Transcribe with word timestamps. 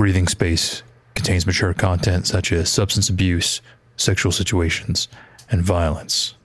Breathing 0.00 0.28
space 0.28 0.82
contains 1.14 1.46
mature 1.46 1.74
content 1.74 2.26
such 2.26 2.52
as 2.52 2.70
substance 2.70 3.10
abuse, 3.10 3.60
sexual 3.98 4.32
situations, 4.32 5.08
and 5.50 5.60
violence. 5.60 6.36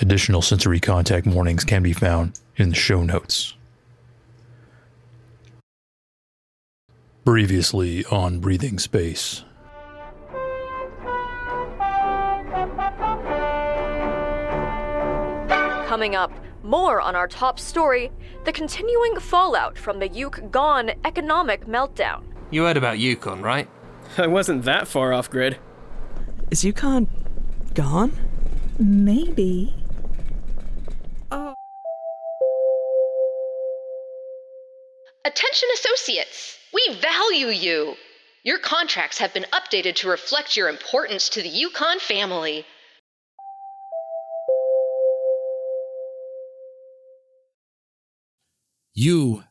Additional 0.00 0.40
sensory 0.40 0.80
contact 0.80 1.26
warnings 1.26 1.62
can 1.62 1.82
be 1.82 1.92
found 1.92 2.40
in 2.56 2.70
the 2.70 2.74
show 2.74 3.02
notes. 3.02 3.52
Previously 7.26 8.02
on 8.06 8.40
Breathing 8.40 8.78
Space. 8.78 9.44
Coming 15.86 16.14
up, 16.14 16.32
more 16.66 17.00
on 17.00 17.14
our 17.14 17.28
top 17.28 17.58
story 17.58 18.10
the 18.44 18.52
continuing 18.52 19.18
fallout 19.20 19.78
from 19.78 19.98
the 19.98 20.08
YuKon 20.08 20.96
economic 21.04 21.66
meltdown. 21.66 22.24
You 22.50 22.64
heard 22.64 22.76
about 22.76 22.98
YuKon, 22.98 23.42
right? 23.42 23.68
I 24.18 24.26
wasn't 24.26 24.64
that 24.64 24.86
far 24.86 25.12
off 25.12 25.30
grid. 25.30 25.58
Is 26.50 26.62
YuKon 26.62 27.08
gone? 27.74 28.12
Maybe. 28.78 29.74
Oh. 31.30 31.54
Attention 35.24 35.68
associates, 35.74 36.58
we 36.72 36.96
value 37.00 37.48
you. 37.48 37.94
Your 38.44 38.58
contracts 38.58 39.18
have 39.18 39.34
been 39.34 39.46
updated 39.52 39.96
to 39.96 40.08
reflect 40.08 40.56
your 40.56 40.68
importance 40.68 41.28
to 41.30 41.42
the 41.42 41.50
YuKon 41.50 42.00
family. 42.00 42.64
You 48.98 49.44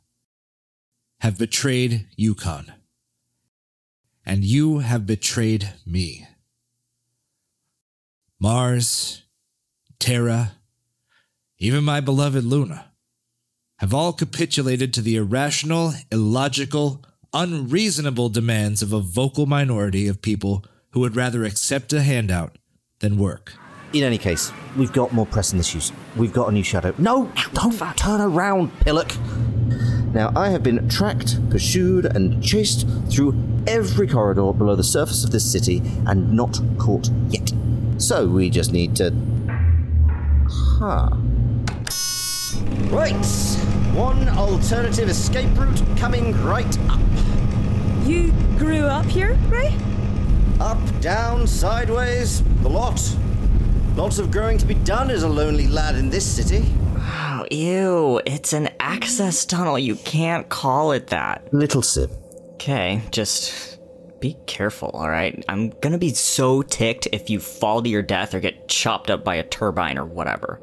have 1.19 1.38
betrayed 1.38 2.07
YuKon. 2.17 2.73
And 4.25 4.43
you 4.43 4.79
have 4.79 5.05
betrayed 5.05 5.71
me. 5.85 6.27
Mars, 8.39 9.21
Terra, 9.99 10.53
even 11.59 11.83
my 11.83 11.99
beloved 11.99 12.43
Luna 12.43 12.91
have 13.77 13.93
all 13.93 14.13
capitulated 14.13 14.91
to 14.95 15.02
the 15.02 15.15
irrational, 15.15 15.93
illogical, 16.11 17.05
unreasonable 17.31 18.30
demands 18.30 18.81
of 18.81 18.93
a 18.93 18.99
vocal 18.99 19.45
minority 19.45 20.07
of 20.07 20.23
people 20.23 20.65
who 20.89 21.02
would 21.02 21.15
rather 21.15 21.43
accept 21.45 21.93
a 21.93 22.02
handout 22.02 22.57
than 22.97 23.19
work. 23.19 23.53
In 23.95 24.03
any 24.03 24.17
case, 24.17 24.51
we've 24.75 24.91
got 24.91 25.13
more 25.13 25.25
pressing 25.25 25.57
issues. 25.57 25.93
We've 26.17 26.33
got 26.33 26.49
a 26.49 26.51
new 26.51 26.63
shadow. 26.63 26.93
No, 26.97 27.31
don't 27.53 27.79
turn 27.95 28.19
around, 28.19 28.77
Pillock. 28.81 29.15
Now, 30.13 30.33
I 30.35 30.49
have 30.49 30.63
been 30.63 30.89
tracked, 30.89 31.39
pursued, 31.49 32.03
and 32.03 32.43
chased 32.43 32.85
through 33.09 33.41
every 33.65 34.05
corridor 34.05 34.52
below 34.52 34.75
the 34.75 34.83
surface 34.83 35.23
of 35.23 35.31
this 35.31 35.49
city 35.49 35.81
and 36.07 36.33
not 36.33 36.59
caught 36.77 37.09
yet. 37.29 37.53
So 37.97 38.27
we 38.27 38.49
just 38.49 38.73
need 38.73 38.97
to. 38.97 39.13
Huh. 40.49 41.11
Right! 42.89 43.25
One 43.95 44.27
alternative 44.27 45.07
escape 45.07 45.57
route 45.57 45.81
coming 45.95 46.33
right 46.43 46.77
up. 46.89 46.99
You 48.03 48.33
grew 48.57 48.83
up 48.87 49.05
here, 49.05 49.36
Ray? 49.47 49.73
Up, 50.59 50.80
down, 50.99 51.47
sideways, 51.47 52.43
the 52.61 52.70
lot. 52.70 52.99
Lots 53.95 54.20
of 54.20 54.30
growing 54.30 54.58
to 54.58 54.66
be 54.66 54.73
done 54.73 55.10
as 55.10 55.23
a 55.23 55.30
lonely 55.30 55.67
lad 55.67 55.95
in 55.95 56.10
this 56.10 56.26
city. 56.26 56.66
Oh, 56.98 57.45
ew. 57.50 58.22
It's 58.26 58.52
an 58.52 58.70
access 58.78 59.45
tunnel. 59.45 59.80
You 59.80 59.95
can't 59.95 60.50
call 60.50 60.92
it 60.92 61.08
that. 61.08 61.54
Little 61.54 61.82
sip. 61.82 62.11
Okay, 62.56 63.02
just 63.11 63.80
be 64.20 64.36
careful, 64.48 64.92
alright? 64.94 65.45
I'm 65.48 65.70
gonna 65.80 65.98
be 65.98 66.10
so 66.10 66.61
ticked 66.61 67.08
if 67.14 67.30
you 67.30 67.39
fall 67.39 67.82
to 67.82 67.88
your 67.88 68.02
death 68.02 68.33
or 68.33 68.42
get 68.42 68.67
chopped 68.67 69.10
up 69.10 69.23
by 69.23 69.36
a 69.36 69.44
turbine 69.44 69.98
or 69.98 70.06
whatever. 70.06 70.60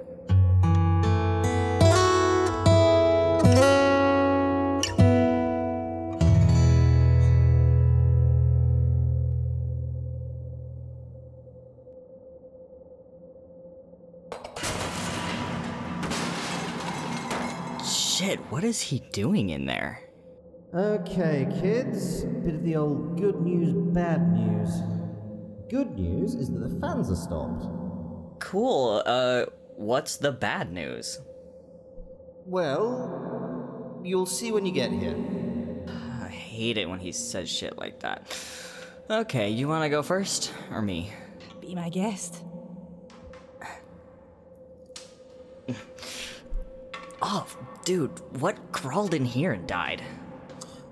What 18.52 18.64
is 18.64 18.82
he 18.82 18.98
doing 19.12 19.48
in 19.48 19.64
there? 19.64 19.98
Okay, 20.74 21.48
kids. 21.58 22.22
Bit 22.44 22.56
of 22.56 22.62
the 22.62 22.76
old 22.76 23.16
good 23.18 23.40
news, 23.40 23.72
bad 23.94 24.30
news. 24.30 24.68
Good 25.70 25.98
news 25.98 26.34
is 26.34 26.52
that 26.52 26.58
the 26.58 26.78
fans 26.78 27.10
are 27.10 27.16
stopped. 27.16 27.64
Cool, 28.40 29.02
uh, 29.06 29.46
what's 29.76 30.18
the 30.18 30.32
bad 30.32 30.70
news? 30.70 31.18
Well, 32.44 34.02
you'll 34.04 34.26
see 34.26 34.52
when 34.52 34.66
you 34.66 34.72
get 34.72 34.92
here. 34.92 35.16
I 36.22 36.28
hate 36.28 36.76
it 36.76 36.90
when 36.90 36.98
he 36.98 37.10
says 37.10 37.48
shit 37.48 37.78
like 37.78 38.00
that. 38.00 38.36
Okay, 39.08 39.48
you 39.48 39.66
wanna 39.66 39.88
go 39.88 40.02
first? 40.02 40.52
Or 40.70 40.82
me? 40.82 41.10
Be 41.62 41.74
my 41.74 41.88
guest. 41.88 42.44
Oh, 47.24 47.46
dude, 47.84 48.10
what 48.40 48.72
crawled 48.72 49.14
in 49.14 49.24
here 49.24 49.52
and 49.52 49.66
died? 49.66 50.02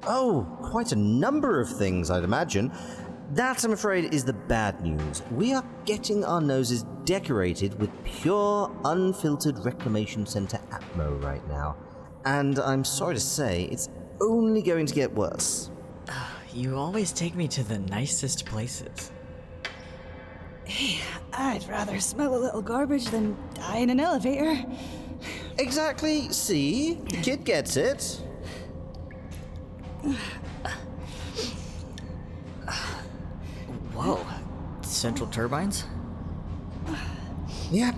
Oh, 0.04 0.46
quite 0.62 0.92
a 0.92 0.96
number 0.96 1.60
of 1.60 1.68
things, 1.68 2.10
I'd 2.10 2.24
imagine. 2.24 2.72
That, 3.32 3.62
I'm 3.64 3.72
afraid, 3.72 4.12
is 4.12 4.24
the 4.24 4.32
bad 4.32 4.80
news. 4.80 5.22
We 5.30 5.52
are 5.54 5.64
getting 5.84 6.24
our 6.24 6.40
noses 6.40 6.84
decorated 7.04 7.78
with 7.78 7.90
pure, 8.04 8.74
unfiltered 8.84 9.64
Reclamation 9.64 10.26
Center 10.26 10.58
Atmo 10.70 11.22
right 11.22 11.46
now. 11.48 11.76
And 12.24 12.58
I'm 12.58 12.84
sorry 12.84 13.14
to 13.14 13.20
say, 13.20 13.64
it's 13.70 13.88
only 14.20 14.62
going 14.62 14.86
to 14.86 14.94
get 14.94 15.14
worse. 15.14 15.70
You 16.52 16.76
always 16.76 17.12
take 17.12 17.36
me 17.36 17.46
to 17.48 17.62
the 17.62 17.78
nicest 17.78 18.44
places. 18.46 19.12
Hey, 20.64 21.00
I'd 21.32 21.68
rather 21.68 22.00
smell 22.00 22.34
a 22.34 22.40
little 22.40 22.62
garbage 22.62 23.06
than 23.06 23.36
die 23.54 23.78
in 23.78 23.90
an 23.90 24.00
elevator. 24.00 24.64
Exactly, 25.60 26.32
see? 26.32 26.94
The 26.94 27.18
kid 27.18 27.44
gets 27.44 27.76
it. 27.76 28.22
Whoa, 33.92 34.24
central 34.80 35.28
turbines? 35.28 35.84
Yep. 37.70 37.94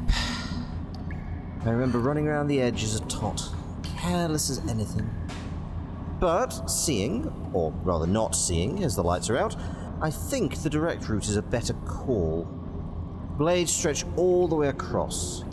I 1.65 1.71
remember 1.71 2.01
running 2.01 2.27
around 2.27 2.49
the 2.49 2.61
edge 2.61 2.83
as 2.83 2.97
a 2.97 3.01
tot, 3.03 3.41
careless 3.97 4.51
as 4.51 4.59
anything. 4.69 5.09
But 6.19 6.69
seeing, 6.69 7.33
or 7.53 7.71
rather 7.85 8.09
not 8.09 8.35
seeing, 8.35 8.83
as 8.83 8.97
the 8.97 9.05
lights 9.05 9.31
are 9.31 9.39
out, 9.39 9.55
I 10.01 10.11
think 10.11 10.57
the 10.57 10.69
direct 10.69 11.09
route 11.09 11.29
is 11.29 11.37
a 11.37 11.43
better 11.43 11.75
call. 11.87 12.43
Blades 13.39 13.71
stretch 13.71 14.05
all 14.17 14.49
the 14.49 14.57
way 14.57 14.67
across. 14.67 15.45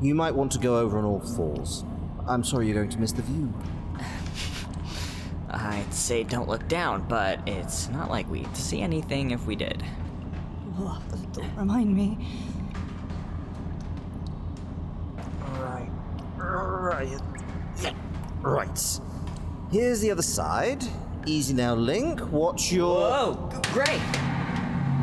You 0.00 0.14
might 0.14 0.34
want 0.34 0.52
to 0.52 0.58
go 0.58 0.78
over 0.78 0.98
on 0.98 1.04
all 1.04 1.20
fours. 1.20 1.84
I'm 2.26 2.44
sorry 2.44 2.66
you're 2.66 2.76
going 2.76 2.90
to 2.90 2.98
miss 2.98 3.12
the 3.12 3.22
view. 3.22 3.52
I'd 5.50 5.92
say 5.92 6.22
don't 6.22 6.48
look 6.48 6.68
down, 6.68 7.06
but 7.08 7.40
it's 7.48 7.88
not 7.88 8.10
like 8.10 8.30
we'd 8.30 8.54
see 8.56 8.80
anything 8.80 9.32
if 9.32 9.44
we 9.46 9.56
did. 9.56 9.82
Oh, 10.78 11.02
don't 11.32 11.56
remind 11.56 11.94
me. 11.96 12.16
Right. 15.50 15.90
Right. 16.36 17.20
Yeah. 17.82 17.94
Right. 18.40 19.00
Here's 19.72 20.00
the 20.00 20.10
other 20.12 20.22
side. 20.22 20.84
Easy 21.26 21.54
now, 21.54 21.74
Link. 21.74 22.20
Watch 22.30 22.70
your. 22.70 23.10
Whoa, 23.10 23.50
G- 23.52 23.70
Gray! 23.72 24.00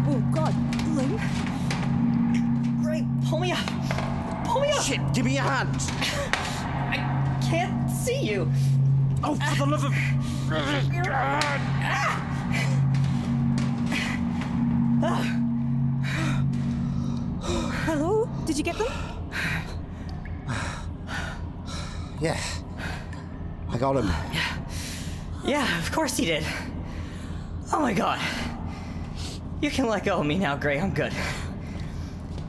Oh 0.08 0.24
god, 0.34 0.56
Link. 0.96 1.20
Great, 2.82 3.06
pull 3.30 3.40
me 3.40 3.52
up! 3.52 4.15
Pull 4.56 4.62
me 4.62 4.72
up! 4.72 4.84
Shit, 4.84 5.02
give 5.14 5.26
me 5.26 5.38
a 5.38 5.42
hand! 5.42 5.76
I 6.88 7.46
can't 7.46 7.92
see 7.92 8.22
you! 8.22 8.50
Oh, 9.22 9.36
for 9.36 9.56
the 9.58 9.66
love 9.66 9.84
of. 9.84 9.94
Hello? 17.84 18.30
Did 18.46 18.58
you 18.58 18.64
get 18.64 18.78
them? 18.78 18.88
Yeah. 22.22 22.40
I 23.70 23.78
got 23.78 23.98
him. 23.98 24.10
Yeah, 25.44 25.80
of 25.80 25.92
course 25.92 26.16
he 26.16 26.28
did. 26.28 26.46
Oh 27.74 27.82
my 27.82 27.92
god. 27.92 28.22
You 29.60 29.70
can 29.70 29.88
let 29.88 30.06
go 30.06 30.20
of 30.20 30.26
me 30.26 30.38
now, 30.38 30.56
Gray. 30.56 30.80
I'm 30.80 30.94
good. 30.94 31.12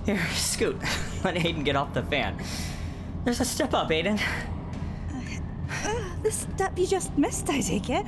Here, 0.05 0.25
scoot. 0.35 0.76
Let 1.26 1.34
Aiden 1.34 1.64
get 1.64 1.75
off 1.75 1.93
the 1.93 2.05
fan. 2.05 2.40
There's 3.25 3.40
a 3.40 3.44
step 3.44 3.75
up, 3.75 3.90
Aiden. 3.90 4.23
Uh, 5.84 6.05
the 6.23 6.31
step 6.31 6.78
you 6.78 6.87
just 6.87 7.19
missed, 7.19 7.50
I 7.50 7.61
take 7.61 7.90
it. 7.90 8.06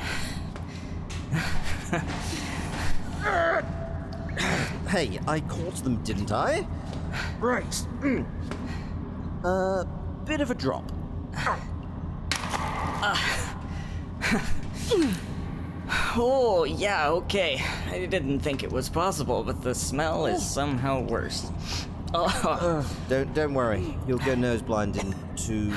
hey, 4.87 5.19
I 5.27 5.41
caught 5.41 5.83
them, 5.83 5.97
didn't 6.05 6.31
I? 6.31 6.65
Right. 7.41 7.87
A 9.43 9.49
uh, 9.49 9.85
bit 10.25 10.41
of 10.41 10.53
a 10.53 10.55
drop. 10.55 10.93
Oh, 16.21 16.65
yeah, 16.65 17.11
okay. 17.11 17.63
I 17.91 18.07
didn't 18.07 18.41
think 18.41 18.63
it 18.63 18.71
was 18.71 18.89
possible, 18.89 19.43
but 19.45 19.63
the 19.63 19.75
smell 19.75 20.27
is 20.27 20.45
somehow 20.45 21.01
worse. 21.01 21.51
Oh, 22.15 22.87
Don't 23.09 23.35
don't 23.35 23.55
worry. 23.55 23.95
You'll 24.07 24.19
go 24.19 24.35
nose 24.35 24.63
blind 24.63 24.97
in 24.97 25.15
two, 25.37 25.73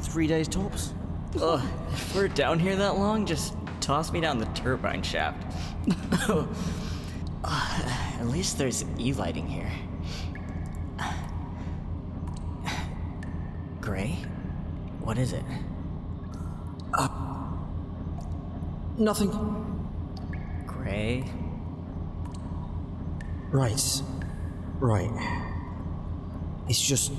three 0.00 0.26
days 0.26 0.48
tops. 0.48 0.92
ugh. 1.40 1.62
if 1.92 2.14
we're 2.14 2.28
down 2.28 2.58
here 2.58 2.76
that 2.76 2.96
long, 2.98 3.24
just 3.24 3.54
toss 3.80 4.12
me 4.12 4.20
down 4.20 4.38
the 4.38 4.46
turbine 4.46 5.02
shaft. 5.02 5.42
Ah, 7.44 8.16
At 8.20 8.26
least 8.28 8.58
there's 8.58 8.84
E 8.98 9.12
lighting 9.12 9.46
here. 9.46 9.70
Gray? 13.80 14.18
What 15.00 15.16
is 15.18 15.32
it? 15.32 15.44
Uh, 16.94 17.08
Nothing. 18.98 19.30
Gray? 20.66 21.24
Right. 23.50 24.02
Right. 24.78 25.10
It's 26.68 26.80
just 26.80 27.12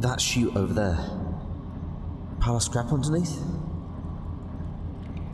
that 0.00 0.20
chute 0.20 0.54
over 0.56 0.72
there. 0.72 0.98
Pile 2.40 2.56
of 2.56 2.62
scrap 2.62 2.92
underneath. 2.92 3.40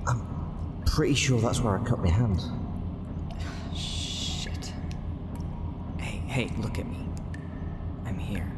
I'm 0.07 0.83
pretty 0.87 1.15
sure 1.15 1.41
that's 1.41 1.61
where 1.61 1.79
I 1.79 1.85
cut 1.85 1.99
my 1.99 2.11
hand. 2.11 2.41
Shit. 3.75 4.73
Hey, 5.99 6.23
hey, 6.27 6.51
look 6.59 6.79
at 6.79 6.87
me. 6.87 7.09
I'm 8.07 8.19
here. 8.19 8.51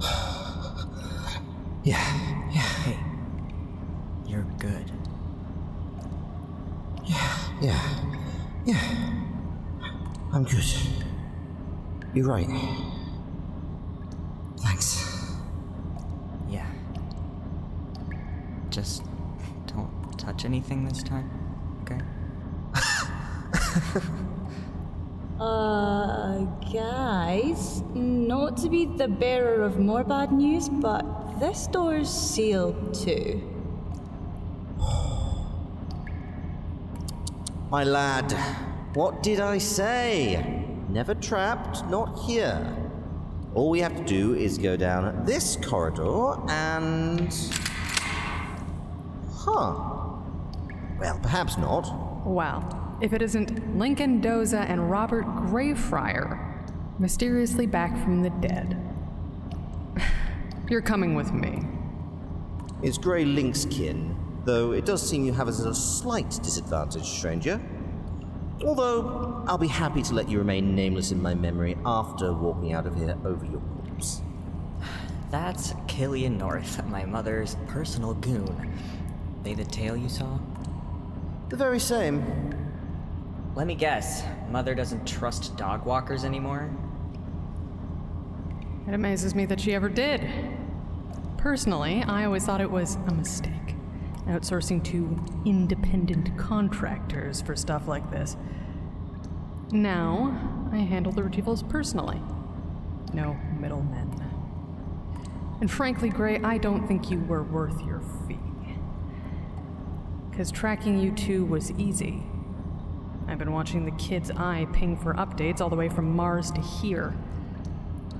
Yeah, 1.84 2.48
yeah, 2.52 2.60
Hey, 2.60 2.98
you're 4.26 4.42
good. 4.58 4.90
Yeah, 7.06 7.38
yeah, 7.62 8.04
yeah. 8.66 9.27
I'm 10.32 10.44
good. 10.44 10.64
You're 12.14 12.26
right. 12.26 12.48
Thanks. 14.58 15.34
Yeah. 16.48 16.66
Just 18.70 19.04
don't 19.66 20.18
touch 20.18 20.44
anything 20.44 20.84
this 20.84 21.02
time, 21.02 21.30
okay? 21.82 22.00
Uh, 25.40 26.38
guys, 26.72 27.82
not 27.94 28.56
to 28.56 28.68
be 28.68 28.86
the 28.86 29.06
bearer 29.06 29.62
of 29.62 29.78
more 29.78 30.02
bad 30.02 30.32
news, 30.32 30.68
but 30.68 31.04
this 31.38 31.68
door's 31.68 32.10
sealed 32.10 32.92
too. 32.92 33.40
My 37.70 37.84
lad, 37.84 38.34
what 38.94 39.22
did 39.22 39.40
I 39.40 39.58
say? 39.58 40.64
Never 40.88 41.14
trapped, 41.14 41.84
not 41.86 42.18
here. 42.20 42.76
All 43.54 43.70
we 43.70 43.80
have 43.80 43.96
to 43.96 44.04
do 44.04 44.34
is 44.34 44.56
go 44.56 44.76
down 44.76 45.24
this 45.24 45.56
corridor 45.56 46.36
and. 46.48 47.34
Huh. 49.34 49.74
Well, 50.98 51.18
perhaps 51.22 51.58
not. 51.58 52.26
Well, 52.26 52.98
if 53.00 53.12
it 53.12 53.22
isn't 53.22 53.78
Lincoln 53.78 54.20
Endoza 54.20 54.68
and 54.68 54.90
Robert 54.90 55.24
Greyfriar, 55.24 56.98
mysteriously 56.98 57.66
back 57.66 57.96
from 58.02 58.22
the 58.22 58.30
dead. 58.30 58.76
You're 60.68 60.82
coming 60.82 61.14
with 61.14 61.32
me. 61.32 61.62
It's 62.82 62.98
Grey 62.98 63.24
Lynxkin, 63.24 64.44
though 64.44 64.72
it 64.72 64.84
does 64.84 65.08
seem 65.08 65.24
you 65.24 65.32
have 65.32 65.48
us 65.48 65.60
at 65.60 65.66
a 65.66 65.74
slight 65.74 66.30
disadvantage, 66.42 67.04
stranger. 67.04 67.60
Although, 68.64 69.44
I'll 69.46 69.58
be 69.58 69.68
happy 69.68 70.02
to 70.02 70.14
let 70.14 70.28
you 70.28 70.38
remain 70.38 70.74
nameless 70.74 71.12
in 71.12 71.22
my 71.22 71.34
memory 71.34 71.76
after 71.86 72.32
walking 72.32 72.72
out 72.72 72.86
of 72.86 72.96
here 72.96 73.16
over 73.24 73.44
your 73.44 73.60
corpse. 73.60 74.20
That's 75.30 75.74
Killian 75.86 76.38
North, 76.38 76.84
my 76.86 77.04
mother's 77.04 77.56
personal 77.68 78.14
goon. 78.14 78.72
They 79.44 79.54
the 79.54 79.64
tail 79.64 79.96
you 79.96 80.08
saw? 80.08 80.38
The 81.50 81.56
very 81.56 81.78
same. 81.78 82.54
Let 83.54 83.66
me 83.66 83.74
guess, 83.74 84.24
Mother 84.50 84.74
doesn't 84.74 85.06
trust 85.06 85.56
dog 85.56 85.86
walkers 85.86 86.24
anymore? 86.24 86.70
It 88.86 88.94
amazes 88.94 89.34
me 89.34 89.46
that 89.46 89.60
she 89.60 89.74
ever 89.74 89.88
did. 89.88 90.28
Personally, 91.36 92.02
I 92.02 92.24
always 92.24 92.44
thought 92.44 92.60
it 92.60 92.70
was 92.70 92.96
a 93.06 93.12
mistake. 93.12 93.77
Outsourcing 94.28 94.84
to 94.84 95.18
independent 95.44 96.36
contractors 96.38 97.40
for 97.40 97.56
stuff 97.56 97.88
like 97.88 98.10
this. 98.10 98.36
Now, 99.72 100.68
I 100.70 100.76
handle 100.76 101.12
the 101.12 101.22
retrievals 101.22 101.66
personally. 101.68 102.20
No 103.12 103.36
middlemen. 103.58 104.22
And 105.60 105.70
frankly, 105.70 106.08
Gray, 106.08 106.38
I 106.40 106.58
don't 106.58 106.86
think 106.86 107.10
you 107.10 107.20
were 107.20 107.42
worth 107.42 107.80
your 107.84 108.00
fee. 108.26 108.38
Because 110.30 110.50
tracking 110.52 110.98
you 110.98 111.10
two 111.10 111.44
was 111.46 111.72
easy. 111.72 112.22
I've 113.26 113.38
been 113.38 113.52
watching 113.52 113.84
the 113.84 113.90
kid's 113.92 114.30
eye 114.30 114.66
ping 114.72 114.96
for 114.96 115.14
updates 115.14 115.60
all 115.60 115.68
the 115.68 115.76
way 115.76 115.88
from 115.88 116.14
Mars 116.14 116.50
to 116.52 116.60
here. 116.60 117.14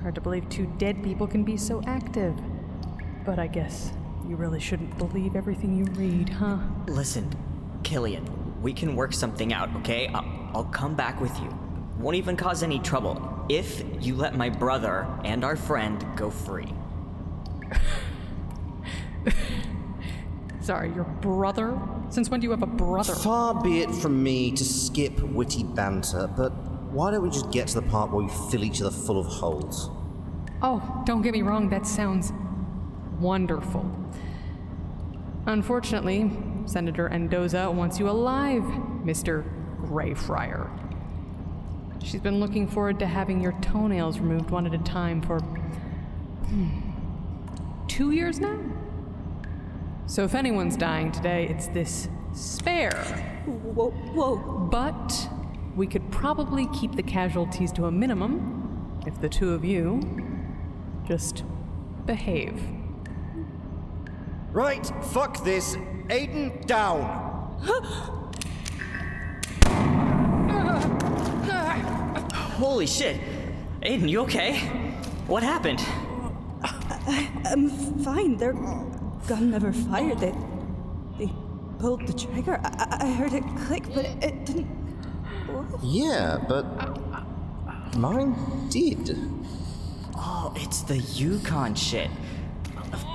Hard 0.03 0.15
to 0.17 0.21
believe 0.21 0.49
two 0.49 0.67
dead 0.79 1.03
people 1.03 1.27
can 1.27 1.45
be 1.45 1.57
so 1.57 1.83
active. 1.87 2.35
But 3.25 3.39
I 3.39 3.47
guess 3.47 3.93
you 4.29 4.37
really 4.37 4.61
shouldn't 4.61 4.97
believe 4.99 5.35
everything 5.35 5.75
you 5.75 5.85
read, 5.93 6.29
huh? 6.29 6.59
Listen, 6.87 7.31
Killian, 7.83 8.29
we 8.61 8.75
can 8.75 8.95
work 8.95 9.15
something 9.15 9.55
out, 9.55 9.75
okay? 9.77 10.09
I'll, 10.09 10.51
I'll 10.55 10.65
come 10.65 10.95
back 10.95 11.19
with 11.21 11.35
you. 11.41 11.49
Won't 11.99 12.17
even 12.17 12.37
cause 12.37 12.63
any 12.63 12.79
trouble 12.79 13.47
if 13.49 13.83
you 14.01 14.15
let 14.15 14.37
my 14.37 14.51
brother 14.51 15.07
and 15.25 15.45
our 15.45 15.57
friend 15.57 16.05
go 16.15 16.31
free. 16.31 16.73
Sorry, 20.61 20.93
your 20.93 21.05
brother? 21.05 21.81
Since 22.11 22.29
when 22.29 22.41
do 22.41 22.45
you 22.45 22.51
have 22.51 22.63
a 22.63 22.67
brother? 22.67 23.15
Far 23.15 23.61
be 23.63 23.81
it 23.81 23.91
from 23.91 24.23
me 24.23 24.53
to 24.53 24.65
skip 24.65 25.19
witty 25.23 25.65
banter, 25.65 26.29
but 26.37 26.51
why 26.93 27.11
don't 27.11 27.23
we 27.23 27.31
just 27.31 27.51
get 27.51 27.69
to 27.69 27.81
the 27.81 27.89
part 27.89 28.13
where 28.13 28.23
we 28.25 28.31
fill 28.51 28.63
each 28.63 28.83
other 28.83 28.91
full 28.91 29.19
of 29.19 29.27
holes? 29.27 29.91
Oh, 30.61 31.03
don't 31.07 31.23
get 31.23 31.33
me 31.33 31.41
wrong, 31.41 31.71
that 31.71 31.87
sounds 31.87 32.33
wonderful. 33.21 33.91
Unfortunately, 35.47 36.31
Senator 36.67 37.09
Endoza 37.09 37.73
wants 37.73 37.99
you 37.99 38.09
alive, 38.09 38.63
Mr. 39.05 39.45
Greyfriar. 39.83 40.69
She's 42.03 42.21
been 42.21 42.41
looking 42.41 42.69
forward 42.69 42.99
to 43.01 43.07
having 43.07 43.41
your 43.41 43.53
toenails 43.61 44.19
removed 44.19 44.51
one 44.51 44.67
at 44.67 44.75
a 44.75 44.79
time 44.79 45.21
for. 45.21 45.41
hmm, 45.41 46.69
two 47.89 48.11
years 48.13 48.41
now? 48.41 48.59
So 50.07 50.25
if 50.25 50.35
anyone's 50.35 50.77
dying 50.77 51.13
today, 51.13 51.49
it's 51.49 51.69
this 51.69 52.09
spare. 52.33 53.05
Whoa, 53.47 53.91
whoa. 53.91 54.37
But 54.71 55.29
we 55.77 55.87
could 55.87 56.11
probably 56.11 56.67
keep 56.69 56.97
the 56.97 57.03
casualties 57.03 57.73
to 57.73 57.87
a 57.87 57.91
minimum 57.91 59.01
if 59.07 59.21
the 59.21 59.29
two 59.29 59.53
of 59.53 59.65
you 59.65 60.01
just 61.07 61.45
behave. 62.07 62.78
Right, 64.59 64.85
fuck 65.13 65.45
this. 65.45 65.77
Aiden, 66.09 66.67
down! 66.67 67.05
Holy 72.59 72.89
shit! 72.89 73.21
Aiden, 73.83 74.09
you 74.09 74.19
okay? 74.23 74.57
What 75.29 75.45
happened? 75.45 75.79
Uh, 76.65 77.29
I'm 77.45 77.71
fine. 78.03 78.37
Their 78.37 78.55
gun 79.29 79.53
never 79.53 79.73
fired. 79.73 80.19
They, 80.19 80.35
they 81.21 81.33
pulled 81.79 82.05
the 82.09 82.13
trigger. 82.13 82.61
I, 82.65 82.99
I 83.01 83.07
I 83.07 83.11
heard 83.13 83.35
it 83.35 83.45
click, 83.65 83.85
but 83.95 84.07
it, 84.07 84.25
it 84.25 84.45
didn't. 84.45 84.67
Yeah, 85.85 86.37
but. 86.49 86.67
Mine 87.97 88.35
did. 88.71 89.17
Oh, 90.17 90.53
it's 90.57 90.83
the 90.83 90.99
YuKon 90.99 91.77
shit. 91.77 92.11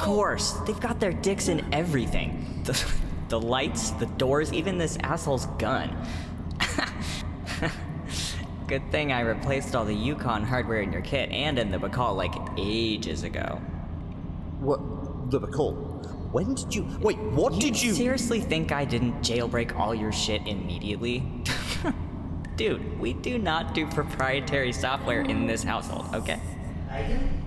Of 0.04 0.10
course, 0.10 0.52
they've 0.68 0.80
got 0.82 1.00
their 1.00 1.14
dicks 1.14 1.48
in 1.48 1.66
everything. 1.74 2.42
The, 2.64 2.92
the 3.28 3.42
lights, 3.42 3.92
the 3.92 4.06
doors, 4.06 4.54
even 4.54 4.78
this 4.78 4.98
asshole's 5.02 5.48
gun. 5.58 5.98
Good 8.68 8.90
thing 8.90 9.12
I 9.12 9.22
replaced 9.22 9.76
all 9.76 9.84
the 9.84 9.96
YuKon 9.96 10.46
hardware 10.46 10.82
in 10.82 10.94
your 10.94 11.02
kit 11.02 11.30
and 11.30 11.60
in 11.60 11.72
the 11.72 11.78
Bacall 11.78 12.16
like 12.16 12.34
ages 12.58 13.24
ago. 13.24 13.62
What? 14.60 14.80
The 15.30 15.42
McCall? 15.42 15.76
When 16.32 16.54
did 16.54 16.74
you. 16.74 16.88
Wait, 17.02 17.18
what 17.18 17.60
did 17.60 17.82
you. 17.82 17.94
seriously 17.94 18.40
think 18.40 18.72
I 18.72 18.86
didn't 18.86 19.22
jailbreak 19.22 19.78
all 19.78 19.94
your 19.94 20.14
shit 20.14 20.48
immediately? 20.48 21.30
Dude, 22.56 23.00
we 23.00 23.14
do 23.14 23.38
not 23.38 23.74
do 23.74 23.86
proprietary 23.88 24.72
software 24.72 25.22
in 25.22 25.48
this 25.48 25.64
household, 25.64 26.06
okay? 26.14 26.40
Aiden? 26.90 27.42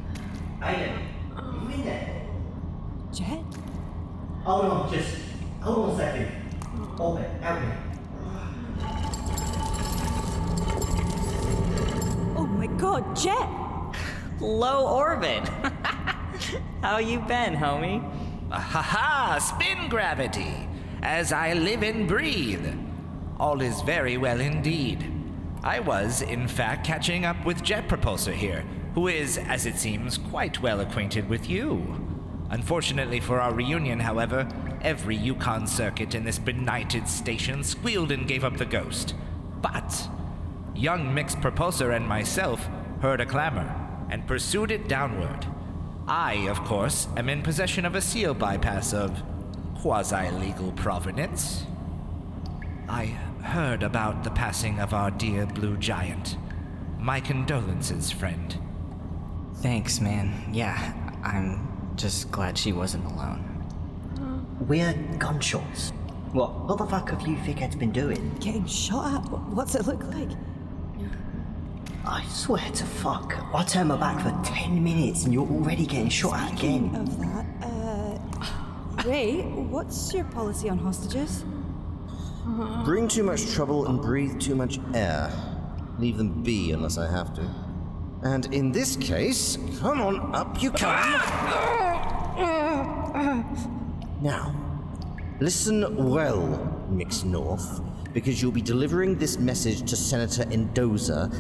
Aiden? 0.61 0.99
You 1.63 1.75
in 1.75 1.85
there? 1.85 2.16
Jet? 3.13 3.43
Hold 4.45 4.65
on, 4.65 4.93
just. 4.93 5.17
Hold 5.61 5.91
on 5.91 5.95
a 5.95 5.97
second. 5.97 6.29
Orbit, 6.99 7.31
help 7.41 7.61
me. 7.61 7.69
Oh 12.37 12.47
my 12.47 12.67
god, 12.79 13.17
Jet! 13.17 13.49
Low 14.41 14.87
orbit! 14.87 15.49
How 16.83 16.99
you 16.99 17.21
been, 17.21 17.55
homie? 17.55 18.03
Ha 18.51 18.83
ha! 18.83 19.39
Spin 19.39 19.89
gravity! 19.89 20.69
As 21.03 21.33
I 21.33 21.55
live 21.55 21.83
and 21.83 22.07
breathe. 22.07 22.67
All 23.39 23.61
is 23.61 23.81
very 23.83 24.17
well 24.17 24.41
indeed. 24.41 25.13
I 25.63 25.81
was, 25.81 26.23
in 26.23 26.47
fact, 26.49 26.87
catching 26.87 27.25
up 27.25 27.45
with 27.45 27.63
Jet 27.63 27.89
Propulsor 27.89 28.33
here, 28.33 28.65
who 28.95 29.09
is, 29.09 29.37
as 29.37 29.67
it 29.67 29.77
seems, 29.77 30.17
quite 30.17 30.63
well 30.63 30.81
acquainted 30.81 31.29
with 31.29 31.51
you. 31.51 32.06
Unfortunately 32.51 33.21
for 33.21 33.41
our 33.41 33.53
reunion, 33.53 34.01
however, 34.01 34.49
every 34.81 35.19
YuKon 35.19 35.69
circuit 35.69 36.15
in 36.15 36.25
this 36.25 36.39
benighted 36.39 37.09
station 37.09 37.65
squealed 37.65 38.13
and 38.13 38.29
gave 38.29 38.45
up 38.45 38.57
the 38.57 38.65
ghost. 38.65 39.15
But 39.61 40.09
young 40.75 41.13
Mixed 41.13 41.41
Propulsor 41.41 41.95
and 41.95 42.07
myself 42.07 42.69
heard 43.01 43.21
a 43.21 43.27
clamor 43.27 43.75
and 44.11 44.27
pursued 44.27 44.71
it 44.71 44.89
downward. 44.89 45.47
I, 46.07 46.47
of 46.49 46.63
course, 46.63 47.09
am 47.17 47.29
in 47.29 47.43
possession 47.43 47.85
of 47.85 47.97
a 47.97 48.01
seal 48.01 48.33
bypass 48.33 48.93
of 48.93 49.23
quasi 49.81 50.31
legal 50.31 50.71
provenance. 50.73 51.65
I 52.89 53.07
heard 53.43 53.83
about 53.83 54.23
the 54.23 54.31
passing 54.31 54.79
of 54.79 54.95
our 54.95 55.11
dear 55.11 55.47
blue 55.47 55.77
giant. 55.77 56.37
My 57.01 57.21
condolences, 57.21 58.13
friend. 58.13 58.57
Thanks, 59.57 60.01
man. 60.01 60.51
Yeah, 60.53 60.95
I'm 61.25 61.66
just 61.97 62.31
glad 62.31 62.57
she 62.59 62.73
wasn't 62.73 63.05
alone. 63.07 63.43
We're 64.61 64.93
gunshots. 65.19 65.91
What? 66.33 66.53
What 66.67 66.79
the 66.79 66.87
fuck 66.87 67.11
have 67.11 67.27
you 67.27 67.37
thickheads 67.37 67.79
been 67.79 67.93
doing? 67.93 68.35
Getting 68.41 68.67
shot 68.67 69.15
at? 69.15 69.31
What's 69.31 69.75
it 69.75 69.87
look 69.87 70.03
like? 70.15 70.29
I 72.05 72.25
swear 72.29 72.63
to 72.63 72.85
fuck. 72.85 73.35
I 73.55 73.65
turned 73.65 73.89
my 73.89 73.97
back 73.97 74.21
for 74.23 74.49
10 74.55 74.83
minutes 74.83 75.25
and 75.25 75.35
you're 75.35 75.49
already 75.49 75.87
getting 75.87 76.09
shot 76.09 76.39
at 76.39 76.49
Speaking 76.59 76.89
again. 76.89 77.01
of 77.01 77.19
that, 77.21 77.47
uh. 77.63 79.03
Ray, 79.09 79.43
what's 79.43 80.13
your 80.15 80.25
policy 80.25 80.69
on 80.69 80.79
hostages? 80.79 81.45
Bring 82.85 83.09
too 83.09 83.25
much 83.25 83.51
trouble 83.53 83.87
and 83.87 84.01
breathe 84.01 84.39
too 84.41 84.55
much 84.55 84.79
air. 84.95 85.33
Leave 85.99 86.17
them 86.17 86.43
be 86.43 86.71
unless 86.73 86.97
I 86.97 87.11
have 87.11 87.35
to. 87.35 87.51
And 88.23 88.53
in 88.55 88.73
this 88.73 88.97
case, 88.97 89.59
come 89.81 90.01
on 90.01 90.35
up 90.35 90.63
you 90.63 90.71
come. 90.71 91.85
Now, 94.23 94.55
listen 95.41 96.11
well, 96.11 96.87
Mix 96.91 97.25
North, 97.25 97.81
because 98.13 98.43
you'll 98.43 98.53
be 98.53 98.61
delivering 98.61 99.17
this 99.17 99.39
message 99.39 99.89
to 99.89 99.97
Senator 99.97 100.45
Endoza. 100.45 101.31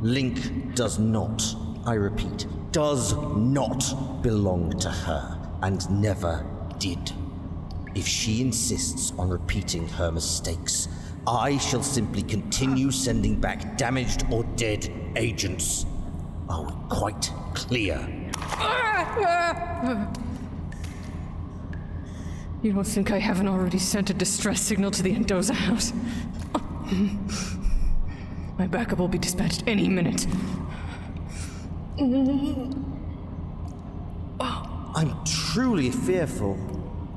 Link 0.00 0.74
does 0.74 0.98
not, 0.98 1.42
I 1.86 1.94
repeat, 1.94 2.46
does 2.72 3.14
not 3.36 4.22
belong 4.22 4.76
to 4.80 4.90
her, 4.90 5.38
and 5.62 5.88
never 5.90 6.44
did. 6.78 7.12
If 7.94 8.06
she 8.06 8.40
insists 8.40 9.12
on 9.18 9.28
repeating 9.28 9.86
her 9.88 10.10
mistakes, 10.10 10.88
I 11.26 11.58
shall 11.58 11.82
simply 11.82 12.22
continue 12.22 12.90
sending 12.90 13.40
back 13.40 13.76
damaged 13.76 14.24
or 14.30 14.42
dead 14.56 14.92
agents. 15.14 15.86
Oh, 16.48 16.84
quite 16.88 17.30
clear. 17.54 17.98
You 22.62 22.72
don't 22.72 22.84
think 22.84 23.10
I 23.10 23.18
haven't 23.18 23.48
already 23.48 23.80
sent 23.80 24.10
a 24.10 24.14
distress 24.14 24.62
signal 24.62 24.92
to 24.92 25.02
the 25.02 25.12
Endoza 25.12 25.52
house? 25.52 25.92
My 28.58 28.68
backup 28.68 29.00
will 29.00 29.08
be 29.08 29.18
dispatched 29.18 29.64
any 29.66 29.88
minute. 29.88 30.28
I'm 34.94 35.24
truly 35.24 35.90
fearful. 35.90 36.56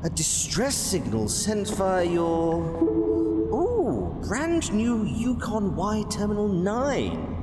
A 0.03 0.09
distress 0.09 0.75
signal 0.75 1.29
sent 1.29 1.69
via 1.75 2.03
your. 2.03 2.63
Ooh, 3.53 4.19
brand 4.27 4.73
new 4.73 5.03
YuKon 5.03 5.75
Y 5.75 6.03
Terminal 6.09 6.47
9. 6.47 7.34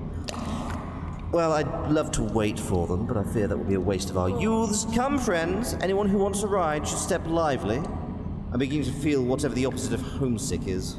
Well, 1.32 1.54
I'd 1.54 1.90
love 1.90 2.10
to 2.12 2.22
wait 2.22 2.60
for 2.60 2.86
them, 2.86 3.06
but 3.06 3.16
I 3.16 3.24
fear 3.24 3.48
that 3.48 3.56
would 3.56 3.66
be 3.66 3.74
a 3.74 3.80
waste 3.80 4.10
of 4.10 4.18
our 4.18 4.28
youths. 4.28 4.86
Come, 4.94 5.18
friends. 5.18 5.74
Anyone 5.80 6.06
who 6.06 6.18
wants 6.18 6.42
a 6.42 6.46
ride 6.46 6.86
should 6.86 6.98
step 6.98 7.26
lively. 7.26 7.78
I'm 7.78 8.58
beginning 8.58 8.84
to 8.84 8.92
feel 8.92 9.24
whatever 9.24 9.54
the 9.54 9.64
opposite 9.64 9.94
of 9.94 10.02
homesick 10.02 10.66
is. 10.66 10.96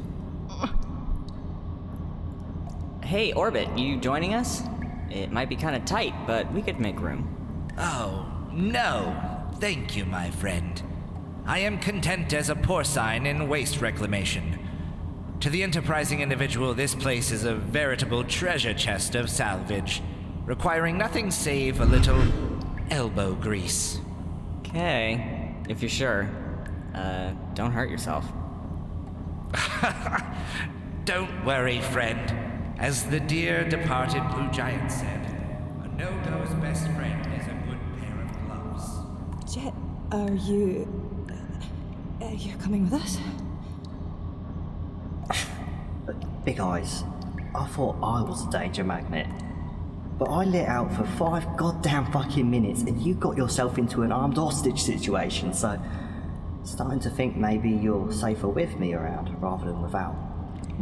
Hey, 3.03 3.31
Orbit, 3.33 3.77
you 3.77 3.97
joining 3.99 4.33
us? 4.33 4.63
It 5.11 5.31
might 5.31 5.49
be 5.49 5.55
kind 5.55 5.75
of 5.75 5.85
tight, 5.85 6.15
but 6.25 6.51
we 6.51 6.63
could 6.63 6.79
make 6.79 6.99
room. 6.99 7.69
Oh, 7.77 8.25
no. 8.51 9.15
Thank 9.59 9.95
you, 9.95 10.03
my 10.03 10.31
friend. 10.31 10.81
I 11.45 11.59
am 11.59 11.77
content 11.77 12.33
as 12.33 12.49
a 12.49 12.55
porcine 12.55 13.27
in 13.27 13.47
waste 13.47 13.81
reclamation. 13.81 14.57
To 15.41 15.51
the 15.51 15.61
enterprising 15.61 16.21
individual, 16.21 16.73
this 16.73 16.95
place 16.95 17.29
is 17.29 17.43
a 17.43 17.53
veritable 17.53 18.23
treasure 18.23 18.73
chest 18.73 19.13
of 19.13 19.29
salvage, 19.29 20.01
requiring 20.45 20.97
nothing 20.97 21.31
save 21.31 21.79
a 21.79 21.85
little 21.85 22.23
elbow 22.89 23.33
grease. 23.33 23.99
Okay, 24.59 25.55
if 25.69 25.81
you're 25.81 25.89
sure. 25.89 26.29
Uh, 26.93 27.31
don't 27.53 27.71
hurt 27.71 27.89
yourself. 27.89 28.25
Don't 31.05 31.45
worry, 31.45 31.81
friend. 31.81 32.33
As 32.79 33.03
the 33.03 33.19
dear 33.19 33.67
departed 33.67 34.23
Blue 34.33 34.49
Giant 34.51 34.91
said, 34.91 35.25
a 35.83 35.87
no-go's 35.97 36.53
best 36.55 36.85
friend 36.91 37.21
is 37.39 37.47
a 37.47 37.53
good 37.67 37.79
pair 37.99 38.21
of 38.21 38.31
gloves. 38.45 39.53
Jet, 39.53 39.73
are 40.11 40.31
you. 40.31 40.87
Uh, 42.21 42.29
you're 42.29 42.57
coming 42.57 42.89
with 42.89 42.93
us? 42.93 43.17
Big 46.45 46.59
eyes. 46.59 47.03
I 47.53 47.67
thought 47.67 47.95
I 48.01 48.21
was 48.21 48.47
a 48.47 48.49
danger 48.49 48.83
magnet. 48.83 49.27
But 50.23 50.31
I 50.31 50.43
lit 50.45 50.69
out 50.69 50.89
for 50.93 51.03
five 51.03 51.57
goddamn 51.57 52.09
fucking 52.13 52.49
minutes 52.49 52.83
and 52.83 53.01
you 53.01 53.13
got 53.13 53.35
yourself 53.35 53.77
into 53.77 54.03
an 54.03 54.13
armed 54.13 54.37
hostage 54.37 54.81
situation, 54.81 55.53
so. 55.53 55.77
Starting 56.63 57.01
to 57.01 57.09
think 57.09 57.35
maybe 57.35 57.69
you're 57.69 58.09
safer 58.09 58.47
with 58.47 58.79
me 58.79 58.93
around 58.93 59.35
rather 59.41 59.65
than 59.65 59.81
without. 59.81 60.15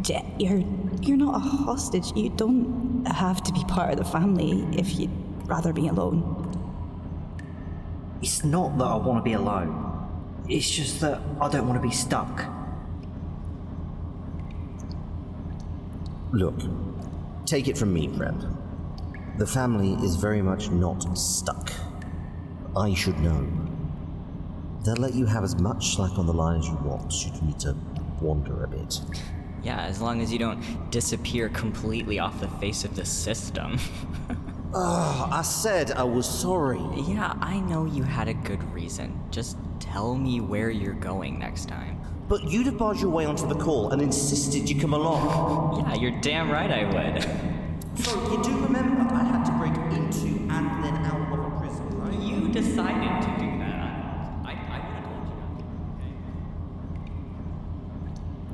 Jet, 0.03 0.23
you're. 0.39 0.63
You're 1.01 1.17
not 1.17 1.37
a 1.37 1.39
hostage. 1.39 2.15
You 2.15 2.29
don't 2.29 3.03
have 3.07 3.41
to 3.41 3.51
be 3.51 3.63
part 3.63 3.89
of 3.89 3.97
the 3.97 4.05
family 4.05 4.63
if 4.77 4.99
you'd 4.99 5.09
rather 5.45 5.73
be 5.73 5.87
alone. 5.87 6.21
It's 8.21 8.43
not 8.43 8.77
that 8.77 8.85
I 8.85 8.97
want 8.97 9.17
to 9.17 9.23
be 9.23 9.33
alone. 9.33 10.07
It's 10.49 10.69
just 10.69 11.01
that 11.01 11.19
I 11.41 11.49
don't 11.49 11.67
want 11.67 11.81
to 11.81 11.87
be 11.87 11.91
stuck. 11.91 12.45
Look, 16.31 16.59
take 17.47 17.67
it 17.67 17.75
from 17.75 17.91
me, 17.91 18.07
friend. 18.15 18.60
The 19.37 19.47
family 19.47 19.93
is 20.05 20.15
very 20.15 20.41
much 20.41 20.69
not 20.69 21.17
stuck. 21.17 21.71
I 22.75 22.93
should 22.93 23.19
know. 23.19 23.47
They'll 24.83 24.95
let 24.95 25.13
you 25.13 25.25
have 25.25 25.43
as 25.43 25.55
much 25.55 25.95
slack 25.95 26.17
on 26.17 26.25
the 26.25 26.33
line 26.33 26.59
as 26.59 26.67
you 26.67 26.75
want 26.83 27.11
should 27.11 27.35
you 27.35 27.41
need 27.43 27.59
to 27.59 27.75
wander 28.19 28.63
a 28.63 28.67
bit. 28.67 28.99
Yeah, 29.63 29.81
as 29.81 30.01
long 30.01 30.21
as 30.21 30.31
you 30.33 30.39
don't 30.39 30.89
disappear 30.89 31.49
completely 31.49 32.19
off 32.19 32.39
the 32.39 32.47
face 32.47 32.83
of 32.83 32.95
the 32.95 33.05
system. 33.05 33.77
Oh, 34.73 35.29
I 35.31 35.43
said 35.43 35.91
I 35.91 36.03
was 36.03 36.27
sorry. 36.27 36.81
yeah, 37.07 37.33
I 37.41 37.59
know 37.59 37.85
you 37.85 38.03
had 38.03 38.27
a 38.27 38.33
good 38.33 38.63
reason. 38.73 39.19
Just 39.29 39.57
tell 39.79 40.15
me 40.15 40.41
where 40.41 40.71
you're 40.71 40.93
going 40.93 41.37
next 41.37 41.67
time. 41.67 41.99
But 42.27 42.49
you'd 42.49 42.65
have 42.65 42.77
barged 42.77 43.01
your 43.01 43.11
way 43.11 43.25
onto 43.25 43.47
the 43.47 43.55
call 43.55 43.91
and 43.91 44.01
insisted 44.01 44.69
you 44.69 44.79
come 44.79 44.93
along. 44.93 45.81
Yeah, 45.81 45.95
you're 45.95 46.21
damn 46.21 46.49
right 46.49 46.71
I 46.71 46.85
would. 46.85 47.47
So 47.95 48.31
you 48.31 48.43
do 48.43 48.51
remember 48.63 49.13
I 49.13 49.23
had 49.23 49.43
to 49.45 49.51
break 49.53 49.75
into 49.93 50.27
and 50.51 50.83
then 50.83 50.95
out 51.05 51.31
of 51.33 51.39
a 51.39 51.59
prison, 51.59 51.87
right? 51.99 52.19
you 52.19 52.47
decided 52.49 53.21
to 53.21 53.29
do 53.43 53.59
that. 53.59 53.77
I, 54.45 54.53
I 54.69 54.77
would 54.79 54.95
have 54.95 55.05
told 55.05 55.23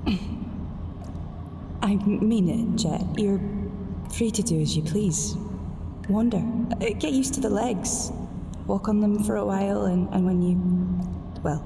you 0.05 0.11
not 0.11 1.83
I 1.83 1.95
mean 1.95 2.49
it, 2.49 2.77
Jet. 2.77 3.03
You're 3.17 3.39
free 4.11 4.31
to 4.31 4.41
do 4.41 4.59
as 4.61 4.75
you 4.75 4.81
please. 4.83 5.35
Wander. 6.09 6.43
Uh, 6.81 6.89
Get 6.99 7.11
used 7.13 7.33
to 7.35 7.39
the 7.41 7.49
legs. 7.49 8.11
Walk 8.65 8.87
on 8.89 8.99
them 9.01 9.23
for 9.23 9.35
a 9.35 9.45
while, 9.45 9.85
and, 9.85 10.09
and 10.13 10.25
when 10.25 10.41
you. 10.41 10.55
Well, 11.43 11.63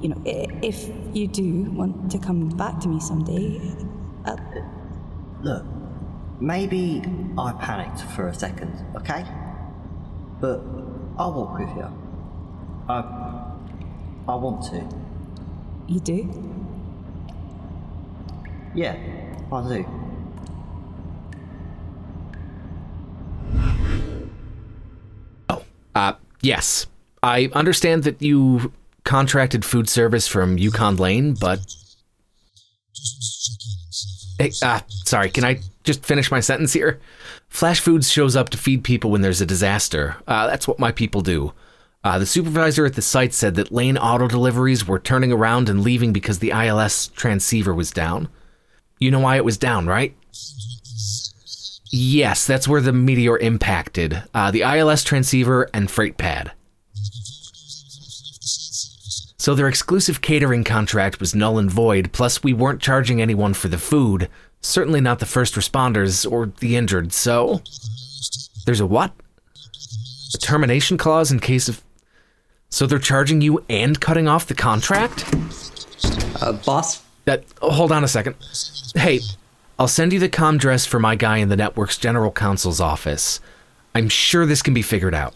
you 0.00 0.08
know, 0.08 0.20
if 0.24 0.88
you 1.14 1.28
do 1.28 1.70
want 1.72 2.10
to 2.10 2.18
come 2.18 2.48
back 2.48 2.80
to 2.80 2.88
me 2.88 2.98
someday, 2.98 3.60
uh, 4.24 4.36
Look, 5.42 5.64
maybe 6.42 7.02
I 7.38 7.52
panicked 7.52 8.02
for 8.14 8.28
a 8.28 8.34
second, 8.34 8.74
okay? 8.96 9.24
But 10.40 10.60
I'll 11.16 11.32
walk 11.32 11.58
with 11.58 11.68
you. 11.76 11.88
I. 12.88 13.48
I 14.28 14.36
want 14.36 14.62
to. 14.70 14.84
you 15.88 16.00
do. 16.00 16.28
Yeah, 18.74 18.96
I 19.52 19.68
do. 19.68 19.86
Oh, 25.48 25.64
uh, 25.94 26.14
yes. 26.40 26.86
I 27.22 27.50
understand 27.52 28.04
that 28.04 28.22
you 28.22 28.72
contracted 29.04 29.64
food 29.64 29.88
service 29.88 30.28
from 30.28 30.56
YuKon 30.56 30.98
Lane, 30.98 31.34
but. 31.34 31.60
Hey, 34.38 34.52
uh, 34.62 34.80
sorry, 34.88 35.30
can 35.30 35.44
I 35.44 35.60
just 35.84 36.04
finish 36.04 36.30
my 36.30 36.40
sentence 36.40 36.72
here? 36.72 37.00
Flash 37.48 37.80
Foods 37.80 38.10
shows 38.10 38.36
up 38.36 38.50
to 38.50 38.58
feed 38.58 38.84
people 38.84 39.10
when 39.10 39.22
there's 39.22 39.40
a 39.40 39.46
disaster. 39.46 40.16
Uh, 40.26 40.46
that's 40.46 40.68
what 40.68 40.78
my 40.78 40.92
people 40.92 41.20
do. 41.20 41.52
Uh, 42.04 42.18
the 42.18 42.26
supervisor 42.26 42.84
at 42.84 42.94
the 42.94 43.02
site 43.02 43.32
said 43.32 43.54
that 43.54 43.70
Lane 43.70 43.96
auto 43.96 44.26
deliveries 44.26 44.86
were 44.86 44.98
turning 44.98 45.32
around 45.32 45.68
and 45.68 45.82
leaving 45.82 46.12
because 46.12 46.40
the 46.40 46.50
ILS 46.50 47.08
transceiver 47.08 47.72
was 47.72 47.92
down. 47.92 48.28
You 48.98 49.10
know 49.10 49.20
why 49.20 49.36
it 49.36 49.44
was 49.44 49.56
down, 49.56 49.86
right? 49.86 50.16
Yes, 51.90 52.46
that's 52.46 52.66
where 52.66 52.80
the 52.80 52.92
meteor 52.92 53.38
impacted. 53.38 54.22
Uh, 54.34 54.50
the 54.50 54.62
ILS 54.62 55.04
transceiver 55.04 55.68
and 55.74 55.90
freight 55.90 56.16
pad. 56.16 56.52
So 59.36 59.54
their 59.54 59.68
exclusive 59.68 60.20
catering 60.20 60.62
contract 60.62 61.18
was 61.20 61.34
null 61.34 61.58
and 61.58 61.70
void, 61.70 62.12
plus 62.12 62.44
we 62.44 62.52
weren't 62.52 62.80
charging 62.80 63.20
anyone 63.20 63.54
for 63.54 63.66
the 63.66 63.76
food, 63.76 64.28
certainly 64.62 65.00
not 65.00 65.18
the 65.18 65.26
first 65.26 65.54
responders 65.54 66.30
or 66.30 66.46
the 66.60 66.76
injured, 66.76 67.12
so. 67.12 67.62
There's 68.64 68.80
a 68.80 68.86
what? 68.86 69.12
A 70.34 70.38
termination 70.38 70.96
clause 70.96 71.30
in 71.30 71.40
case 71.40 71.68
of. 71.68 71.82
So 72.70 72.86
they're 72.86 72.98
charging 72.98 73.42
you 73.42 73.64
and 73.68 74.00
cutting 74.00 74.28
off 74.28 74.46
the 74.46 74.54
contract? 74.54 75.24
Uh, 76.40 76.52
boss? 76.64 77.02
That. 77.26 77.44
oh, 77.60 77.70
hold 77.70 77.92
on 77.92 78.02
a 78.02 78.08
second. 78.08 78.36
Hey, 78.94 79.20
I'll 79.78 79.88
send 79.88 80.12
you 80.12 80.18
the 80.18 80.28
com 80.28 80.58
dress 80.58 80.86
for 80.86 80.98
my 80.98 81.14
guy 81.14 81.38
in 81.38 81.48
the 81.48 81.56
network's 81.56 81.98
general 81.98 82.30
counsel's 82.30 82.80
office. 82.80 83.40
I'm 83.94 84.08
sure 84.08 84.46
this 84.46 84.62
can 84.62 84.74
be 84.74 84.82
figured 84.82 85.14
out. 85.14 85.34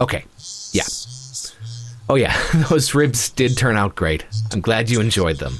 Okay, 0.00 0.24
yeah. 0.72 0.84
Oh, 2.08 2.14
yeah, 2.14 2.34
those 2.70 2.94
ribs 2.94 3.28
did 3.30 3.56
turn 3.56 3.76
out 3.76 3.94
great. 3.94 4.24
I'm 4.52 4.60
glad 4.60 4.88
you 4.88 5.00
enjoyed 5.00 5.38
them. 5.38 5.54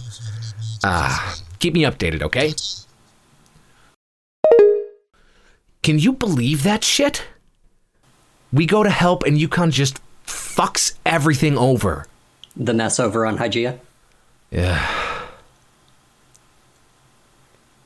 Ah, 0.83 1.37
keep 1.59 1.75
me 1.75 1.83
updated, 1.83 2.23
okay? 2.23 2.55
Can 5.89 5.99
you 5.99 6.13
believe 6.13 6.65
that 6.65 6.85
shit? 6.85 7.25
We 8.53 8.67
go 8.67 8.83
to 8.83 8.91
help 8.91 9.23
and 9.23 9.39
YuKon 9.39 9.71
just 9.71 9.99
fucks 10.27 10.93
everything 11.07 11.57
over. 11.57 12.07
The 12.55 12.75
mess 12.75 13.01
over 13.01 13.25
on 13.25 13.39
Hygeia? 13.39 13.79
Yeah. 14.51 14.87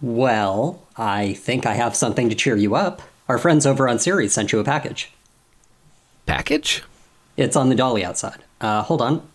Well, 0.01 0.83
I 0.97 1.35
think 1.35 1.65
I 1.65 1.75
have 1.75 1.95
something 1.95 2.29
to 2.29 2.35
cheer 2.35 2.57
you 2.57 2.75
up. 2.75 3.03
Our 3.29 3.39
friends 3.39 3.67
over 3.67 3.89
on 3.89 4.01
Ceres 4.01 4.35
sent 4.35 4.51
you 4.51 4.59
a 4.59 4.65
package. 4.65 5.13
Package? 6.27 6.83
It's 7.37 7.55
on 7.55 7.69
the 7.69 7.77
dolly 7.77 8.05
outside. 8.05 8.43
Uh, 8.61 8.83
hold 8.83 9.01
on. 9.01 9.29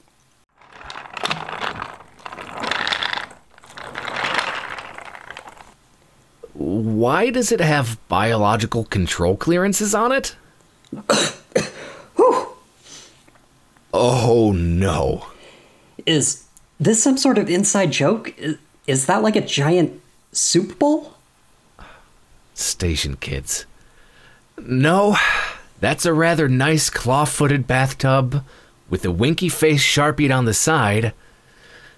Why 6.78 7.32
does 7.32 7.52
it 7.52 7.60
have 7.60 7.98
biological 8.08 8.84
control 8.86 9.36
clearances 9.36 9.96
on 9.96 10.12
it? 10.12 10.36
oh 13.94 14.54
no. 14.56 15.26
Is 16.06 16.46
this 16.80 17.02
some 17.02 17.18
sort 17.18 17.40
of 17.40 17.50
inside 17.50 17.92
joke? 17.92 18.32
Is, 18.86 19.08
that 19.08 19.24
like 19.24 19.36
a 19.36 19.42
giant 19.42 20.00
soup 20.32 20.78
bowl? 20.78 21.16
Station 22.54 23.16
kids. 23.16 23.66
No, 24.60 25.18
that's 25.80 26.06
a 26.06 26.13
rather 26.13 26.48
nice 26.48 26.92
claw 26.92 27.26
footed 27.26 27.66
bathtub 27.66 28.44
with 28.88 29.04
a 29.04 29.12
winky 29.12 29.50
face 29.50 29.82
sharpied 29.82 30.32
on 30.32 30.46
the 30.46 30.54
side, 30.54 31.13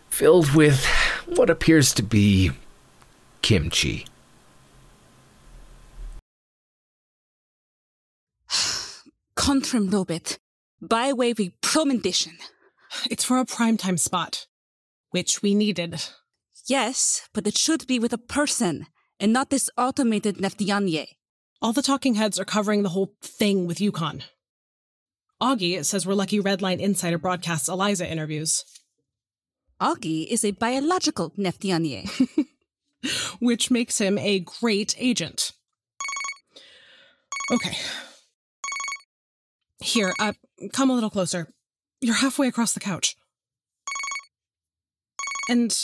filled 0.10 0.56
with 0.56 0.86
what 1.28 1.50
appears 1.50 1.94
to 1.96 2.02
be 2.02 2.52
kimchi. 3.42 4.06
Contrim 9.40 9.90
Robit, 9.90 10.38
Bywavy 10.84 11.54
Promendition. 11.62 12.34
It's 13.10 13.24
for 13.24 13.40
a 13.40 13.46
primetime 13.46 13.98
spot, 13.98 14.48
which 15.12 15.42
we 15.42 15.56
needed. 15.56 16.04
Yes, 16.68 17.28
but 17.34 17.48
it 17.48 17.58
should 17.58 17.88
be 17.88 18.00
with 18.00 18.12
a 18.12 18.18
person 18.18 18.88
and 19.20 19.32
not 19.32 19.50
this 19.50 19.70
automated 19.78 20.38
Neftianye. 20.38 21.08
All 21.62 21.74
the 21.74 21.82
talking 21.82 22.16
heads 22.16 22.40
are 22.40 22.46
covering 22.46 22.84
the 22.84 22.90
whole 22.90 23.14
thing 23.22 23.66
with 23.66 23.80
YuKon. 23.80 24.24
Augie 25.42 25.86
says 25.86 26.06
we're 26.06 26.16
lucky 26.16 26.40
Redline 26.40 26.80
Insider 26.80 27.18
broadcasts 27.18 27.70
Eliza 27.70 28.06
interviews. 28.06 28.66
Augie 29.82 30.28
is 30.28 30.44
a 30.44 30.52
biological 30.52 31.32
Neftianye. 31.32 32.10
which 33.40 33.72
makes 33.72 34.00
him 34.00 34.18
a 34.18 34.40
great 34.40 34.96
agent. 34.98 35.54
Okay. 37.52 37.78
Here, 39.82 40.14
uh, 40.20 40.34
come 40.74 40.90
a 40.90 40.94
little 40.94 41.10
closer. 41.10 41.54
You're 42.02 42.16
halfway 42.16 42.48
across 42.48 42.74
the 42.74 42.80
couch. 42.80 43.16
And, 45.48 45.76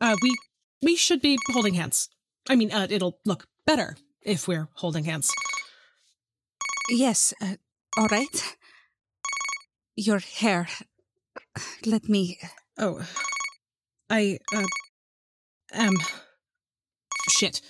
uh, 0.00 0.16
we, 0.22 0.36
we 0.82 0.96
should 0.96 1.20
be 1.20 1.38
holding 1.50 1.74
hands. 1.74 2.08
I 2.48 2.56
mean, 2.56 2.72
uh, 2.72 2.86
it'll 2.90 3.18
look 3.24 3.46
better 3.66 3.96
if 4.22 4.46
we're 4.48 4.68
holding 4.74 5.04
hands. 5.04 5.30
yes, 6.88 7.34
uh, 7.40 7.56
all 7.96 8.08
right. 8.08 8.56
Your 9.96 10.18
hair. 10.18 10.68
Let 11.84 12.08
me. 12.08 12.38
Oh. 12.78 13.06
I, 14.10 14.38
uh, 14.54 14.66
am. 15.72 15.94
Shit. 17.28 17.60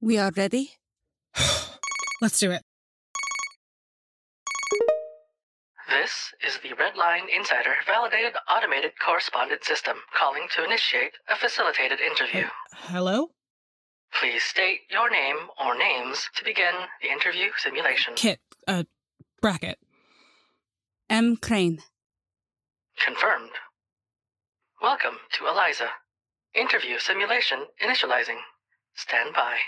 We 0.00 0.18
are 0.18 0.32
ready? 0.36 0.72
Let's 2.20 2.38
do 2.38 2.50
it. 2.50 2.62
This 6.02 6.34
is 6.44 6.58
the 6.58 6.70
Redline 6.70 7.28
Insider 7.34 7.76
Validated 7.86 8.32
Automated 8.50 8.92
Correspondent 8.98 9.62
System 9.62 9.96
calling 10.12 10.48
to 10.56 10.64
initiate 10.64 11.12
a 11.28 11.36
facilitated 11.36 12.00
interview. 12.00 12.46
Hello? 12.72 13.30
Please 14.12 14.42
state 14.42 14.80
your 14.90 15.08
name 15.08 15.36
or 15.64 15.78
names 15.78 16.28
to 16.34 16.44
begin 16.44 16.74
the 17.00 17.12
interview 17.12 17.50
simulation. 17.58 18.14
Kit, 18.16 18.40
uh, 18.66 18.82
bracket. 19.40 19.78
M. 21.08 21.36
Crane. 21.36 21.78
Confirmed. 22.98 23.52
Welcome 24.82 25.18
to 25.34 25.46
Eliza. 25.46 25.90
Interview 26.56 26.98
simulation 26.98 27.66
initializing. 27.80 28.38
Stand 28.96 29.32
by. 29.32 29.58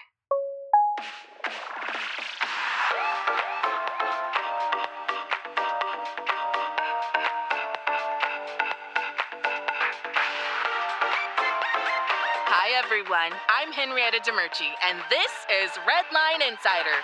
Everyone. 12.76 13.32
I'm 13.48 13.72
Henrietta 13.72 14.18
Demerci, 14.18 14.68
and 14.86 14.98
this 15.08 15.32
is 15.48 15.70
Redline 15.88 16.46
Insider. 16.46 16.98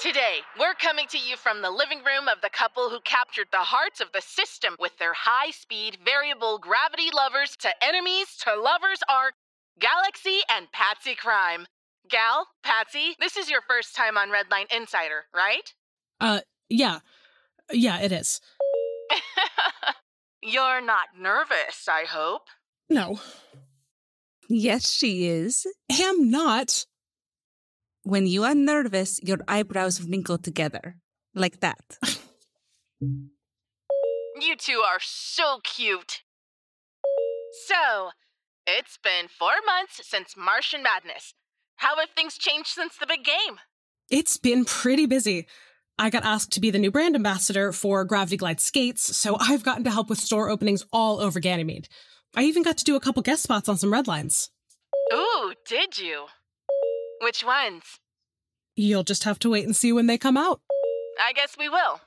Today, 0.00 0.38
we're 0.58 0.74
coming 0.74 1.06
to 1.10 1.18
you 1.18 1.36
from 1.36 1.62
the 1.62 1.70
living 1.70 1.98
room 1.98 2.26
of 2.26 2.40
the 2.42 2.50
couple 2.50 2.90
who 2.90 2.98
captured 3.04 3.46
the 3.52 3.58
hearts 3.58 4.00
of 4.00 4.08
the 4.12 4.20
system 4.20 4.74
with 4.80 4.98
their 4.98 5.12
high 5.12 5.52
speed, 5.52 5.98
variable 6.04 6.58
gravity 6.58 7.10
lovers 7.14 7.56
to 7.60 7.68
enemies 7.80 8.36
to 8.42 8.60
lovers 8.60 8.98
arc, 9.08 9.34
Galaxy 9.78 10.40
and 10.50 10.66
Patsy 10.72 11.14
Crime. 11.14 11.66
Gal, 12.08 12.48
Patsy, 12.64 13.14
this 13.20 13.36
is 13.36 13.48
your 13.48 13.60
first 13.68 13.94
time 13.94 14.18
on 14.18 14.30
Redline 14.30 14.66
Insider, 14.74 15.26
right? 15.32 15.72
Uh, 16.20 16.40
yeah. 16.68 16.98
Yeah, 17.70 18.00
it 18.00 18.10
is. 18.10 18.40
You're 20.42 20.80
not 20.80 21.08
nervous, 21.16 21.86
I 21.88 22.04
hope. 22.08 22.48
No. 22.90 23.20
Yes, 24.48 24.90
she 24.90 25.26
is. 25.26 25.64
I 25.90 26.02
am 26.02 26.30
not. 26.30 26.84
When 28.02 28.26
you 28.26 28.42
are 28.44 28.54
nervous, 28.54 29.20
your 29.22 29.38
eyebrows 29.46 30.02
wrinkle 30.02 30.38
together. 30.38 30.96
Like 31.34 31.60
that. 31.60 31.78
You 34.40 34.56
two 34.56 34.82
are 34.86 35.00
so 35.00 35.58
cute. 35.64 36.22
So, 37.66 38.10
it's 38.66 38.98
been 39.02 39.28
four 39.28 39.52
months 39.66 40.00
since 40.08 40.34
Martian 40.34 40.82
Madness. 40.82 41.34
How 41.76 41.96
have 41.96 42.08
things 42.16 42.38
changed 42.38 42.68
since 42.68 42.96
the 42.96 43.06
big 43.06 43.22
game? 43.22 43.58
It's 44.10 44.38
been 44.38 44.64
pretty 44.64 45.04
busy. 45.04 45.46
I 45.98 46.08
got 46.08 46.24
asked 46.24 46.52
to 46.52 46.60
be 46.60 46.70
the 46.70 46.78
new 46.78 46.90
brand 46.90 47.14
ambassador 47.14 47.72
for 47.72 48.04
Gravity 48.04 48.38
Glide 48.38 48.60
skates, 48.60 49.14
so 49.14 49.36
I've 49.38 49.62
gotten 49.62 49.84
to 49.84 49.90
help 49.90 50.08
with 50.08 50.18
store 50.18 50.48
openings 50.48 50.86
all 50.90 51.20
over 51.20 51.38
Ganymede. 51.38 51.88
I 52.36 52.44
even 52.44 52.62
got 52.62 52.78
to 52.78 52.84
do 52.84 52.96
a 52.96 53.00
couple 53.00 53.22
guest 53.22 53.42
spots 53.42 53.68
on 53.68 53.76
some 53.76 53.92
red 53.92 54.06
lines. 54.06 54.50
Ooh, 55.12 55.54
did 55.66 55.98
you? 55.98 56.26
Which 57.20 57.44
ones? 57.44 57.82
You'll 58.76 59.02
just 59.02 59.24
have 59.24 59.38
to 59.40 59.50
wait 59.50 59.66
and 59.66 59.74
see 59.74 59.92
when 59.92 60.06
they 60.06 60.16
come 60.16 60.36
out. 60.36 60.60
I 61.20 61.32
guess 61.32 61.56
we 61.58 61.68
will. 61.68 62.00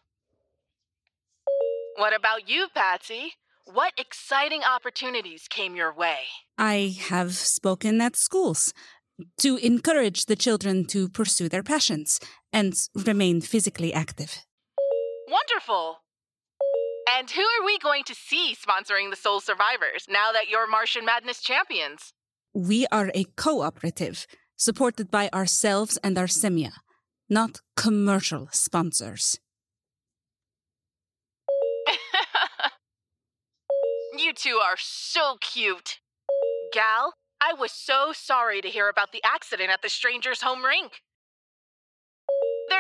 What 1.97 2.15
about 2.15 2.49
you, 2.49 2.67
Patsy? 2.73 3.33
What 3.65 3.93
exciting 3.97 4.61
opportunities 4.63 5.47
came 5.47 5.75
your 5.75 5.93
way? 5.93 6.19
I 6.57 6.95
have 7.09 7.33
spoken 7.33 8.01
at 8.01 8.15
schools 8.15 8.73
to 9.39 9.57
encourage 9.57 10.25
the 10.25 10.35
children 10.35 10.85
to 10.87 11.09
pursue 11.09 11.47
their 11.47 11.63
passions 11.63 12.19
and 12.51 12.73
remain 12.95 13.41
physically 13.41 13.93
active. 13.93 14.45
Wonderful! 15.29 16.02
And 17.15 17.29
who 17.29 17.41
are 17.41 17.63
we 17.63 17.77
going 17.77 18.03
to 18.05 18.15
see 18.15 18.55
sponsoring 18.55 19.11
the 19.11 19.15
Soul 19.15 19.39
Survivors 19.39 20.07
now 20.09 20.31
that 20.31 20.49
you're 20.49 20.65
Martian 20.65 21.05
Madness 21.05 21.43
champions? 21.43 22.11
We 22.55 22.87
are 22.91 23.11
a 23.13 23.25
cooperative 23.37 24.25
supported 24.55 25.11
by 25.11 25.29
ourselves 25.31 25.99
and 26.03 26.17
our 26.17 26.25
semia, 26.25 26.71
not 27.29 27.61
commercial 27.75 28.49
sponsors. 28.51 29.39
you 34.17 34.33
two 34.33 34.59
are 34.63 34.77
so 34.77 35.37
cute. 35.39 35.99
Gal, 36.71 37.13
I 37.39 37.53
was 37.53 37.71
so 37.71 38.11
sorry 38.13 38.59
to 38.61 38.69
hear 38.69 38.89
about 38.89 39.11
the 39.11 39.21
accident 39.23 39.69
at 39.69 39.83
the 39.83 39.89
stranger's 39.89 40.41
home 40.41 40.65
rink. 40.65 41.03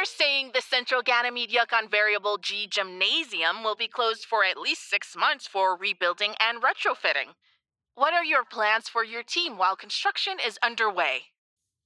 They're 0.03 0.27
saying 0.27 0.51
the 0.53 0.59
Central 0.59 1.01
Ganymede 1.01 1.51
YuKon 1.51 1.89
Variable 1.89 2.37
G 2.37 2.67
Gymnasium 2.67 3.63
will 3.63 3.77
be 3.77 3.87
closed 3.87 4.25
for 4.25 4.43
at 4.43 4.57
least 4.57 4.89
six 4.89 5.15
months 5.15 5.47
for 5.47 5.77
rebuilding 5.77 6.33
and 6.41 6.61
retrofitting. 6.61 7.35
What 7.95 8.13
are 8.13 8.25
your 8.25 8.43
plans 8.43 8.89
for 8.89 9.05
your 9.05 9.23
team 9.23 9.57
while 9.57 9.77
construction 9.77 10.39
is 10.45 10.59
underway? 10.61 11.27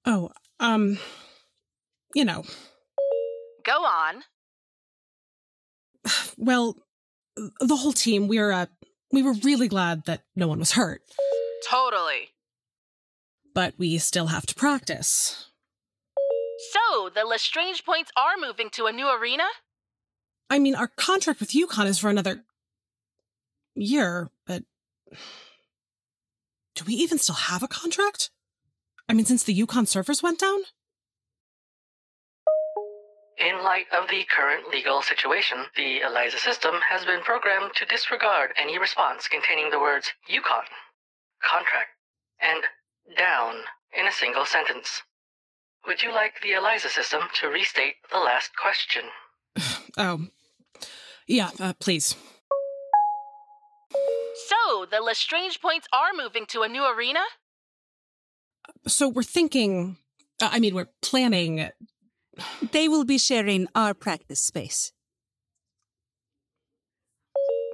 Oh, 0.03 0.31
um, 0.59 0.97
you 2.15 2.25
know. 2.25 2.43
Go 3.63 3.85
on. 3.85 4.23
Well, 6.39 6.75
the 7.59 7.75
whole 7.75 7.93
team, 7.93 8.27
we're, 8.27 8.51
uh, 8.51 8.65
we 9.11 9.21
were 9.21 9.33
really 9.43 9.67
glad 9.67 10.05
that 10.05 10.23
no 10.35 10.47
one 10.47 10.57
was 10.57 10.71
hurt. 10.71 11.03
Totally. 11.69 12.29
But 13.53 13.75
we 13.77 13.99
still 13.99 14.27
have 14.27 14.47
to 14.47 14.55
practice. 14.55 15.51
So, 16.57 17.09
the 17.13 17.23
Lestrange 17.23 17.85
points 17.85 18.11
are 18.17 18.35
moving 18.39 18.69
to 18.71 18.85
a 18.85 18.91
new 18.91 19.07
arena? 19.07 19.45
I 20.49 20.59
mean, 20.59 20.75
our 20.75 20.87
contract 20.87 21.39
with 21.39 21.51
YuKon 21.51 21.85
is 21.85 21.99
for 21.99 22.09
another 22.09 22.43
year, 23.75 24.31
but 24.45 24.63
do 26.75 26.83
we 26.85 26.93
even 26.93 27.19
still 27.19 27.35
have 27.35 27.63
a 27.63 27.67
contract? 27.67 28.31
I 29.07 29.13
mean, 29.13 29.25
since 29.25 29.43
the 29.43 29.57
YuKon 29.57 29.87
servers 29.87 30.23
went 30.23 30.39
down? 30.39 30.59
In 33.37 33.63
light 33.63 33.85
of 33.93 34.09
the 34.09 34.25
current 34.25 34.69
legal 34.69 35.03
situation, 35.03 35.65
the 35.75 36.01
ELIZA 36.01 36.39
system 36.39 36.75
has 36.89 37.05
been 37.05 37.21
programmed 37.21 37.73
to 37.75 37.85
disregard 37.85 38.51
any 38.57 38.79
response 38.79 39.27
containing 39.27 39.69
the 39.69 39.79
words 39.79 40.11
YuKon, 40.27 40.65
contract, 41.43 41.91
and 42.41 42.63
down 43.15 43.55
in 43.95 44.07
a 44.07 44.11
single 44.11 44.45
sentence. 44.45 45.03
Would 45.87 46.03
you 46.03 46.11
like 46.11 46.41
the 46.41 46.49
ELIZA 46.49 46.89
system 46.89 47.21
to 47.35 47.47
restate 47.47 47.95
the 48.11 48.19
last 48.19 48.51
question? 48.57 49.03
oh, 49.97 50.27
yeah, 51.27 51.49
uh, 51.61 51.73
please. 51.79 52.15
So, 54.49 54.85
the 54.91 54.99
Lestrange 54.99 55.61
points 55.61 55.87
are 55.93 56.11
moving 56.15 56.45
to 56.47 56.61
a 56.61 56.67
new 56.67 56.85
arena? 56.85 57.21
So, 58.85 59.07
we're 59.07 59.23
thinking, 59.23 59.95
uh, 60.41 60.49
I 60.51 60.59
mean, 60.59 60.75
we're 60.75 60.89
planning. 61.01 61.69
They 62.71 62.89
will 62.89 63.05
be 63.05 63.17
sharing 63.17 63.67
our 63.73 63.93
practice 63.93 64.43
space. 64.43 64.91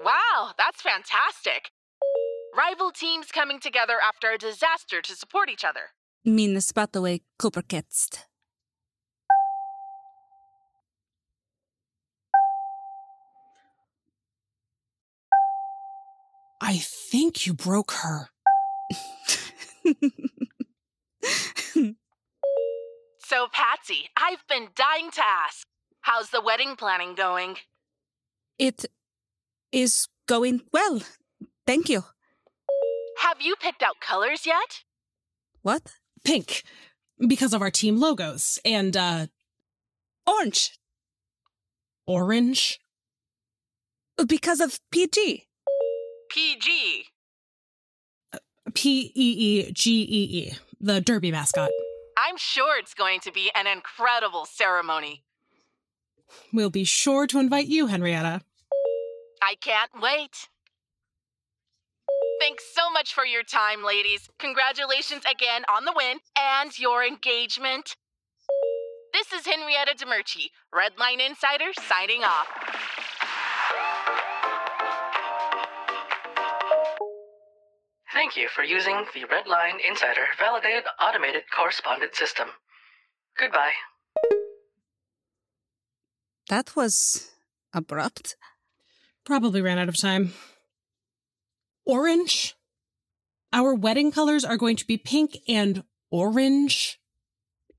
Wow, 0.06 0.52
that's 0.58 0.82
fantastic. 0.82 1.71
Rival 2.56 2.91
teams 2.91 3.32
coming 3.32 3.60
together 3.60 3.95
after 4.08 4.30
a 4.30 4.38
disaster 4.38 5.02
to 5.02 5.15
support 5.15 5.49
each 5.49 5.65
other. 5.65 5.93
Min 6.25 6.55
spataway 6.55 7.21
Cooperketst. 7.38 8.19
I 16.62 16.77
think 16.77 17.45
you 17.45 17.53
broke 17.53 17.91
her. 17.91 18.29
so, 23.17 23.47
Patsy, 23.51 24.07
I've 24.15 24.47
been 24.47 24.69
dying 24.73 25.12
to 25.12 25.21
ask 25.21 25.67
how's 26.01 26.29
the 26.29 26.39
wedding 26.39 26.77
planning 26.77 27.15
going? 27.15 27.57
It 28.57 28.86
is 29.73 30.07
going 30.25 30.62
well. 30.71 31.01
Thank 31.67 31.89
you. 31.89 32.05
Have 33.17 33.41
you 33.41 33.57
picked 33.57 33.83
out 33.83 33.99
colors 33.99 34.45
yet? 34.45 34.83
What? 35.63 35.91
Pink, 36.23 36.63
because 37.27 37.53
of 37.53 37.62
our 37.62 37.71
team 37.71 37.99
logos, 37.99 38.59
and, 38.65 38.95
uh. 38.95 39.27
Orange. 40.25 40.77
Orange? 42.07 42.79
Because 44.27 44.59
of 44.59 44.79
PG. 44.91 45.47
PG. 46.29 47.05
P 48.73 49.12
E 49.13 49.13
E 49.15 49.71
G 49.71 50.01
E 50.01 50.47
E, 50.47 50.51
the 50.79 51.01
Derby 51.01 51.31
mascot. 51.31 51.69
I'm 52.17 52.38
sure 52.38 52.79
it's 52.79 52.93
going 52.93 53.19
to 53.21 53.31
be 53.31 53.51
an 53.53 53.67
incredible 53.67 54.45
ceremony. 54.45 55.23
We'll 56.51 56.69
be 56.69 56.83
sure 56.83 57.27
to 57.27 57.39
invite 57.39 57.67
you, 57.67 57.88
Henrietta. 57.88 58.41
I 59.41 59.55
can't 59.59 59.91
wait. 60.01 60.47
Thanks 62.43 62.65
so 62.75 62.91
much 62.91 63.13
for 63.13 63.25
your 63.25 63.41
time, 63.41 63.86
ladies. 63.86 64.27
Congratulations 64.38 65.23
again 65.32 65.63
on 65.73 65.86
the 65.86 65.93
win 65.95 66.17
and 66.38 66.77
your 66.77 67.01
engagement. 67.01 67.95
This 69.13 69.32
is 69.32 69.45
Henrietta 69.45 69.95
Demerci, 69.95 70.47
Redline 70.75 71.25
Insider, 71.25 71.71
signing 71.88 72.25
off. 72.25 72.47
Thank 78.12 78.36
you 78.36 78.49
for 78.49 78.65
using 78.65 79.06
the 79.13 79.21
Redline 79.21 79.77
Insider 79.88 80.25
Validated 80.38 80.84
Automated 81.01 81.43
Correspondent 81.49 82.13
System. 82.13 82.49
Goodbye. 83.39 83.71
That 86.49 86.75
was 86.75 87.32
abrupt. 87.73 88.36
Probably 89.23 89.62
ran 89.62 89.79
out 89.79 89.88
of 89.88 89.95
time. 89.95 90.34
Orange? 91.85 92.55
Our 93.51 93.73
wedding 93.75 94.11
colors 94.11 94.43
are 94.43 94.57
going 94.57 94.75
to 94.77 94.87
be 94.87 94.97
pink 94.97 95.37
and 95.47 95.83
orange. 96.09 96.99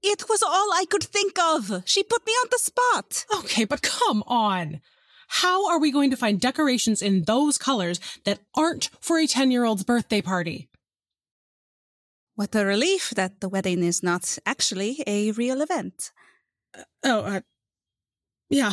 It 0.02 0.28
was 0.28 0.42
all 0.42 0.72
I 0.72 0.84
could 0.88 1.02
think 1.02 1.38
of. 1.38 1.82
She 1.86 2.02
put 2.02 2.26
me 2.26 2.32
on 2.32 2.48
the 2.50 2.58
spot. 2.58 3.24
Okay, 3.38 3.64
but 3.64 3.82
come 3.82 4.22
on. 4.26 4.80
How 5.28 5.68
are 5.68 5.80
we 5.80 5.90
going 5.90 6.10
to 6.10 6.16
find 6.16 6.40
decorations 6.40 7.00
in 7.02 7.24
those 7.24 7.58
colors 7.58 7.98
that 8.24 8.40
aren't 8.54 8.90
for 9.00 9.18
a 9.18 9.26
10 9.26 9.50
year 9.50 9.64
old's 9.64 9.82
birthday 9.84 10.20
party? 10.20 10.68
What 12.36 12.54
a 12.54 12.64
relief 12.64 13.10
that 13.10 13.40
the 13.40 13.48
wedding 13.48 13.82
is 13.82 14.02
not 14.02 14.38
actually 14.44 15.02
a 15.06 15.30
real 15.32 15.62
event. 15.62 16.10
Uh, 16.76 16.82
oh, 17.04 17.20
uh, 17.20 17.40
yeah, 18.50 18.72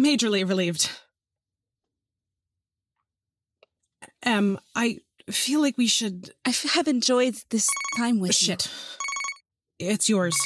majorly 0.00 0.48
relieved. 0.48 0.90
Um, 4.26 4.58
I 4.74 4.98
feel 5.30 5.60
like 5.60 5.78
we 5.78 5.86
should. 5.86 6.32
I 6.44 6.52
have 6.74 6.88
enjoyed 6.88 7.36
this 7.50 7.68
time 7.96 8.18
with 8.18 8.34
Shit. 8.34 8.68
You. 9.78 9.90
It's 9.90 10.08
yours. 10.08 10.36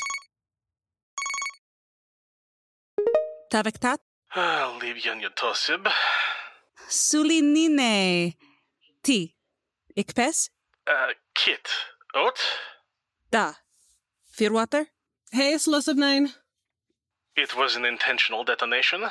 Tavektat? 3.51 3.99
Libyan 4.81 5.21
Yotosib. 5.21 5.91
Sulinine. 6.89 8.35
Ti. 9.03 9.35
Ikpes? 9.97 10.51
Uh, 10.87 11.13
Kit. 11.35 11.69
Ot? 12.15 12.39
Da. 13.31 13.55
Firwater? 14.37 14.87
Hey, 15.33 15.55
Slosib 15.55 15.97
9. 15.97 16.33
It 17.37 17.57
was 17.57 17.77
an 17.77 17.85
intentional 17.85 18.45
detonation. 18.45 19.03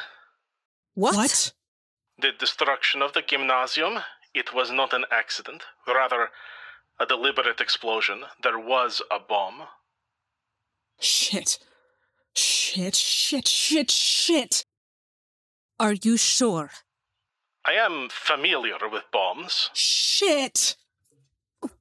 What? 0.93 1.15
What? 1.15 1.53
The 2.21 2.31
destruction 2.37 3.01
of 3.01 3.13
the 3.13 3.21
gymnasium, 3.21 3.99
it 4.33 4.53
was 4.53 4.71
not 4.71 4.93
an 4.93 5.05
accident, 5.11 5.63
rather 5.87 6.29
a 6.99 7.05
deliberate 7.05 7.61
explosion. 7.61 8.23
There 8.43 8.59
was 8.59 9.01
a 9.11 9.19
bomb. 9.19 9.63
Shit. 10.99 11.59
Shit, 12.35 12.95
shit, 12.95 13.47
shit, 13.47 13.91
shit. 13.91 14.65
Are 15.79 15.93
you 15.93 16.17
sure? 16.17 16.71
I 17.65 17.73
am 17.73 18.09
familiar 18.09 18.77
with 18.91 19.03
bombs. 19.11 19.69
Shit. 19.73 20.75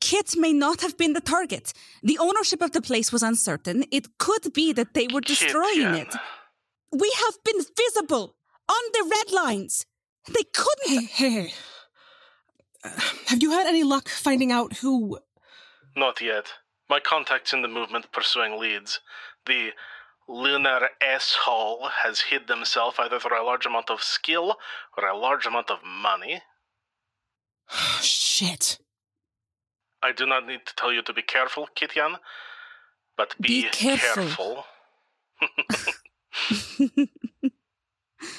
Kit 0.00 0.34
may 0.36 0.52
not 0.52 0.80
have 0.80 0.96
been 0.96 1.12
the 1.12 1.20
target. 1.20 1.72
The 2.02 2.18
ownership 2.18 2.62
of 2.62 2.72
the 2.72 2.82
place 2.82 3.12
was 3.12 3.22
uncertain. 3.22 3.84
It 3.92 4.18
could 4.18 4.52
be 4.52 4.72
that 4.72 4.94
they 4.94 5.06
were 5.12 5.20
destroying 5.20 5.94
it. 5.94 6.14
We 6.92 7.12
have 7.24 7.38
been 7.44 7.60
visible 7.76 8.34
on 8.68 8.82
the 8.92 9.08
red 9.10 9.32
lines. 9.32 9.86
They 10.26 10.44
couldn't. 10.52 11.08
Hey, 11.08 11.30
hey, 11.30 11.30
hey. 11.42 11.52
Have 13.26 13.42
you 13.42 13.50
had 13.50 13.66
any 13.66 13.82
luck 13.84 14.08
finding 14.08 14.52
out 14.52 14.78
who. 14.78 15.18
Not 15.96 16.20
yet. 16.20 16.46
My 16.88 17.00
contacts 17.00 17.52
in 17.52 17.62
the 17.62 17.68
movement 17.68 18.12
pursuing 18.12 18.58
leads. 18.58 19.00
The 19.46 19.70
lunar 20.28 20.88
asshole 21.02 21.88
has 22.02 22.20
hid 22.20 22.48
himself 22.48 22.98
either 23.00 23.18
through 23.18 23.42
a 23.42 23.44
large 23.44 23.66
amount 23.66 23.90
of 23.90 24.02
skill 24.02 24.56
or 24.96 25.06
a 25.06 25.16
large 25.16 25.46
amount 25.46 25.70
of 25.70 25.78
money. 25.84 26.42
Shit. 28.00 28.78
I 30.02 30.12
do 30.12 30.26
not 30.26 30.46
need 30.46 30.60
to 30.66 30.74
tell 30.76 30.92
you 30.92 31.02
to 31.02 31.12
be 31.12 31.22
careful, 31.22 31.68
Kityan, 31.74 32.16
but 33.16 33.34
be, 33.40 33.62
Be 33.62 33.68
careful. 33.70 34.64
careful. 35.40 36.98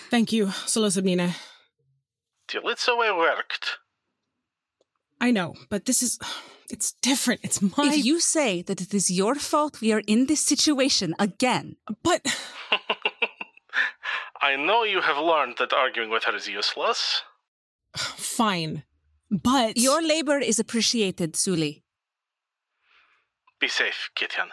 Thank 0.10 0.32
you, 0.32 0.48
Solosabnina. 0.48 1.36
Till 2.48 2.68
it's 2.70 2.86
the 2.86 2.96
way 2.96 3.08
it 3.08 3.16
worked. 3.16 3.78
I 5.22 5.32
know, 5.32 5.56
but 5.70 5.86
this 5.86 6.02
is. 6.04 6.20
It's 6.72 6.92
different. 7.02 7.40
It's 7.44 7.64
my. 7.64 7.88
If 7.88 8.06
you 8.06 8.20
say 8.20 8.62
that 8.62 8.80
it 8.80 8.94
is 8.94 9.10
your 9.10 9.34
fault 9.34 9.82
we 9.82 9.92
are 9.92 10.04
in 10.06 10.28
this 10.28 10.40
situation 10.40 11.16
again. 11.18 11.78
But. 12.04 12.22
I 14.40 14.56
know 14.56 14.84
you 14.84 15.02
have 15.02 15.18
learned 15.18 15.56
that 15.58 15.74
arguing 15.74 16.12
with 16.12 16.26
her 16.26 16.36
is 16.36 16.48
useless. 16.48 17.24
Fine. 17.98 18.84
But. 19.32 19.78
Your 19.78 20.00
labor 20.04 20.38
is 20.38 20.60
appreciated, 20.60 21.36
Suli. 21.36 21.84
Be 23.60 23.68
safe, 23.68 24.12
Kityan. 24.16 24.50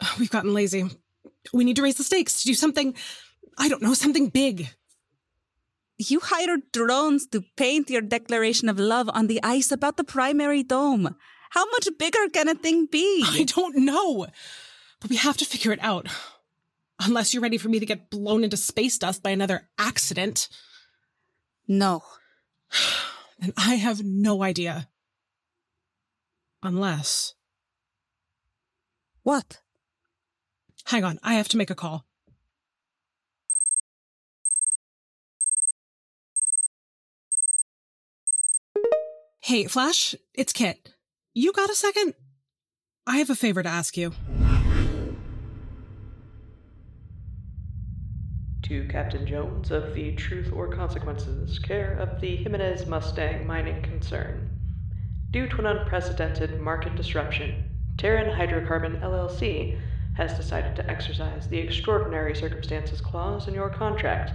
We've 0.18 0.30
gotten 0.30 0.54
lazy. 0.54 0.84
We 1.52 1.64
need 1.64 1.74
to 1.74 1.82
raise 1.82 1.96
the 1.96 2.04
stakes 2.04 2.40
to 2.40 2.46
do 2.46 2.54
something. 2.54 2.94
I 3.58 3.68
don't 3.68 3.82
know, 3.82 3.94
something 3.94 4.28
big. 4.28 4.68
You 5.98 6.20
hired 6.20 6.72
drones 6.72 7.26
to 7.28 7.44
paint 7.56 7.88
your 7.88 8.02
declaration 8.02 8.68
of 8.68 8.78
love 8.78 9.08
on 9.12 9.28
the 9.28 9.40
ice 9.42 9.72
about 9.72 9.96
the 9.96 10.04
primary 10.04 10.62
dome. 10.62 11.16
How 11.50 11.64
much 11.70 11.88
bigger 11.98 12.28
can 12.32 12.48
a 12.48 12.54
thing 12.54 12.86
be? 12.86 13.24
I 13.26 13.44
don't 13.44 13.76
know. 13.76 14.26
But 15.00 15.10
we 15.10 15.16
have 15.16 15.36
to 15.38 15.44
figure 15.44 15.72
it 15.72 15.82
out. 15.82 16.08
Unless 17.00 17.32
you're 17.32 17.42
ready 17.42 17.58
for 17.58 17.68
me 17.68 17.78
to 17.78 17.86
get 17.86 18.10
blown 18.10 18.44
into 18.44 18.56
space 18.56 18.98
dust 18.98 19.22
by 19.22 19.30
another 19.30 19.68
accident. 19.78 20.48
No. 21.66 22.02
And 23.38 23.52
I 23.58 23.74
have 23.74 24.02
no 24.02 24.42
idea. 24.42 24.88
Unless. 26.62 27.34
What? 29.24 29.60
Hang 30.86 31.04
on, 31.04 31.18
I 31.22 31.34
have 31.34 31.48
to 31.48 31.58
make 31.58 31.68
a 31.68 31.74
call. 31.74 32.06
Hey, 39.46 39.66
Flash, 39.66 40.16
it's 40.34 40.52
Kit. 40.52 40.94
You 41.32 41.52
got 41.52 41.70
a 41.70 41.74
second? 41.76 42.14
I 43.06 43.18
have 43.18 43.30
a 43.30 43.36
favor 43.36 43.62
to 43.62 43.68
ask 43.68 43.96
you. 43.96 44.10
To 48.64 48.88
Captain 48.88 49.24
Jones 49.24 49.70
of 49.70 49.94
the 49.94 50.16
Truth 50.16 50.52
or 50.52 50.66
Consequences, 50.66 51.60
care 51.60 51.92
of 51.92 52.20
the 52.20 52.34
Jimenez 52.34 52.86
Mustang 52.86 53.46
mining 53.46 53.82
concern. 53.82 54.50
Due 55.30 55.46
to 55.46 55.58
an 55.60 55.66
unprecedented 55.66 56.60
market 56.60 56.96
disruption, 56.96 57.70
Terran 57.98 58.36
Hydrocarbon 58.36 59.00
LLC 59.00 59.78
has 60.16 60.36
decided 60.36 60.74
to 60.74 60.90
exercise 60.90 61.46
the 61.46 61.58
Extraordinary 61.58 62.34
Circumstances 62.34 63.00
Clause 63.00 63.46
in 63.46 63.54
your 63.54 63.70
contract, 63.70 64.32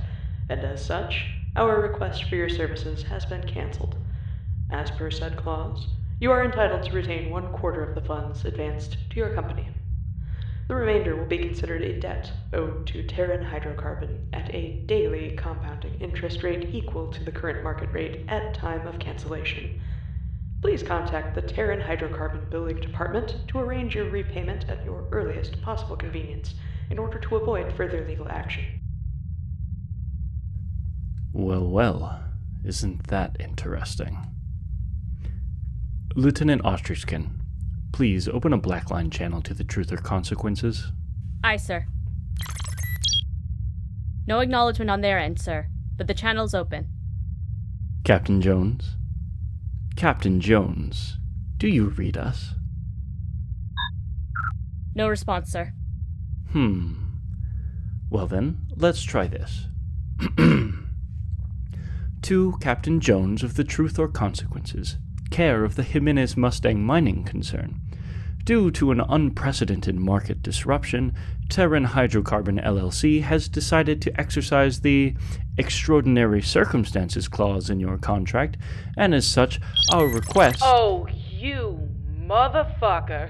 and 0.48 0.62
as 0.62 0.86
such, 0.86 1.26
our 1.58 1.82
request 1.82 2.30
for 2.30 2.38
your 2.38 2.48
services 2.48 3.04
has 3.04 3.26
been 3.26 3.46
cancelled. 3.46 3.98
As 4.72 4.90
per 4.90 5.12
said 5.12 5.36
clause, 5.36 5.88
you 6.22 6.32
are 6.32 6.46
entitled 6.46 6.84
to 6.84 6.94
retain 6.94 7.30
one 7.30 7.52
quarter 7.52 7.84
of 7.84 7.94
the 7.94 8.08
funds 8.08 8.46
advanced 8.46 8.98
to 9.10 9.18
your 9.18 9.34
company. 9.34 9.68
The 10.70 10.76
remainder 10.76 11.18
will 11.18 11.26
be 11.26 11.38
considered 11.38 11.82
a 11.82 12.00
debt 12.00 12.32
owed 12.54 12.88
to 12.88 13.04
Terran 13.04 13.44
Hydrocarbon 13.46 14.28
at 14.32 14.54
a 14.56 14.84
daily 14.86 15.36
compounding 15.36 16.00
interest 16.00 16.44
rate 16.44 16.70
equal 16.72 17.12
to 17.12 17.22
the 17.22 17.32
current 17.34 17.62
market 17.62 17.92
rate 17.92 18.24
at 18.30 18.54
time 18.54 18.88
of 18.88 18.98
cancellation. 18.98 19.82
Please 20.62 20.84
contact 20.84 21.36
the 21.36 21.42
Terran 21.42 21.82
Hydrocarbon 21.82 22.50
Billing 22.50 22.80
Department 22.80 23.36
to 23.50 23.60
arrange 23.60 23.96
your 23.96 24.10
repayment 24.10 24.70
at 24.70 24.86
your 24.86 25.10
earliest 25.12 25.62
possible 25.62 25.98
convenience 25.98 26.54
in 26.90 26.98
order 26.98 27.20
to 27.20 27.36
avoid 27.36 27.74
further 27.74 28.08
legal 28.08 28.30
action. 28.30 28.64
Well, 31.34 31.68
well, 31.68 32.24
isn't 32.64 33.08
that 33.08 33.36
interesting? 33.40 34.31
Lieutenant 36.16 36.62
Ostrichkin, 36.64 37.30
please 37.94 38.28
open 38.28 38.52
a 38.54 38.60
Blackline 38.60 39.12
channel 39.12 39.42
to 39.42 39.54
the 39.54 39.64
Truth 39.64 39.92
or 39.94 39.98
Consequences. 39.98 40.92
Aye, 41.44 41.58
sir. 41.58 41.86
No 44.28 44.40
acknowledgement 44.40 44.92
on 44.92 45.02
their 45.02 45.18
end, 45.18 45.40
sir, 45.40 45.68
but 45.98 46.08
the 46.08 46.14
channel's 46.14 46.54
open. 46.54 46.88
Captain 48.04 48.42
Jones? 48.42 48.98
Captain 49.96 50.42
Jones, 50.42 51.18
do 51.58 51.68
you 51.68 51.90
read 51.90 52.18
us? 52.18 52.56
No 54.96 55.08
response, 55.08 55.52
sir. 55.52 55.74
Hmm. 56.52 56.94
Well 58.10 58.28
then, 58.28 58.68
let's 58.76 59.04
try 59.04 59.28
this. 59.28 59.68
to 62.22 62.58
Captain 62.60 63.00
Jones 63.00 63.44
of 63.44 63.56
the 63.56 63.64
Truth 63.64 63.98
or 63.98 64.10
Consequences, 64.10 64.98
care 65.32 65.64
of 65.64 65.76
the 65.76 65.84
Jimenez 65.84 66.38
Mustang 66.38 66.84
mining 66.84 67.24
concern. 67.24 67.82
Due 68.44 68.72
to 68.72 68.92
an 68.92 69.02
unprecedented 69.02 69.96
market 69.96 70.42
disruption, 70.42 71.14
Terran 71.50 71.86
Hydrocarbon 71.86 72.64
LLC 72.66 73.22
has 73.22 73.48
decided 73.48 74.02
to 74.02 74.20
exercise 74.20 74.82
the 74.82 75.16
Extraordinary 75.58 76.42
Circumstances 76.42 77.28
clause 77.28 77.70
in 77.70 77.80
your 77.80 77.98
contract, 77.98 78.58
and 78.98 79.14
as 79.14 79.28
such, 79.28 79.60
our 79.94 80.08
request. 80.08 80.60
Oh, 80.64 81.08
you 81.30 81.88
motherfucker. 82.18 83.30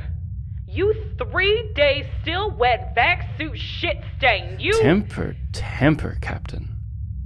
You 0.68 0.94
three 1.18 1.72
days 1.76 2.06
still 2.22 2.52
wet 2.52 2.94
vac 2.96 3.38
suit 3.38 3.58
shit 3.58 3.98
stain. 4.18 4.58
You. 4.60 4.72
Temper, 4.80 5.36
temper, 5.52 6.18
Captain. 6.22 6.78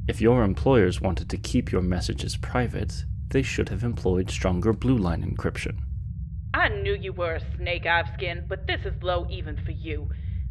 If 0.08 0.22
your 0.22 0.44
employers 0.44 1.02
wanted 1.02 1.30
to 1.30 1.38
keep 1.38 1.72
your 1.72 1.82
messages 1.82 2.38
private, 2.38 3.06
they 3.36 3.42
should 3.42 3.68
have 3.68 3.84
employed 3.84 4.32
stronger 4.32 4.72
blue 4.72 4.96
line 4.96 5.22
encryption. 5.22 5.76
I 6.54 6.70
knew 6.70 6.96
you 6.96 7.12
were 7.12 7.36
a 7.36 7.58
snake 7.58 7.86
I've 7.86 8.08
skinned, 8.14 8.48
but 8.48 8.66
this 8.66 8.80
is 8.86 9.04
low 9.04 9.28
even 9.30 9.58
for 9.66 9.72
you. 9.72 10.08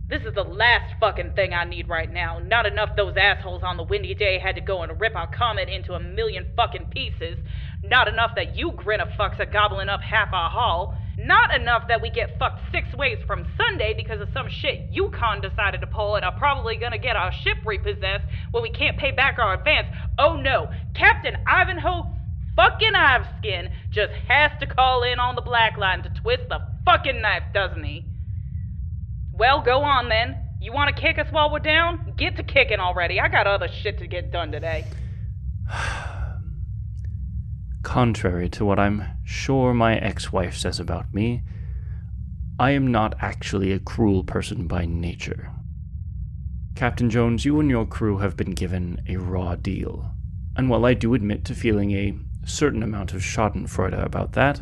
This 0.07 0.21
is 0.21 0.35
the 0.35 0.45
last 0.45 0.93
fucking 1.01 1.33
thing 1.33 1.55
I 1.55 1.65
need 1.65 1.89
right 1.89 2.13
now. 2.13 2.41
Not 2.41 2.67
enough 2.67 2.91
those 2.95 3.17
assholes 3.17 3.63
on 3.63 3.79
the 3.79 3.85
windy 3.85 4.15
day 4.15 4.39
had 4.39 4.57
to 4.57 4.61
go 4.61 4.83
and 4.83 5.01
rip 5.01 5.17
our 5.17 5.35
comet 5.35 5.71
into 5.71 5.95
a 5.95 5.99
million 5.99 6.53
fucking 6.57 6.89
pieces. 6.91 7.39
Not 7.83 8.07
enough 8.07 8.33
that 8.37 8.55
you 8.55 8.73
grin 8.73 9.01
a 9.01 9.07
fucks 9.07 9.41
are 9.41 9.47
gobbling 9.47 9.89
up 9.89 10.03
half 10.03 10.29
our 10.35 10.51
haul. 10.51 10.95
Not 11.17 11.55
enough 11.55 11.89
that 11.89 12.03
we 12.03 12.11
get 12.11 12.39
fucked 12.39 12.61
six 12.71 12.95
ways 12.95 13.17
from 13.27 13.47
Sunday 13.57 13.95
because 13.97 14.21
of 14.21 14.29
some 14.35 14.51
shit 14.51 14.93
YuKon 14.93 15.41
decided 15.41 15.81
to 15.81 15.87
pull 15.87 16.17
and 16.17 16.25
are 16.25 16.37
probably 16.37 16.77
gonna 16.77 16.99
get 16.99 17.17
our 17.17 17.33
ship 17.33 17.57
repossessed 17.65 18.27
when 18.51 18.63
we 18.63 18.71
can't 18.71 18.99
pay 18.99 19.11
back 19.11 19.39
our 19.39 19.55
advance. 19.55 19.87
Oh 20.19 20.37
no, 20.37 20.69
Captain 20.95 21.37
Ivanhoe 21.47 22.14
fucking 22.57 22.93
Iveskin 22.95 23.71
just 23.91 24.13
has 24.29 24.53
to 24.61 24.67
call 24.67 25.03
in 25.03 25.19
on 25.19 25.35
the 25.35 25.43
black 25.43 25.77
line 25.77 26.03
to 26.03 26.11
twist 26.11 26.49
the 26.49 26.61
fucking 26.85 27.21
knife, 27.21 27.45
doesn't 27.53 27.85
he? 27.85 28.05
Well, 29.33 29.63
go 29.63 29.83
on 29.83 30.09
then. 30.09 30.37
You 30.61 30.73
want 30.73 30.95
to 30.95 31.01
kick 31.01 31.19
us 31.19 31.27
while 31.31 31.51
we're 31.51 31.59
down? 31.59 32.15
Get 32.17 32.37
to 32.37 32.43
kicking 32.43 32.81
already. 32.81 33.21
I 33.21 33.29
got 33.29 33.47
other 33.47 33.69
shit 33.69 33.99
to 33.99 34.07
get 34.07 34.31
done 34.31 34.53
today. 34.53 34.85
Contrary 37.83 38.49
to 38.51 38.65
what 38.65 38.79
I'm 38.79 39.05
sure 39.25 39.75
my 39.75 39.97
ex 39.97 40.33
wife 40.33 40.57
says 40.57 40.81
about 40.81 41.13
me, 41.13 41.43
I 42.59 42.71
am 42.71 42.87
not 42.87 43.15
actually 43.21 43.73
a 43.73 43.79
cruel 43.81 44.25
person 44.25 44.67
by 44.67 44.87
nature. 44.87 45.51
Captain 46.77 47.11
Jones, 47.11 47.45
you 47.45 47.61
and 47.61 47.69
your 47.69 47.87
crew 47.87 48.19
have 48.19 48.37
been 48.37 48.53
given 48.53 49.03
a 49.09 49.17
raw 49.17 49.57
deal. 49.57 50.13
And 50.57 50.71
while 50.71 50.87
I 50.87 50.95
do 50.95 51.15
admit 51.15 51.45
to 51.47 51.55
feeling 51.55 51.91
a 51.93 52.17
certain 52.47 52.83
amount 52.83 53.13
of 53.13 53.23
schadenfreude 53.23 54.05
about 54.05 54.33
that, 54.33 54.61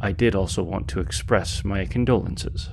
I 0.00 0.12
did 0.12 0.34
also 0.34 0.62
want 0.62 0.88
to 0.88 1.00
express 1.00 1.64
my 1.64 1.86
condolences. 1.86 2.68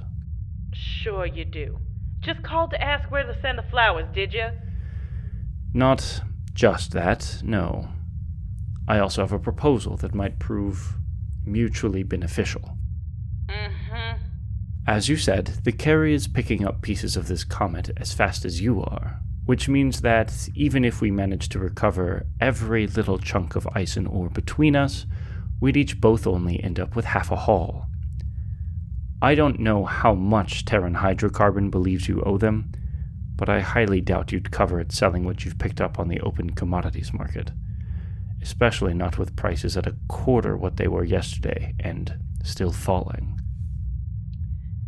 Sure 0.73 1.25
you 1.25 1.45
do. 1.45 1.79
Just 2.19 2.43
called 2.43 2.71
to 2.71 2.81
ask 2.81 3.09
where 3.09 3.23
to 3.23 3.39
send 3.41 3.57
the 3.57 3.63
flowers, 3.63 4.07
did 4.13 4.33
you? 4.33 4.49
Not 5.73 6.21
just 6.53 6.91
that, 6.91 7.41
no. 7.43 7.89
I 8.87 8.99
also 8.99 9.21
have 9.21 9.31
a 9.31 9.39
proposal 9.39 9.97
that 9.97 10.13
might 10.13 10.39
prove 10.39 10.95
mutually 11.45 12.03
beneficial. 12.03 12.77
Mm-hmm. 13.47 14.21
As 14.87 15.07
you 15.07 15.15
said, 15.15 15.47
the 15.63 15.71
carry 15.71 16.13
is 16.13 16.27
picking 16.27 16.65
up 16.65 16.81
pieces 16.81 17.15
of 17.15 17.27
this 17.27 17.43
comet 17.43 17.91
as 17.97 18.13
fast 18.13 18.45
as 18.45 18.61
you 18.61 18.81
are, 18.81 19.21
which 19.45 19.67
means 19.67 20.01
that 20.01 20.49
even 20.55 20.85
if 20.85 21.01
we 21.01 21.11
managed 21.11 21.51
to 21.51 21.59
recover 21.59 22.25
every 22.39 22.87
little 22.87 23.17
chunk 23.17 23.55
of 23.55 23.67
ice 23.73 23.97
and 23.97 24.07
ore 24.07 24.29
between 24.29 24.75
us, 24.75 25.05
we'd 25.59 25.77
each 25.77 25.99
both 25.99 26.27
only 26.27 26.63
end 26.63 26.79
up 26.79 26.95
with 26.95 27.05
half 27.05 27.31
a 27.31 27.35
haul. 27.35 27.87
I 29.21 29.35
don't 29.35 29.59
know 29.59 29.85
how 29.85 30.13
much 30.13 30.65
Terran 30.65 30.95
hydrocarbon 30.95 31.69
believes 31.69 32.07
you 32.07 32.21
owe 32.25 32.37
them, 32.37 32.71
but 33.35 33.49
I 33.49 33.59
highly 33.59 34.01
doubt 34.01 34.31
you'd 34.31 34.51
cover 34.51 34.79
it 34.79 34.91
selling 34.91 35.25
what 35.25 35.45
you've 35.45 35.59
picked 35.59 35.81
up 35.81 35.99
on 35.99 36.07
the 36.07 36.19
open 36.21 36.51
commodities 36.51 37.13
market, 37.13 37.51
especially 38.41 38.93
not 38.93 39.17
with 39.17 39.35
prices 39.35 39.77
at 39.77 39.87
a 39.87 39.95
quarter 40.07 40.57
what 40.57 40.77
they 40.77 40.87
were 40.87 41.03
yesterday 41.03 41.73
and 41.79 42.15
still 42.43 42.71
falling. 42.71 43.39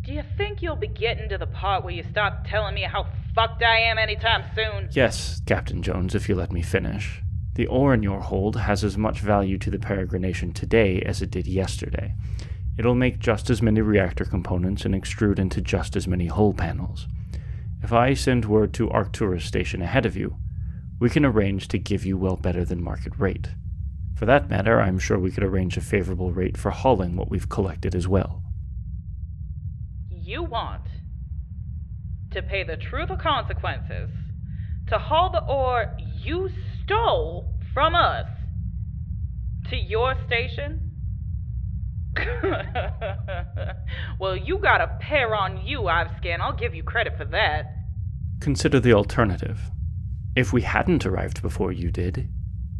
Do 0.02 0.12
you 0.12 0.22
think 0.36 0.62
you'll 0.62 0.76
be 0.76 0.88
getting 0.88 1.28
to 1.30 1.38
the 1.38 1.46
part 1.46 1.84
where 1.84 1.94
you 1.94 2.02
start 2.02 2.44
telling 2.44 2.74
me 2.74 2.82
how 2.82 3.06
fucked 3.34 3.62
I 3.62 3.78
am 3.80 3.98
anytime 3.98 4.44
soon? 4.54 4.88
Yes, 4.92 5.42
Captain 5.46 5.82
Jones, 5.82 6.14
if 6.14 6.28
you 6.28 6.34
let 6.34 6.52
me 6.52 6.62
finish. 6.62 7.20
The 7.54 7.66
ore 7.66 7.94
in 7.94 8.02
your 8.02 8.20
hold 8.20 8.56
has 8.56 8.82
as 8.84 8.96
much 8.96 9.20
value 9.20 9.58
to 9.58 9.70
the 9.70 9.78
peregrination 9.78 10.54
today 10.54 11.00
as 11.02 11.22
it 11.22 11.30
did 11.30 11.46
yesterday. 11.46 12.14
It'll 12.76 12.94
make 12.94 13.18
just 13.18 13.50
as 13.50 13.62
many 13.62 13.80
reactor 13.80 14.24
components 14.24 14.84
and 14.84 14.94
extrude 14.94 15.38
into 15.38 15.60
just 15.60 15.94
as 15.94 16.08
many 16.08 16.26
hull 16.26 16.52
panels. 16.52 17.06
If 17.82 17.92
I 17.92 18.14
send 18.14 18.44
word 18.44 18.72
to 18.74 18.90
Arcturus 18.90 19.44
Station 19.44 19.82
ahead 19.82 20.06
of 20.06 20.16
you, 20.16 20.36
we 20.98 21.10
can 21.10 21.24
arrange 21.24 21.68
to 21.68 21.78
give 21.78 22.04
you 22.04 22.16
well 22.16 22.36
better 22.36 22.64
than 22.64 22.82
market 22.82 23.12
rate. 23.18 23.48
For 24.16 24.26
that 24.26 24.48
matter, 24.48 24.80
I'm 24.80 24.98
sure 24.98 25.18
we 25.18 25.30
could 25.30 25.44
arrange 25.44 25.76
a 25.76 25.80
favorable 25.80 26.32
rate 26.32 26.56
for 26.56 26.70
hauling 26.70 27.14
what 27.16 27.30
we've 27.30 27.48
collected 27.48 27.94
as 27.94 28.08
well. 28.08 28.42
You 30.08 30.42
want 30.42 30.82
to 32.34 32.42
pay 32.42 32.64
the 32.64 32.76
truth 32.76 33.10
or 33.10 33.16
consequences 33.16 34.10
to 34.88 34.98
haul 34.98 35.30
the 35.30 35.42
ore 35.42 35.96
you 36.22 36.50
stole 36.84 37.54
from 37.72 37.94
us 37.94 38.26
to 39.70 39.76
your 39.76 40.14
station? 40.26 40.90
well, 44.20 44.36
you 44.36 44.58
got 44.58 44.80
a 44.80 44.98
pair 45.00 45.34
on 45.34 45.66
you, 45.66 45.80
Ivescan. 45.80 46.40
I'll 46.40 46.56
give 46.56 46.74
you 46.74 46.82
credit 46.82 47.16
for 47.16 47.24
that. 47.26 47.74
Consider 48.40 48.78
the 48.78 48.92
alternative. 48.92 49.58
If 50.36 50.52
we 50.52 50.62
hadn't 50.62 51.06
arrived 51.06 51.42
before 51.42 51.72
you 51.72 51.90
did, 51.90 52.28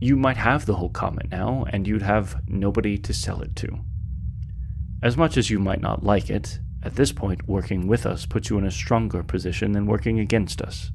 you 0.00 0.16
might 0.16 0.36
have 0.36 0.66
the 0.66 0.74
whole 0.74 0.90
comet 0.90 1.30
now, 1.30 1.64
and 1.70 1.86
you'd 1.86 2.02
have 2.02 2.42
nobody 2.46 2.98
to 2.98 3.14
sell 3.14 3.40
it 3.40 3.56
to. 3.56 3.78
As 5.02 5.16
much 5.16 5.36
as 5.36 5.50
you 5.50 5.58
might 5.58 5.80
not 5.80 6.04
like 6.04 6.30
it, 6.30 6.58
at 6.84 6.96
this 6.96 7.12
point, 7.12 7.48
working 7.48 7.86
with 7.86 8.04
us 8.04 8.26
puts 8.26 8.50
you 8.50 8.58
in 8.58 8.64
a 8.64 8.70
stronger 8.70 9.22
position 9.22 9.72
than 9.72 9.86
working 9.86 10.20
against 10.20 10.60
us. 10.60 10.90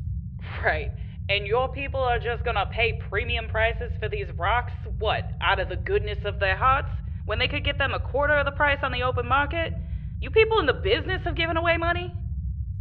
Right. 0.64 0.92
And 1.30 1.46
your 1.46 1.68
people 1.72 2.00
are 2.00 2.20
just 2.20 2.44
gonna 2.44 2.66
pay 2.72 3.02
premium 3.10 3.48
prices 3.48 3.92
for 4.00 4.10
these 4.10 4.28
rocks, 4.38 4.74
what, 4.98 5.32
out 5.42 5.60
of 5.60 5.70
the 5.70 5.76
goodness 5.76 6.20
of 6.26 6.40
their 6.40 6.56
hearts? 6.56 6.90
When 7.26 7.40
they 7.40 7.48
could 7.48 7.64
get 7.64 7.78
them 7.78 7.94
a 7.94 8.00
quarter 8.00 8.36
of 8.36 8.46
the 8.46 8.52
price 8.52 8.80
on 8.82 8.92
the 8.92 9.04
open 9.04 9.28
market? 9.28 9.74
You 10.22 10.30
people 10.32 10.60
in 10.60 10.66
the 10.66 10.74
business 10.74 11.22
of 11.26 11.36
giving 11.36 11.58
away 11.58 11.78
money? 11.78 12.14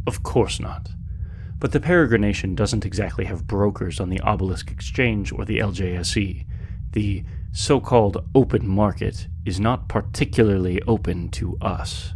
Of 0.07 0.23
course 0.23 0.59
not. 0.59 0.89
But 1.59 1.71
the 1.71 1.79
Peregrination 1.79 2.55
doesn't 2.55 2.85
exactly 2.85 3.25
have 3.25 3.45
brokers 3.45 3.99
on 3.99 4.09
the 4.09 4.19
Obelisk 4.21 4.71
Exchange 4.71 5.31
or 5.31 5.45
the 5.45 5.59
LJSE. 5.59 6.45
The 6.93 7.23
so 7.51 7.79
called 7.79 8.25
open 8.33 8.67
market 8.67 9.27
is 9.45 9.59
not 9.59 9.87
particularly 9.87 10.81
open 10.83 11.29
to 11.29 11.57
us. 11.61 12.13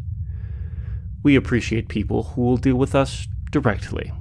We 1.24 1.38
appreciate 1.38 1.88
people 1.88 2.24
who 2.24 2.42
will 2.42 2.58
deal 2.58 2.76
with 2.76 2.94
us 2.94 3.28
directly. 3.52 4.12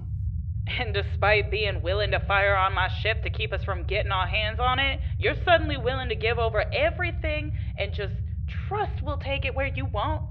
And 0.78 0.94
despite 0.94 1.50
being 1.50 1.82
willing 1.82 2.12
to 2.12 2.20
fire 2.20 2.56
on 2.56 2.72
my 2.74 2.88
ship 2.88 3.22
to 3.24 3.30
keep 3.30 3.52
us 3.52 3.64
from 3.64 3.82
getting 3.82 4.12
our 4.12 4.26
hands 4.26 4.60
on 4.60 4.78
it, 4.78 5.00
you're 5.18 5.36
suddenly 5.44 5.76
willing 5.76 6.08
to 6.08 6.14
give 6.14 6.38
over 6.38 6.64
everything 6.72 7.52
and 7.76 7.92
just 7.92 8.14
trust 8.68 9.02
we'll 9.02 9.18
take 9.18 9.44
it 9.44 9.54
where 9.54 9.66
you 9.66 9.84
want? 9.86 10.22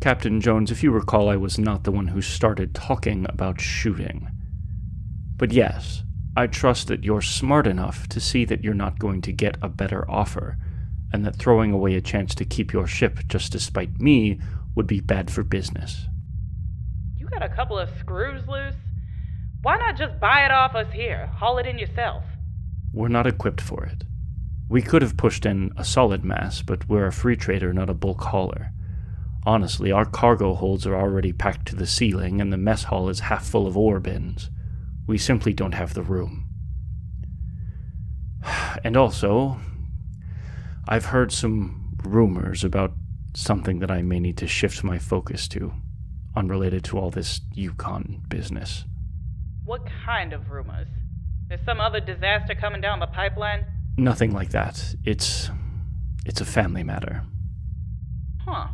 Captain 0.00 0.40
Jones, 0.40 0.70
if 0.70 0.82
you 0.82 0.90
recall, 0.90 1.28
I 1.28 1.36
was 1.36 1.58
not 1.58 1.84
the 1.84 1.92
one 1.92 2.08
who 2.08 2.22
started 2.22 2.74
talking 2.74 3.26
about 3.28 3.60
shooting. 3.60 4.28
But 5.36 5.52
yes, 5.52 6.02
I 6.36 6.46
trust 6.46 6.88
that 6.88 7.04
you're 7.04 7.22
smart 7.22 7.66
enough 7.66 8.08
to 8.08 8.20
see 8.20 8.44
that 8.46 8.64
you're 8.64 8.74
not 8.74 8.98
going 8.98 9.20
to 9.22 9.32
get 9.32 9.58
a 9.62 9.68
better 9.68 10.10
offer, 10.10 10.56
and 11.12 11.24
that 11.24 11.36
throwing 11.36 11.72
away 11.72 11.94
a 11.94 12.00
chance 12.00 12.34
to 12.36 12.44
keep 12.44 12.72
your 12.72 12.86
ship 12.86 13.20
just 13.28 13.52
to 13.52 13.60
spite 13.60 14.00
me 14.00 14.40
would 14.80 14.86
be 14.86 15.00
bad 15.00 15.30
for 15.30 15.42
business. 15.42 16.06
You 17.18 17.28
got 17.28 17.42
a 17.42 17.50
couple 17.50 17.78
of 17.78 17.90
screws 17.98 18.48
loose? 18.48 18.76
Why 19.60 19.76
not 19.76 19.98
just 19.98 20.18
buy 20.18 20.46
it 20.46 20.50
off 20.50 20.74
us 20.74 20.90
here? 20.90 21.26
Haul 21.26 21.58
it 21.58 21.66
in 21.66 21.78
yourself. 21.78 22.24
We're 22.94 23.08
not 23.08 23.26
equipped 23.26 23.60
for 23.60 23.84
it. 23.84 24.04
We 24.70 24.80
could 24.80 25.02
have 25.02 25.18
pushed 25.18 25.44
in 25.44 25.70
a 25.76 25.84
solid 25.84 26.24
mass, 26.24 26.62
but 26.62 26.88
we're 26.88 27.08
a 27.08 27.12
free 27.12 27.36
trader, 27.36 27.74
not 27.74 27.90
a 27.90 27.94
bulk 27.94 28.22
hauler. 28.22 28.72
Honestly, 29.44 29.92
our 29.92 30.06
cargo 30.06 30.54
holds 30.54 30.86
are 30.86 30.96
already 30.96 31.34
packed 31.34 31.68
to 31.68 31.76
the 31.76 31.86
ceiling, 31.86 32.40
and 32.40 32.50
the 32.50 32.56
mess 32.56 32.84
hall 32.84 33.10
is 33.10 33.20
half 33.20 33.44
full 33.44 33.66
of 33.66 33.76
ore 33.76 34.00
bins. 34.00 34.48
We 35.06 35.18
simply 35.18 35.52
don't 35.52 35.74
have 35.74 35.92
the 35.92 36.02
room. 36.02 36.46
And 38.82 38.96
also, 38.96 39.60
I've 40.88 41.04
heard 41.04 41.32
some 41.32 41.98
rumors 42.02 42.64
about 42.64 42.94
something 43.34 43.78
that 43.80 43.90
I 43.90 44.02
may 44.02 44.20
need 44.20 44.36
to 44.38 44.46
shift 44.46 44.84
my 44.84 44.98
focus 44.98 45.48
to, 45.48 45.72
unrelated 46.36 46.84
to 46.84 46.98
all 46.98 47.10
this 47.10 47.40
YuKon 47.56 48.28
business. 48.28 48.84
What 49.64 49.82
kind 50.04 50.32
of 50.32 50.50
rumors? 50.50 50.88
There's 51.48 51.64
some 51.64 51.80
other 51.80 52.00
disaster 52.00 52.54
coming 52.54 52.80
down 52.80 53.00
the 53.00 53.06
pipeline? 53.06 53.64
Nothing 53.96 54.32
like 54.32 54.50
that. 54.50 54.94
It's. 55.04 55.50
it's 56.24 56.40
a 56.40 56.44
family 56.44 56.82
matter. 56.82 57.24
Huh. 58.44 58.68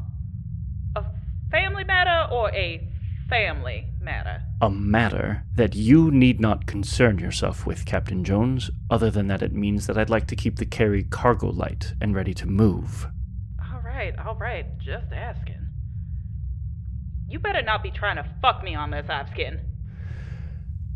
A 0.95 1.05
family 1.51 1.85
matter 1.85 2.33
or 2.33 2.51
a 2.51 2.87
family 3.29 3.87
matter? 4.01 4.43
A 4.61 4.71
matter 4.71 5.43
that 5.55 5.75
you 5.75 6.11
need 6.11 6.41
not 6.41 6.67
concern 6.67 7.19
yourself 7.19 7.67
with, 7.67 7.85
Captain 7.85 8.25
Jones, 8.25 8.71
other 8.91 9.11
than 9.11 9.27
that 9.29 9.43
it 9.43 9.53
means 9.53 9.87
that 9.87 9.99
I'd 9.99 10.11
like 10.11 10.27
to 10.29 10.37
keep 10.37 10.57
the 10.57 10.67
carry 10.67 11.03
cargo 11.05 11.51
light 11.51 11.95
and 12.01 12.15
ready 12.15 12.35
to 12.35 12.47
move. 12.47 13.09
All 13.97 14.03
right, 14.03 14.19
all 14.27 14.35
right, 14.35 14.79
just 14.79 15.11
asking. 15.11 15.69
You 17.31 17.39
better 17.39 17.63
not 17.63 17.83
be 17.83 17.91
trying 17.91 18.17
to 18.17 18.27
fuck 18.43 18.63
me 18.63 18.75
on 18.75 18.91
this, 18.91 19.07
Iveskin. 19.07 19.61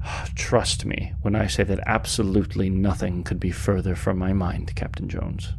Trust 0.35 0.85
me 0.85 1.15
when 1.23 1.35
I 1.35 1.47
say 1.47 1.65
that 1.65 1.81
absolutely 1.87 2.69
nothing 2.69 3.25
could 3.25 3.41
be 3.41 3.53
further 3.53 3.95
from 3.95 4.19
my 4.19 4.35
mind, 4.35 4.77
Captain 4.77 5.09
Jones. 5.09 5.55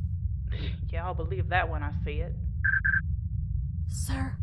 Yeah, 0.91 1.05
I'll 1.05 1.13
believe 1.13 1.47
that 1.49 1.69
when 1.69 1.81
I 1.81 1.93
see 2.03 2.19
it. 2.19 2.35
Sir, 3.87 4.35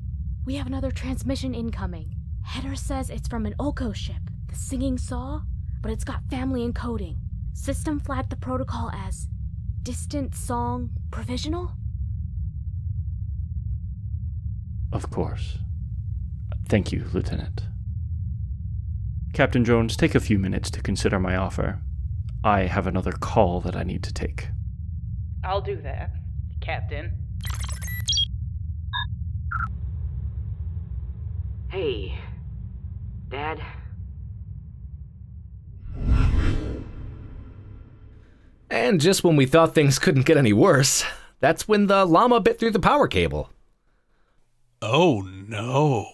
we 0.47 0.55
have 0.55 0.67
another 0.67 0.91
transmission 0.91 1.55
incoming. 1.55 2.17
Header 2.43 2.75
says 2.75 3.11
it's 3.11 3.29
from 3.29 3.45
an 3.45 3.55
Oko 3.61 3.93
ship, 3.93 4.23
the 4.49 4.57
Singing 4.57 4.97
Saw, 4.97 5.43
but 5.83 5.93
it's 5.93 6.05
got 6.05 6.25
family 6.31 6.67
encoding. 6.67 7.19
System 7.53 8.01
flagged 8.01 8.31
the 8.31 8.37
protocol 8.37 8.91
as 8.95 9.29
distant 9.83 10.35
song 10.35 10.89
provisional? 11.11 11.75
Of 14.93 15.11
course. 15.11 15.59
Thank 16.69 16.93
you, 16.93 17.05
Lieutenant. 17.13 17.63
Captain 19.33 19.65
Jones, 19.65 19.97
take 19.97 20.15
a 20.15 20.21
few 20.21 20.39
minutes 20.39 20.71
to 20.71 20.83
consider 20.83 21.19
my 21.19 21.37
offer. 21.37 21.81
I 22.43 22.63
have 22.63 22.87
another 22.87 23.13
call 23.13 23.61
that 23.61 23.77
I 23.77 23.83
need 23.83 24.03
to 24.05 24.13
take. 24.13 24.49
I'll 25.45 25.61
do 25.61 25.81
that, 25.83 26.11
Captain. 26.61 27.13
Hey, 31.71 32.19
Dad. 33.29 33.61
And 38.71 39.01
just 39.01 39.25
when 39.25 39.37
we 39.37 39.47
thought 39.47 39.75
things 39.75 39.99
couldn't 39.99 40.27
get 40.27 40.37
any 40.37 40.53
worse, 40.53 41.05
that's 41.41 41.69
when 41.69 41.87
the 41.87 42.05
llama 42.05 42.41
bit 42.41 42.59
through 42.59 42.71
the 42.71 42.81
power 42.81 43.07
cable. 43.07 43.51
Oh 44.81 45.21
no. 45.21 46.09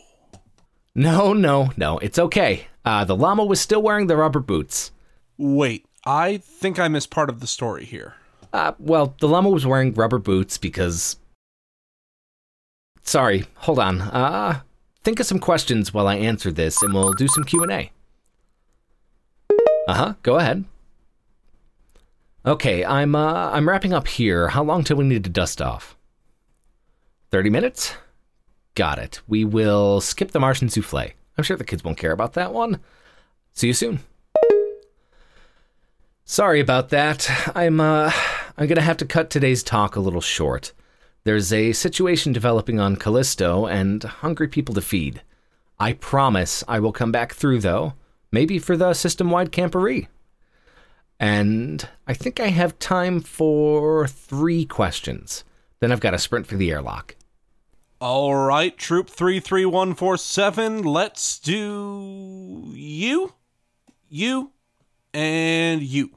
No, 0.94 1.32
no, 1.32 1.70
no, 1.76 1.98
it's 1.98 2.18
okay. 2.18 2.66
Uh, 2.84 3.04
the 3.04 3.16
llama 3.16 3.44
was 3.44 3.60
still 3.60 3.82
wearing 3.82 4.06
the 4.06 4.16
rubber 4.16 4.40
boots. 4.40 4.92
Wait, 5.36 5.86
I 6.06 6.36
think 6.36 6.78
I 6.78 6.88
missed 6.88 7.10
part 7.10 7.28
of 7.28 7.40
the 7.40 7.46
story 7.46 7.84
here. 7.84 8.14
Uh, 8.52 8.72
well, 8.78 9.14
the 9.18 9.26
llama 9.26 9.50
was 9.50 9.66
wearing 9.66 9.92
rubber 9.92 10.18
boots 10.18 10.58
because. 10.58 11.16
Sorry, 13.02 13.44
hold 13.56 13.78
on. 13.80 14.00
Uh, 14.00 14.60
think 15.02 15.18
of 15.20 15.26
some 15.26 15.40
questions 15.40 15.92
while 15.92 16.06
I 16.06 16.14
answer 16.16 16.52
this, 16.52 16.80
and 16.82 16.94
we'll 16.94 17.12
do 17.12 17.28
some 17.28 17.44
Q 17.44 17.62
and 17.62 17.72
A. 17.72 17.90
Uh 19.88 19.94
huh. 19.94 20.14
Go 20.22 20.36
ahead. 20.36 20.64
Okay, 22.46 22.84
I'm 22.84 23.14
uh, 23.14 23.50
I'm 23.50 23.68
wrapping 23.68 23.92
up 23.92 24.06
here. 24.06 24.48
How 24.48 24.62
long 24.62 24.84
till 24.84 24.96
we 24.96 25.04
need 25.04 25.24
to 25.24 25.30
dust 25.30 25.60
off? 25.60 25.96
Thirty 27.30 27.50
minutes. 27.50 27.96
Got 28.74 28.98
it. 28.98 29.20
We 29.28 29.44
will 29.44 30.00
skip 30.00 30.32
the 30.32 30.40
Martian 30.40 30.68
souffle. 30.68 31.12
I'm 31.36 31.44
sure 31.44 31.56
the 31.56 31.64
kids 31.64 31.84
won't 31.84 31.98
care 31.98 32.12
about 32.12 32.32
that 32.34 32.52
one. 32.52 32.80
See 33.52 33.68
you 33.68 33.72
soon. 33.72 34.00
Sorry 36.24 36.58
about 36.58 36.88
that. 36.88 37.30
I'm 37.54 37.80
uh 37.80 38.10
I'm 38.56 38.66
going 38.66 38.76
to 38.76 38.82
have 38.82 38.96
to 38.98 39.04
cut 39.04 39.30
today's 39.30 39.62
talk 39.62 39.96
a 39.96 40.00
little 40.00 40.20
short. 40.20 40.72
There's 41.24 41.52
a 41.52 41.72
situation 41.72 42.32
developing 42.32 42.78
on 42.78 42.96
Callisto 42.96 43.66
and 43.66 44.02
hungry 44.02 44.46
people 44.46 44.74
to 44.74 44.80
feed. 44.80 45.22
I 45.78 45.94
promise 45.94 46.62
I 46.68 46.78
will 46.78 46.92
come 46.92 47.10
back 47.10 47.34
through 47.34 47.60
though, 47.60 47.94
maybe 48.30 48.58
for 48.58 48.76
the 48.76 48.94
system-wide 48.94 49.50
camporee. 49.50 50.06
And 51.18 51.88
I 52.06 52.14
think 52.14 52.40
I 52.40 52.48
have 52.48 52.78
time 52.78 53.20
for 53.20 54.06
3 54.06 54.66
questions. 54.66 55.44
Then 55.80 55.90
I've 55.90 56.00
got 56.00 56.14
a 56.14 56.18
sprint 56.18 56.46
for 56.46 56.56
the 56.56 56.70
airlock. 56.70 57.16
All 58.06 58.36
right, 58.36 58.76
Troop 58.76 59.08
33147, 59.08 60.82
let's 60.82 61.38
do 61.38 62.70
you, 62.74 63.32
you, 64.10 64.52
and 65.14 65.80
you. 65.80 66.10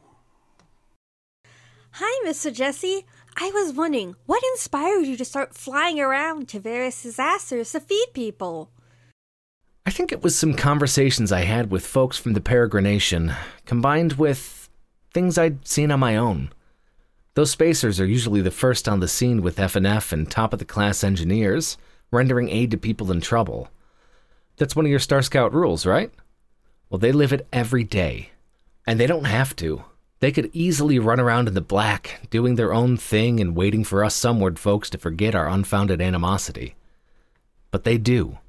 Hi, 1.92 2.28
Mr. 2.28 2.54
Jesse. 2.54 3.06
I 3.38 3.52
was 3.54 3.72
wondering, 3.72 4.18
what 4.26 4.44
inspired 4.52 5.06
you 5.06 5.16
to 5.16 5.24
start 5.24 5.56
flying 5.56 5.98
around 5.98 6.50
to 6.50 6.60
various 6.60 7.02
disasters 7.02 7.72
to 7.72 7.80
feed 7.80 8.08
people? 8.14 8.70
I 9.86 9.92
think 9.92 10.12
it 10.12 10.22
was 10.22 10.38
some 10.38 10.56
conversations 10.56 11.32
I 11.32 11.46
had 11.46 11.72
with 11.72 11.88
folks 11.88 12.18
from 12.18 12.34
the 12.34 12.42
Peregrination, 12.42 13.34
combined 13.66 14.12
with 14.18 14.70
things 15.14 15.38
I'd 15.38 15.66
seen 15.66 15.92
on 15.92 16.02
my 16.02 16.18
own. 16.18 16.52
Those 17.38 17.52
spacers 17.52 18.00
are 18.00 18.06
usually 18.08 18.42
the 18.42 18.50
first 18.50 18.90
on 18.90 19.00
the 19.00 19.08
scene 19.08 19.44
with 19.44 19.58
FNF 19.58 20.12
and 20.12 20.28
top 20.28 20.54
of 20.54 20.58
the 20.58 20.66
class 20.66 21.04
engineers, 21.04 21.78
rendering 22.10 22.50
aid 22.50 22.72
to 22.72 22.78
people 22.78 23.12
in 23.12 23.22
trouble. 23.22 23.70
That's 24.56 24.76
one 24.76 24.86
of 24.86 24.90
your 24.90 24.98
Star 24.98 25.22
Scout 25.22 25.54
rules, 25.54 25.86
right? 25.86 26.12
Well, 26.90 26.98
they 26.98 27.12
live 27.12 27.32
it 27.32 27.48
every 27.54 27.84
day. 27.84 28.32
And 28.88 29.00
they 29.00 29.06
don't 29.06 29.26
have 29.26 29.56
to. 29.58 29.84
They 30.20 30.32
could 30.32 30.50
easily 30.52 30.98
run 30.98 31.20
around 31.20 31.48
in 31.48 31.54
the 31.54 31.62
black, 31.62 32.22
doing 32.32 32.56
their 32.56 32.74
own 32.74 32.98
thing 32.98 33.40
and 33.40 33.56
waiting 33.56 33.84
for 33.84 34.04
us 34.04 34.16
sunward 34.16 34.58
folks 34.58 34.90
to 34.90 34.98
forget 34.98 35.36
our 35.36 35.48
unfounded 35.48 36.02
animosity. 36.02 36.74
But 37.70 37.84
they 37.84 38.00
do. 38.00 38.40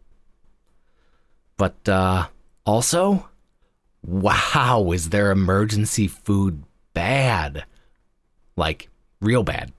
But, 1.59 1.87
uh, 1.87 2.29
also, 2.65 3.29
wow, 4.03 4.93
is 4.95 5.11
their 5.11 5.31
emergency 5.31 6.09
food 6.09 6.65
bad? 6.95 7.67
Like, 8.59 8.89
real 9.21 9.45
bad. 9.45 9.73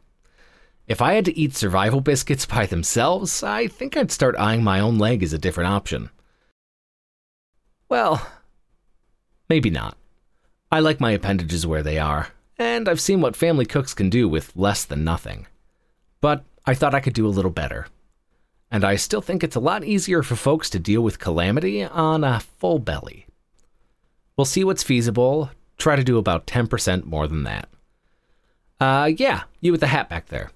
If 0.88 1.02
I 1.02 1.14
had 1.14 1.26
to 1.26 1.38
eat 1.38 1.54
survival 1.54 2.00
biscuits 2.00 2.46
by 2.46 2.66
themselves, 2.66 3.44
I 3.44 3.68
think 3.68 3.98
I'd 3.98 4.10
start 4.10 4.38
eyeing 4.40 4.64
my 4.64 4.80
own 4.80 4.98
leg 4.98 5.22
as 5.22 5.34
a 5.34 5.38
different 5.38 5.70
option. 5.70 6.10
Well, 7.90 8.26
maybe 9.50 9.70
not. 9.70 9.98
I 10.72 10.80
like 10.80 11.02
my 11.02 11.12
appendages 11.12 11.68
where 11.68 11.84
they 11.84 12.00
are, 12.00 12.30
and 12.58 12.88
I've 12.88 13.02
seen 13.02 13.20
what 13.20 13.36
family 13.36 13.66
cooks 13.66 13.94
can 13.94 14.10
do 14.10 14.30
with 14.30 14.56
less 14.56 14.86
than 14.86 15.04
nothing. 15.04 15.46
But 16.22 16.46
I 16.66 16.74
thought 16.74 16.96
I 16.96 17.02
could 17.02 17.14
do 17.14 17.28
a 17.28 17.36
little 17.36 17.52
better. 17.52 17.88
And 18.72 18.86
I 18.86 18.96
still 18.96 19.22
think 19.22 19.44
it's 19.44 19.58
a 19.58 19.60
lot 19.60 19.84
easier 19.84 20.24
for 20.24 20.36
folks 20.38 20.70
to 20.70 20.80
deal 20.80 21.02
with 21.02 21.20
calamity 21.20 21.84
on 21.84 22.24
a 22.24 22.40
full 22.40 22.80
belly. 22.80 23.26
We'll 24.38 24.46
see 24.46 24.64
what's 24.64 24.84
feasible, 24.84 25.52
try 25.78 25.98
to 25.98 26.04
do 26.04 26.18
about 26.18 26.48
10% 26.48 27.04
more 27.04 27.28
than 27.28 27.44
that. 27.44 27.68
Uh, 28.80 29.12
yeah, 29.18 29.44
you 29.60 29.72
with 29.72 29.82
the 29.82 29.88
hat 29.88 30.10
back 30.10 30.28
there. 30.28 30.52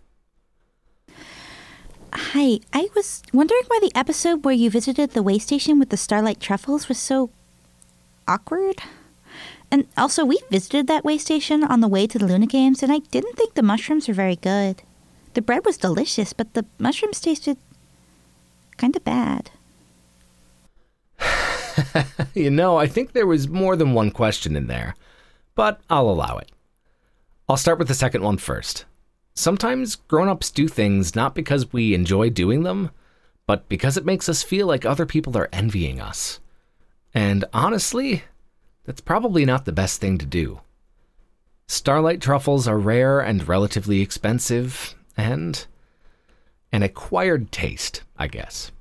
Hi, 2.14 2.60
I 2.72 2.90
was 2.96 3.24
wondering 3.34 3.64
why 3.68 3.80
the 3.82 3.92
episode 3.98 4.46
where 4.46 4.54
you 4.54 4.70
visited 4.70 5.12
the 5.12 5.24
way 5.24 5.40
station 5.40 5.80
with 5.80 5.90
the 5.90 5.98
Starlight 5.98 6.40
Truffles 6.40 6.88
was 6.88 7.00
so 7.00 7.32
awkward. 8.28 8.82
And 9.72 9.88
also, 9.98 10.24
we 10.24 10.40
visited 10.52 10.86
that 10.88 11.04
way 11.04 11.18
station 11.18 11.64
on 11.64 11.82
the 11.82 11.88
way 11.88 12.06
to 12.06 12.20
the 12.20 12.28
Luna 12.28 12.46
Games, 12.46 12.84
and 12.84 12.92
I 12.92 13.00
didn't 13.00 13.36
think 13.36 13.56
the 13.56 13.64
mushrooms 13.64 14.08
were 14.08 14.14
very 14.14 14.36
good. 14.36 14.84
The 15.34 15.42
bread 15.42 15.66
was 15.66 15.78
delicious, 15.78 16.32
but 16.32 16.54
the 16.54 16.66
mushrooms 16.78 17.20
tasted 17.20 17.58
kind 18.78 18.96
of 18.96 19.04
bad. 19.04 19.50
you 22.36 22.52
know, 22.52 22.78
I 22.78 22.86
think 22.86 23.14
there 23.14 23.26
was 23.26 23.48
more 23.48 23.76
than 23.76 23.94
one 23.94 24.12
question 24.12 24.56
in 24.56 24.68
there, 24.68 24.96
but 25.56 25.82
I'll 25.90 26.10
allow 26.10 26.38
it. 26.38 26.52
I'll 27.54 27.58
start 27.58 27.78
with 27.78 27.88
the 27.88 27.94
second 27.94 28.24
one 28.24 28.38
first. 28.38 28.86
Sometimes 29.36 29.98
grown 29.98 30.28
ups 30.28 30.50
do 30.50 30.68
things 30.68 31.16
not 31.16 31.36
because 31.36 31.72
we 31.72 31.94
enjoy 31.94 32.32
doing 32.32 32.64
them, 32.64 32.90
but 33.46 33.70
because 33.70 33.96
it 33.96 34.08
makes 34.08 34.28
us 34.28 34.42
feel 34.42 34.66
like 34.66 34.86
other 34.88 35.06
people 35.06 35.38
are 35.38 35.50
envying 35.54 36.02
us. 36.02 36.40
And 37.14 37.46
honestly, 37.54 38.24
that's 38.86 39.02
probably 39.02 39.46
not 39.46 39.66
the 39.66 39.72
best 39.72 40.02
thing 40.02 40.18
to 40.18 40.26
do. 40.26 40.62
Starlight 41.68 42.22
truffles 42.22 42.68
are 42.68 42.80
rare 42.80 43.20
and 43.20 43.48
relatively 43.48 44.02
expensive, 44.02 44.96
and 45.16 45.68
an 46.72 46.82
acquired 46.82 47.52
taste, 47.52 48.02
I 48.18 48.30
guess. 48.30 48.72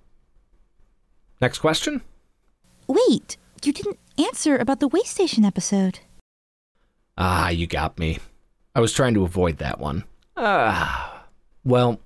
Next 1.42 1.58
question? 1.58 2.00
Wait, 2.86 3.36
you 3.62 3.74
didn't 3.74 3.98
answer 4.16 4.56
about 4.56 4.80
the 4.80 4.88
way 4.88 5.02
station 5.02 5.44
episode. 5.44 5.98
Ah, 7.18 7.50
you 7.50 7.66
got 7.66 7.98
me. 7.98 8.18
I 8.74 8.80
was 8.80 8.92
trying 8.92 9.14
to 9.14 9.24
avoid 9.24 9.58
that 9.58 9.78
one. 9.78 10.04
Ah. 10.36 11.08
Well, 11.64 12.00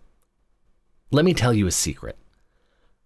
let 1.11 1.25
me 1.25 1.33
tell 1.33 1.55
you 1.55 1.67
a 1.67 1.71
secret. 1.71 2.19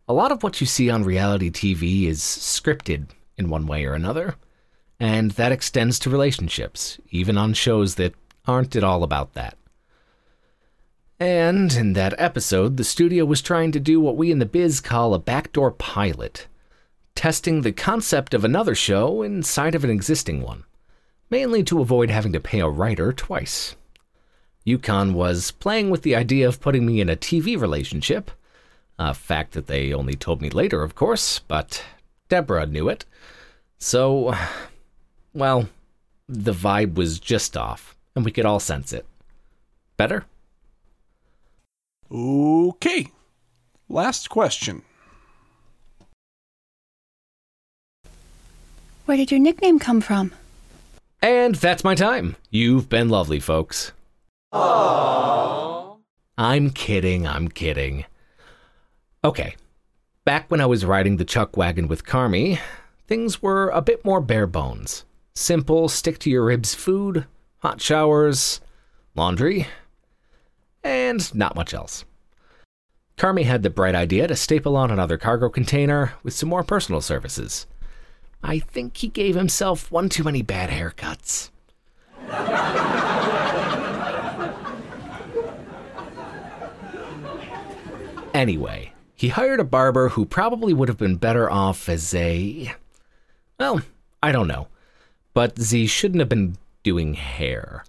A 0.09 0.13
lot 0.13 0.33
of 0.33 0.43
what 0.43 0.61
you 0.61 0.67
see 0.67 0.91
on 0.91 1.05
reality 1.05 1.49
TV 1.49 2.09
is 2.09 2.19
scripted 2.19 3.07
in 3.37 3.49
one 3.49 3.69
way 3.69 3.85
or 3.85 3.95
another, 3.95 4.35
and 4.99 5.31
that 5.33 5.53
extends 5.53 6.01
to 6.01 6.11
relationships, 6.11 6.99
even 7.11 7.39
on 7.39 7.55
shows 7.55 7.95
that 7.95 8.15
aren't 8.49 8.75
at 8.75 8.83
all 8.83 9.05
about 9.05 9.35
that. 9.35 9.57
And 11.21 11.73
in 11.73 11.93
that 11.93 12.15
episode, 12.19 12.79
the 12.79 12.83
studio 12.83 13.25
was 13.25 13.43
trying 13.43 13.71
to 13.73 13.79
do 13.79 14.01
what 14.01 14.17
we 14.17 14.33
in 14.33 14.41
the 14.41 14.47
biz 14.47 14.81
call 14.81 15.15
a 15.15 15.19
backdoor 15.19 15.71
pilot, 15.71 16.49
testing 17.15 17.61
the 17.61 17.71
concept 17.71 18.35
of 18.35 18.45
another 18.45 18.75
show 18.75 19.23
inside 19.23 19.75
of 19.75 19.85
an 19.85 19.91
existing 19.91 20.43
one, 20.43 20.65
mainly 21.31 21.63
to 21.65 21.81
avoid 21.81 22.11
having 22.11 22.33
to 22.33 22.41
pay 22.41 22.61
a 22.61 22.69
writer 22.69 23.13
twice. 23.13 23.77
YuKon 24.67 25.15
was 25.15 25.53
playing 25.53 25.89
with 25.89 26.03
the 26.03 26.15
idea 26.15 26.47
of 26.47 26.61
putting 26.61 26.85
me 26.85 27.01
in 27.01 27.09
a 27.09 27.17
TV 27.17 27.59
relationship, 27.59 28.31
a 28.99 29.15
fact 29.15 29.53
that 29.53 29.67
they 29.67 29.93
only 29.93 30.15
told 30.15 30.43
me 30.43 30.51
later, 30.51 30.83
of 30.83 30.95
course, 30.95 31.39
but 31.39 31.83
Deborah 32.29 32.67
knew 32.67 32.89
it. 32.89 33.07
So, 33.79 34.35
well, 35.33 35.69
the 36.29 36.53
vibe 36.53 36.95
was 36.95 37.19
just 37.19 37.57
off, 37.57 37.97
and 38.15 38.25
we 38.25 38.31
could 38.31 38.45
all 38.45 38.61
sense 38.61 38.93
it. 38.93 39.07
Better? 39.97 40.27
Okay. 42.11 43.09
Last 43.89 44.29
question. 44.29 44.83
Where 49.07 49.17
did 49.17 49.31
your 49.31 49.41
nickname 49.41 49.79
come 49.79 50.01
from? 50.01 50.33
And 51.23 51.55
that's 51.55 51.85
my 51.85 51.95
time. 51.95 52.37
You've 52.51 52.89
been 52.89 53.09
lovely, 53.09 53.41
folks. 53.41 53.93
Aww. 54.53 55.99
I'm 56.39 56.71
kidding, 56.71 57.27
I'm 57.27 57.49
kidding. 57.49 58.07
Okay. 59.23 59.57
Back 60.25 60.51
when 60.51 60.61
I 60.61 60.67
was 60.67 60.85
riding 60.85 61.17
the 61.17 61.25
chuck 61.25 61.57
wagon 61.57 61.89
with 61.89 62.07
Carmi, 62.07 62.59
things 63.07 63.43
were 63.43 63.69
a 63.71 63.83
bit 63.83 64.05
more 64.05 64.21
bare 64.21 64.47
bones. 64.47 65.05
Simple, 65.35 65.89
stick 65.89 66.19
to 66.21 66.31
your 66.31 66.45
ribs 66.45 66.75
food, 66.75 67.27
hot 67.59 67.81
showers, 67.81 68.61
laundry, 69.15 69.67
and 70.83 71.35
not 71.35 71.55
much 71.55 71.75
else. 71.75 72.05
Carmi 73.19 73.45
had 73.45 73.63
the 73.63 73.69
bright 73.69 73.95
idea 73.95 74.27
to 74.27 74.35
staple 74.35 74.77
on 74.77 74.91
another 74.91 75.19
cargo 75.19 75.51
container 75.51 76.15
with 76.23 76.33
some 76.33 76.49
more 76.49 76.65
personal 76.65 77.03
services. 77.03 77.67
I 78.43 78.59
think 78.59 78.97
he 78.97 79.09
gave 79.09 79.35
himself 79.35 79.91
one 79.91 80.09
too 80.09 80.25
many 80.25 80.43
bad 80.43 80.71
haircuts. 80.71 81.51
Anyway, 88.33 88.93
he 89.15 89.29
hired 89.29 89.61
a 89.61 89.65
barber 89.65 90.11
who 90.11 90.25
probably 90.25 90.73
would 90.73 90.89
have 90.89 90.97
been 90.97 91.17
better 91.17 91.51
off 91.51 91.89
as 91.89 92.15
a. 92.15 92.73
Well, 93.59 93.83
I 94.23 94.33
don't 94.33 94.49
know. 94.49 94.69
But 95.35 95.59
Z 95.59 95.87
shouldn't 95.89 96.21
have 96.21 96.29
been 96.29 96.57
doing 96.83 97.15
hair. 97.15 97.85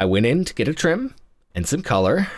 I 0.00 0.04
went 0.06 0.26
in 0.26 0.44
to 0.44 0.54
get 0.54 0.68
a 0.68 0.74
trim 0.74 1.14
and 1.54 1.68
some 1.68 1.82
color, 1.82 2.28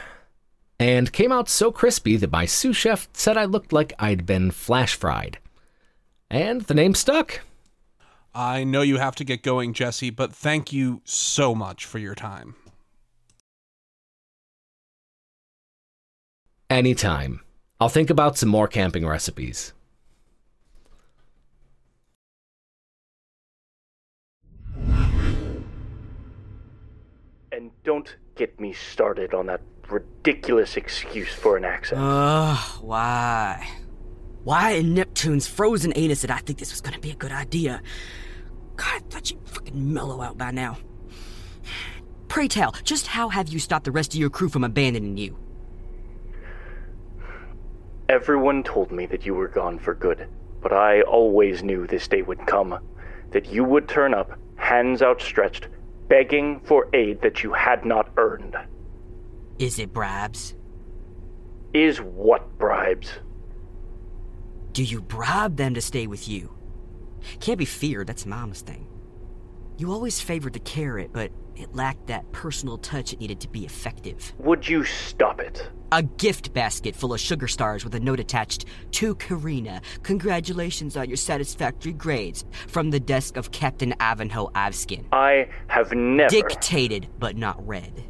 and 0.78 1.12
came 1.12 1.32
out 1.32 1.49
so 1.49 1.70
crispy 1.70 2.16
that 2.16 2.32
my 2.32 2.45
sous 2.47 2.76
chef 2.76 3.09
said 3.12 3.37
I 3.37 3.45
looked 3.45 3.72
like 3.72 3.93
I'd 3.99 4.26
been 4.26 4.51
flash 4.51 4.95
fried. 4.95 5.39
And 6.31 6.62
the 6.62 6.75
name 6.75 6.95
stuck. 6.95 7.41
I 8.35 8.64
know 8.64 8.83
you 8.83 8.99
have 8.99 9.14
to 9.16 9.25
get 9.25 9.43
going, 9.43 9.72
Jesse, 9.72 10.11
but 10.11 10.33
thank 10.33 10.72
you 10.72 11.01
so 11.05 11.55
much 11.55 11.85
for 11.85 11.99
your 11.99 12.16
time. 12.16 12.57
Anytime. 16.68 17.41
I'll 17.79 17.89
think 17.89 18.11
about 18.11 18.37
some 18.39 18.49
more 18.49 18.66
camping 18.66 19.07
recipes. 19.07 19.72
And 27.53 27.70
don't 27.85 28.16
get 28.35 28.59
me 28.59 28.72
started 28.72 29.35
on 29.35 29.47
that 29.47 29.61
ridiculous 29.89 30.77
excuse 30.77 31.33
for 31.33 31.57
an 31.57 31.64
accent. 31.64 32.01
Ugh, 32.03 32.83
why? 32.83 33.68
Why 34.45 34.72
in 34.72 34.92
Neptune's 34.92 35.47
frozen 35.47 35.92
anus 35.97 36.20
did 36.20 36.30
I 36.30 36.38
think 36.38 36.59
this 36.59 36.70
was 36.70 36.82
gonna 36.82 36.99
be 36.99 37.11
a 37.11 37.16
good 37.16 37.32
idea? 37.32 37.80
God, 38.76 38.86
I 38.95 38.99
thought 39.09 39.30
you'd 39.30 39.49
fucking 39.49 39.92
mellow 39.92 40.20
out 40.20 40.36
by 40.36 40.51
now. 40.51 40.76
Pray 42.28 42.49
tell, 42.49 42.74
just 42.84 43.07
how 43.07 43.30
have 43.30 43.49
you 43.49 43.59
stopped 43.59 43.84
the 43.84 43.92
rest 43.92 44.12
of 44.12 44.20
your 44.20 44.28
crew 44.28 44.49
from 44.49 44.64
abandoning 44.64 45.16
you? 45.16 45.38
Everyone 48.09 48.62
told 48.62 48.92
me 48.92 49.07
that 49.07 49.24
you 49.24 49.34
were 49.34 49.49
gone 49.49 49.78
for 49.78 49.95
good, 49.95 50.28
but 50.61 50.72
I 50.72 51.01
always 51.03 51.62
knew 51.62 51.86
this 51.86 52.07
day 52.07 52.20
would 52.20 52.47
come. 52.47 52.78
That 53.30 53.47
you 53.51 53.64
would 53.64 53.88
turn 53.88 54.12
up, 54.12 54.38
hands 54.57 55.01
outstretched, 55.01 55.68
begging 56.09 56.61
for 56.61 56.88
aid 56.92 57.22
that 57.22 57.42
you 57.42 57.53
had 57.55 57.86
not 57.86 58.11
earned. 58.18 58.57
Is 59.59 59.78
it 59.78 59.95
bribes? 59.95 60.55
Is 61.72 61.99
what 61.99 62.59
bribes? 62.59 63.11
Do 64.75 64.83
you 64.83 65.01
bribe 65.01 65.57
them 65.57 65.75
to 65.75 65.81
stay 65.81 66.09
with 66.09 66.29
you? 66.29 66.53
Can't 67.39 67.59
be 67.59 67.64
feared, 67.64 68.09
that's 68.09 68.27
Mama's 68.27 68.61
thing. 68.61 68.89
You 69.79 69.93
always 69.93 70.20
favored 70.20 70.53
the 70.53 70.59
carrot, 70.59 71.11
but 71.12 71.31
it 71.55 71.72
lacked 71.77 72.09
that 72.09 72.31
personal 72.33 72.79
touch 72.79 73.12
it 73.12 73.20
needed 73.20 73.39
to 73.43 73.49
be 73.49 73.64
effective. 73.64 74.33
Would 74.39 74.68
you 74.68 74.83
stop 74.83 75.41
it? 75.41 75.70
A 75.93 76.03
gift 76.03 76.53
basket 76.53 76.97
full 76.97 77.14
of 77.14 77.20
sugar 77.20 77.47
stars 77.47 77.85
with 77.85 77.95
a 77.95 78.01
note 78.01 78.18
attached 78.18 78.64
to 78.91 79.14
Karina. 79.14 79.81
Congratulations 80.03 80.97
on 80.97 81.09
your 81.09 81.16
satisfactory 81.18 81.93
grades. 81.93 82.45
From 82.66 82.91
the 82.91 82.99
desk 82.99 83.37
of 83.37 83.53
Captain 83.53 83.95
Avanho 84.01 84.51
Avskin. 84.55 85.05
I 85.12 85.49
have 85.68 85.93
never. 85.93 86.31
Dictated, 86.31 87.09
but 87.20 87.37
not 87.37 87.64
read. 87.64 88.03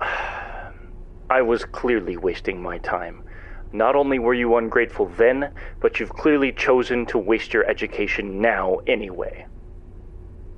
I 0.00 1.42
was 1.42 1.64
clearly 1.64 2.16
wasting 2.16 2.62
my 2.62 2.78
time. 2.78 3.24
Not 3.72 3.94
only 3.94 4.18
were 4.18 4.34
you 4.34 4.56
ungrateful 4.56 5.06
then, 5.16 5.52
but 5.80 6.00
you've 6.00 6.12
clearly 6.12 6.52
chosen 6.52 7.06
to 7.06 7.18
waste 7.18 7.52
your 7.52 7.64
education 7.68 8.40
now 8.40 8.80
anyway. 8.86 9.46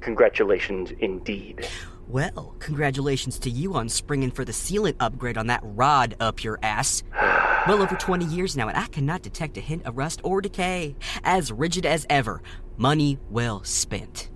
Congratulations 0.01 0.93
indeed. 0.99 1.69
Well, 2.09 2.57
congratulations 2.59 3.39
to 3.41 3.51
you 3.51 3.75
on 3.75 3.89
springing 3.89 4.31
for 4.31 4.45
the 4.45 4.53
sealant 4.53 4.97
upgrade 4.99 5.39
on 5.39 5.47
that 5.47 5.61
rod 5.63 6.17
up 6.21 6.43
your 6.43 6.59
ass. 6.63 7.03
well 7.69 7.83
over 7.83 7.95
20 7.95 8.25
years 8.25 8.57
now, 8.57 8.69
and 8.69 8.77
I 8.77 8.87
cannot 8.87 9.23
detect 9.23 9.57
a 9.57 9.61
hint 9.61 9.87
of 9.87 9.97
rust 9.97 10.21
or 10.25 10.41
decay. 10.41 10.97
As 11.23 11.53
rigid 11.53 11.87
as 11.87 12.07
ever. 12.11 12.43
Money 12.77 13.19
well 13.31 13.63
spent. 13.63 14.31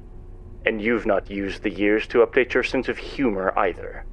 And 0.64 0.80
you've 0.80 1.06
not 1.06 1.30
used 1.30 1.62
the 1.62 1.70
years 1.70 2.06
to 2.08 2.24
update 2.24 2.54
your 2.54 2.62
sense 2.62 2.88
of 2.88 2.98
humor 2.98 3.52
either. 3.58 4.04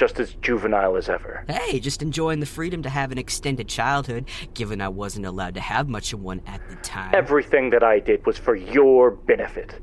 Just 0.00 0.18
as 0.18 0.32
juvenile 0.40 0.96
as 0.96 1.10
ever. 1.10 1.44
Hey, 1.46 1.78
just 1.78 2.00
enjoying 2.00 2.40
the 2.40 2.46
freedom 2.46 2.80
to 2.84 2.88
have 2.88 3.12
an 3.12 3.18
extended 3.18 3.68
childhood, 3.68 4.24
given 4.54 4.80
I 4.80 4.88
wasn't 4.88 5.26
allowed 5.26 5.52
to 5.56 5.60
have 5.60 5.90
much 5.90 6.14
of 6.14 6.22
one 6.22 6.40
at 6.46 6.66
the 6.70 6.76
time. 6.76 7.14
Everything 7.14 7.68
that 7.68 7.82
I 7.82 7.98
did 7.98 8.24
was 8.24 8.38
for 8.38 8.56
your 8.56 9.10
benefit. 9.10 9.78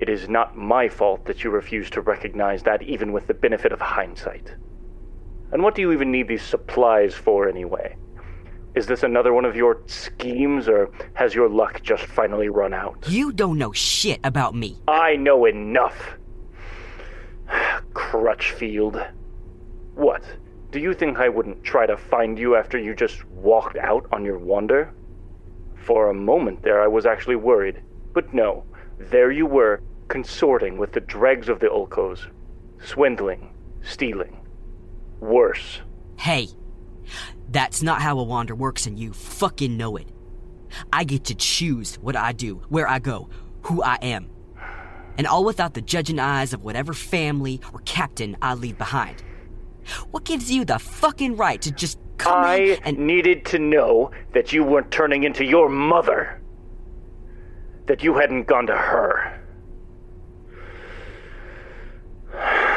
It 0.00 0.08
is 0.08 0.28
not 0.28 0.56
my 0.56 0.88
fault 0.88 1.24
that 1.26 1.44
you 1.44 1.50
refuse 1.50 1.88
to 1.90 2.00
recognize 2.00 2.64
that, 2.64 2.82
even 2.82 3.12
with 3.12 3.28
the 3.28 3.34
benefit 3.34 3.70
of 3.70 3.80
hindsight. 3.80 4.52
And 5.52 5.62
what 5.62 5.76
do 5.76 5.80
you 5.80 5.92
even 5.92 6.10
need 6.10 6.26
these 6.26 6.42
supplies 6.42 7.14
for, 7.14 7.48
anyway? 7.48 7.94
Is 8.74 8.86
this 8.88 9.04
another 9.04 9.32
one 9.32 9.44
of 9.44 9.54
your 9.54 9.80
schemes, 9.86 10.66
or 10.66 10.90
has 11.14 11.36
your 11.36 11.48
luck 11.48 11.80
just 11.84 12.02
finally 12.02 12.48
run 12.48 12.74
out? 12.74 13.06
You 13.08 13.30
don't 13.30 13.58
know 13.58 13.70
shit 13.70 14.18
about 14.24 14.56
me. 14.56 14.82
I 14.88 15.14
know 15.14 15.44
enough. 15.44 16.16
Crutchfield. 17.94 19.00
What? 19.94 20.22
Do 20.70 20.80
you 20.80 20.94
think 20.94 21.18
I 21.18 21.28
wouldn't 21.28 21.62
try 21.62 21.86
to 21.86 21.96
find 21.96 22.38
you 22.38 22.56
after 22.56 22.78
you 22.78 22.94
just 22.94 23.24
walked 23.26 23.76
out 23.76 24.06
on 24.10 24.24
your 24.24 24.38
wander? 24.38 24.94
For 25.84 26.08
a 26.08 26.14
moment 26.14 26.62
there, 26.62 26.82
I 26.82 26.86
was 26.86 27.04
actually 27.04 27.36
worried. 27.36 27.82
But 28.14 28.32
no, 28.32 28.64
there 28.98 29.30
you 29.30 29.46
were, 29.46 29.82
consorting 30.08 30.78
with 30.78 30.92
the 30.92 31.00
dregs 31.00 31.48
of 31.48 31.60
the 31.60 31.66
Ulcos. 31.66 32.26
Swindling, 32.82 33.52
stealing. 33.82 34.38
Worse. 35.20 35.80
Hey, 36.18 36.48
that's 37.50 37.82
not 37.82 38.00
how 38.00 38.18
a 38.18 38.22
wander 38.22 38.54
works, 38.54 38.86
and 38.86 38.98
you 38.98 39.12
fucking 39.12 39.76
know 39.76 39.96
it. 39.96 40.08
I 40.92 41.04
get 41.04 41.24
to 41.24 41.34
choose 41.34 41.96
what 41.96 42.16
I 42.16 42.32
do, 42.32 42.62
where 42.68 42.88
I 42.88 42.98
go, 42.98 43.28
who 43.62 43.82
I 43.82 43.96
am. 43.96 44.30
And 45.18 45.26
all 45.26 45.44
without 45.44 45.74
the 45.74 45.82
judging 45.82 46.18
eyes 46.18 46.54
of 46.54 46.62
whatever 46.64 46.94
family 46.94 47.60
or 47.72 47.80
captain 47.84 48.36
I 48.40 48.54
leave 48.54 48.78
behind. 48.78 49.22
What 50.10 50.24
gives 50.24 50.50
you 50.50 50.64
the 50.64 50.78
fucking 50.78 51.36
right 51.36 51.60
to 51.62 51.70
just 51.70 51.98
come 52.18 52.44
I 52.44 52.56
in 52.56 52.78
and. 52.84 52.98
needed 52.98 53.44
to 53.46 53.58
know 53.58 54.10
that 54.32 54.52
you 54.52 54.64
weren't 54.64 54.90
turning 54.90 55.24
into 55.24 55.44
your 55.44 55.68
mother. 55.68 56.40
That 57.86 58.02
you 58.02 58.14
hadn't 58.14 58.46
gone 58.46 58.66
to 58.66 58.76
her. 58.76 59.40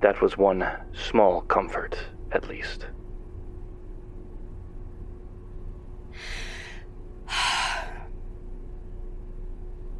That 0.00 0.22
was 0.22 0.38
one 0.38 0.64
small 0.92 1.40
comfort, 1.40 1.98
at 2.30 2.48
least. 2.48 2.86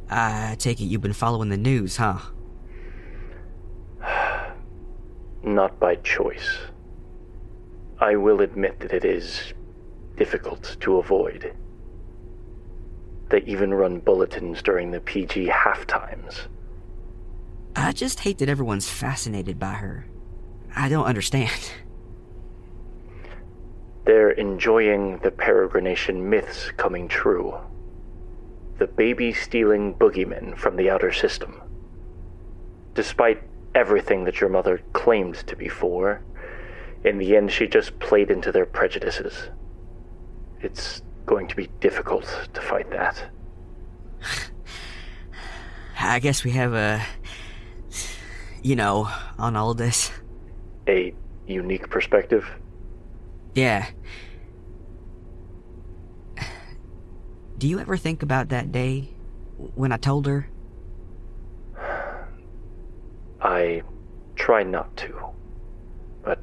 I 0.09 0.55
take 0.57 0.81
it 0.81 0.85
you've 0.85 1.01
been 1.01 1.13
following 1.13 1.49
the 1.49 1.57
news, 1.57 1.97
huh? 1.97 2.19
Not 5.43 5.79
by 5.79 5.95
choice. 5.97 6.57
I 7.99 8.15
will 8.15 8.41
admit 8.41 8.79
that 8.79 8.93
it 8.93 9.05
is 9.05 9.53
difficult 10.17 10.77
to 10.79 10.97
avoid. 10.97 11.53
They 13.29 13.41
even 13.41 13.73
run 13.73 13.99
bulletins 13.99 14.61
during 14.61 14.91
the 14.91 15.01
PG 15.01 15.45
half 15.47 15.85
times. 15.85 16.47
I 17.75 17.91
just 17.91 18.21
hate 18.21 18.39
that 18.39 18.49
everyone's 18.49 18.89
fascinated 18.89 19.59
by 19.59 19.73
her. 19.73 20.07
I 20.75 20.89
don't 20.89 21.05
understand. 21.05 21.71
They're 24.05 24.31
enjoying 24.31 25.19
the 25.19 25.31
peregrination 25.31 26.15
myths 26.15 26.71
coming 26.77 27.07
true. 27.07 27.55
The 28.79 28.87
baby 28.87 29.33
stealing 29.33 29.93
boogeyman 29.93 30.57
from 30.57 30.77
the 30.77 30.89
outer 30.89 31.11
system. 31.11 31.61
Despite 32.93 33.43
everything 33.75 34.23
that 34.23 34.41
your 34.41 34.49
mother 34.49 34.81
claimed 34.93 35.35
to 35.47 35.55
be 35.55 35.67
for, 35.67 36.21
in 37.03 37.17
the 37.17 37.35
end 37.35 37.51
she 37.51 37.67
just 37.67 37.99
played 37.99 38.31
into 38.31 38.51
their 38.51 38.65
prejudices. 38.65 39.49
It's 40.61 41.01
going 41.25 41.47
to 41.47 41.55
be 41.55 41.69
difficult 41.79 42.49
to 42.53 42.61
fight 42.61 42.89
that. 42.91 43.29
I 45.99 46.19
guess 46.19 46.43
we 46.43 46.51
have 46.51 46.73
a. 46.73 47.05
You 48.61 48.75
know, 48.75 49.09
on 49.37 49.55
all 49.55 49.73
this. 49.73 50.11
A 50.87 51.13
unique 51.47 51.89
perspective? 51.89 52.45
Yeah. 53.55 53.87
Do 57.59 57.67
you 57.67 57.77
ever 57.79 57.97
think 57.97 58.23
about 58.23 58.47
that 58.49 58.71
day 58.71 59.09
when 59.75 59.91
I 59.91 59.97
told 59.97 60.25
her? 60.27 60.47
I 63.41 63.83
try 64.35 64.63
not 64.63 64.95
to. 64.95 65.25
But 66.23 66.39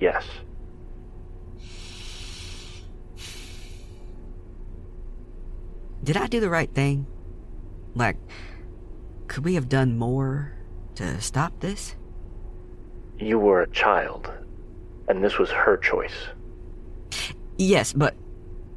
yes. 0.00 0.24
Did 6.02 6.16
I 6.16 6.26
do 6.26 6.40
the 6.40 6.48
right 6.48 6.72
thing? 6.72 7.06
Like, 7.94 8.16
could 9.26 9.44
we 9.44 9.56
have 9.56 9.68
done 9.68 9.98
more 9.98 10.54
to 10.94 11.20
stop 11.20 11.60
this? 11.60 11.96
You 13.18 13.38
were 13.38 13.60
a 13.60 13.70
child. 13.70 14.30
and 15.08 15.22
this 15.24 15.38
was 15.38 15.50
her 15.50 15.76
choice. 15.76 16.28
Yes, 17.56 17.92
but 17.92 18.14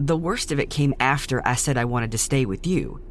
the 0.08 0.18
worst 0.18 0.52
of 0.52 0.60
it 0.60 0.70
came 0.70 0.94
after 1.00 1.46
I 1.48 1.56
said 1.56 1.78
I 1.78 1.86
wanted 1.86 2.12
to 2.12 2.18
stay 2.18 2.46
with 2.46 2.66
you. 2.66 3.02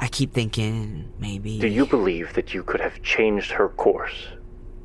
I 0.00 0.08
keep 0.08 0.32
thinking 0.32 1.12
maybe. 1.18 1.58
Do 1.58 1.68
you 1.68 1.86
believe 1.86 2.34
that 2.34 2.54
you 2.54 2.62
could 2.62 2.80
have 2.80 3.02
changed 3.02 3.52
her 3.52 3.68
course? 3.68 4.28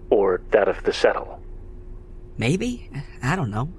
Or 0.09 0.41
that 0.51 0.67
of 0.67 0.83
the 0.83 0.93
settle? 0.93 1.41
Maybe? 2.37 2.89
I 3.21 3.35
don't 3.35 3.51
know. 3.51 3.71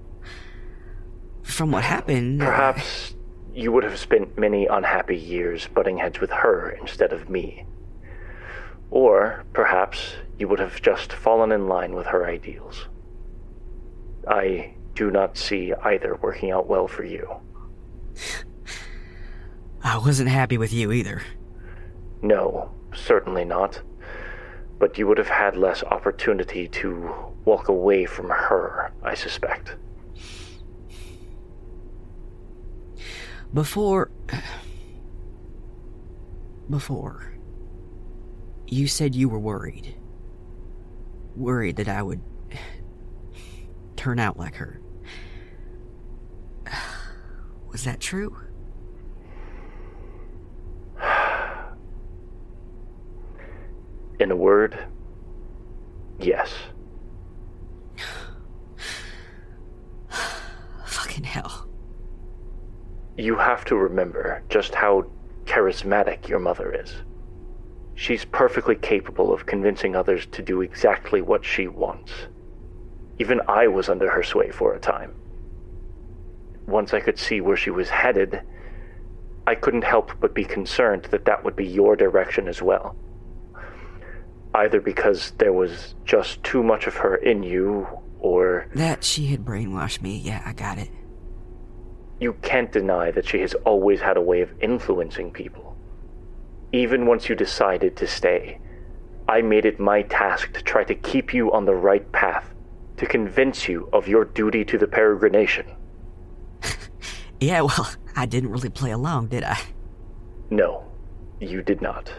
From 1.43 1.73
what 1.73 1.85
happened. 1.85 2.41
Perhaps 2.41 3.15
you 3.55 3.73
would 3.73 3.85
have 3.85 3.99
spent 3.99 4.39
many 4.39 4.67
unhappy 4.67 5.17
years 5.17 5.67
butting 5.69 5.99
heads 5.99 6.21
with 6.21 6.31
her 6.31 6.71
instead 6.71 7.13
of 7.13 7.29
me. 7.29 7.67
Or 8.91 9.45
perhaps 9.53 10.15
you 10.39 10.49
would 10.49 10.61
have 10.61 10.81
just 10.83 11.13
fallen 11.13 11.53
in 11.53 11.69
line 11.69 11.95
with 11.95 12.07
her 12.07 12.27
ideals. 12.27 12.87
I 14.29 14.75
do 15.01 15.11
not 15.11 15.39
see 15.39 15.73
either 15.83 16.15
working 16.17 16.51
out 16.51 16.67
well 16.67 16.87
for 16.87 17.05
you. 17.05 17.27
I 19.83 19.97
wasn't 19.97 20.29
happy 20.29 20.59
with 20.59 20.75
you 20.75 20.93
either. 20.93 21.23
No, 22.21 22.71
certainly 22.95 23.47
not. 23.47 23.81
But 24.79 24.99
you 24.99 25.07
would 25.07 25.17
have 25.17 25.31
had 25.31 25.57
less 25.57 25.83
opportunity 25.85 26.69
to 26.69 27.15
walk 27.47 27.69
away 27.69 28.05
from 28.05 28.29
her, 28.29 28.93
I 29.03 29.15
suspect. 29.15 29.75
Before. 33.55 34.11
Before. 36.69 37.33
You 38.67 38.87
said 38.87 39.15
you 39.15 39.31
were 39.31 39.41
worried. 39.41 39.97
Worried 41.37 41.77
that 41.77 41.89
I 41.89 42.03
would. 42.03 42.21
turn 43.97 44.19
out 44.19 44.39
like 44.39 44.57
her. 44.57 44.79
Was 47.71 47.85
that 47.85 48.01
true? 48.01 48.37
In 54.19 54.31
a 54.31 54.37
word, 54.37 54.79
yes. 56.19 56.53
Fucking 60.85 61.25
hell. 61.25 61.69
You 63.17 63.37
have 63.37 63.65
to 63.67 63.77
remember 63.77 64.43
just 64.49 64.75
how 64.75 65.07
charismatic 65.45 66.29
your 66.29 66.41
mother 66.41 66.73
is. 66.73 66.93
She's 67.95 68.25
perfectly 68.25 68.75
capable 68.77 69.33
of 69.33 69.47
convincing 69.47 69.95
others 69.95 70.27
to 70.33 70.43
do 70.43 70.61
exactly 70.63 71.23
what 71.23 71.45
she 71.45 71.69
wants. 71.69 72.13
Even 73.19 73.41
I 73.47 73.69
was 73.69 73.89
under 73.89 74.11
her 74.11 74.23
sway 74.23 74.51
for 74.51 74.75
a 74.75 74.81
time. 74.81 75.15
Once 76.71 76.95
I 76.95 77.01
could 77.01 77.19
see 77.19 77.41
where 77.41 77.57
she 77.57 77.71
was 77.71 77.89
headed, 77.89 78.43
I 79.47 79.57
couldn't 79.57 79.83
help 79.83 80.13
but 80.21 80.35
be 80.35 80.45
concerned 80.45 81.07
that 81.11 81.25
that 81.25 81.45
would 81.45 81.57
be 81.57 81.67
your 81.67 81.97
direction 81.97 82.47
as 82.47 82.63
well. 82.63 82.97
Either 84.55 84.81
because 84.81 85.33
there 85.39 85.53
was 85.53 85.95
just 86.05 86.43
too 86.45 86.63
much 86.63 86.87
of 86.87 86.95
her 86.95 87.17
in 87.17 87.43
you, 87.43 87.87
or. 88.21 88.69
That 88.75 89.03
she 89.03 89.27
had 89.27 89.45
brainwashed 89.45 90.03
me, 90.03 90.19
yeah, 90.19 90.43
I 90.45 90.53
got 90.53 90.79
it. 90.79 90.91
You 92.21 92.35
can't 92.35 92.71
deny 92.71 93.11
that 93.11 93.27
she 93.27 93.41
has 93.41 93.55
always 93.65 94.01
had 94.01 94.17
a 94.17 94.21
way 94.23 94.41
of 94.41 94.53
influencing 94.61 95.33
people. 95.33 95.77
Even 96.73 97.07
once 97.07 97.29
you 97.29 97.35
decided 97.35 97.97
to 97.97 98.07
stay, 98.07 98.61
I 99.29 99.43
made 99.43 99.65
it 99.65 99.81
my 99.81 100.03
task 100.03 100.53
to 100.53 100.63
try 100.63 100.85
to 100.85 100.95
keep 100.95 101.35
you 101.35 101.51
on 101.53 101.65
the 101.65 101.75
right 101.75 102.11
path, 102.13 102.55
to 102.99 103.07
convince 103.07 103.69
you 103.69 103.89
of 103.93 104.07
your 104.07 104.25
duty 104.25 104.65
to 104.67 104.79
the 104.79 104.87
peregrination. 104.87 105.75
yeah, 107.41 107.61
well, 107.63 107.91
I 108.17 108.27
didn't 108.27 108.51
really 108.51 108.71
play 108.71 108.91
along, 108.91 109.29
did 109.29 109.45
I? 109.45 109.59
No, 110.51 110.85
you 111.41 111.63
did 111.63 111.81
not. 111.81 112.13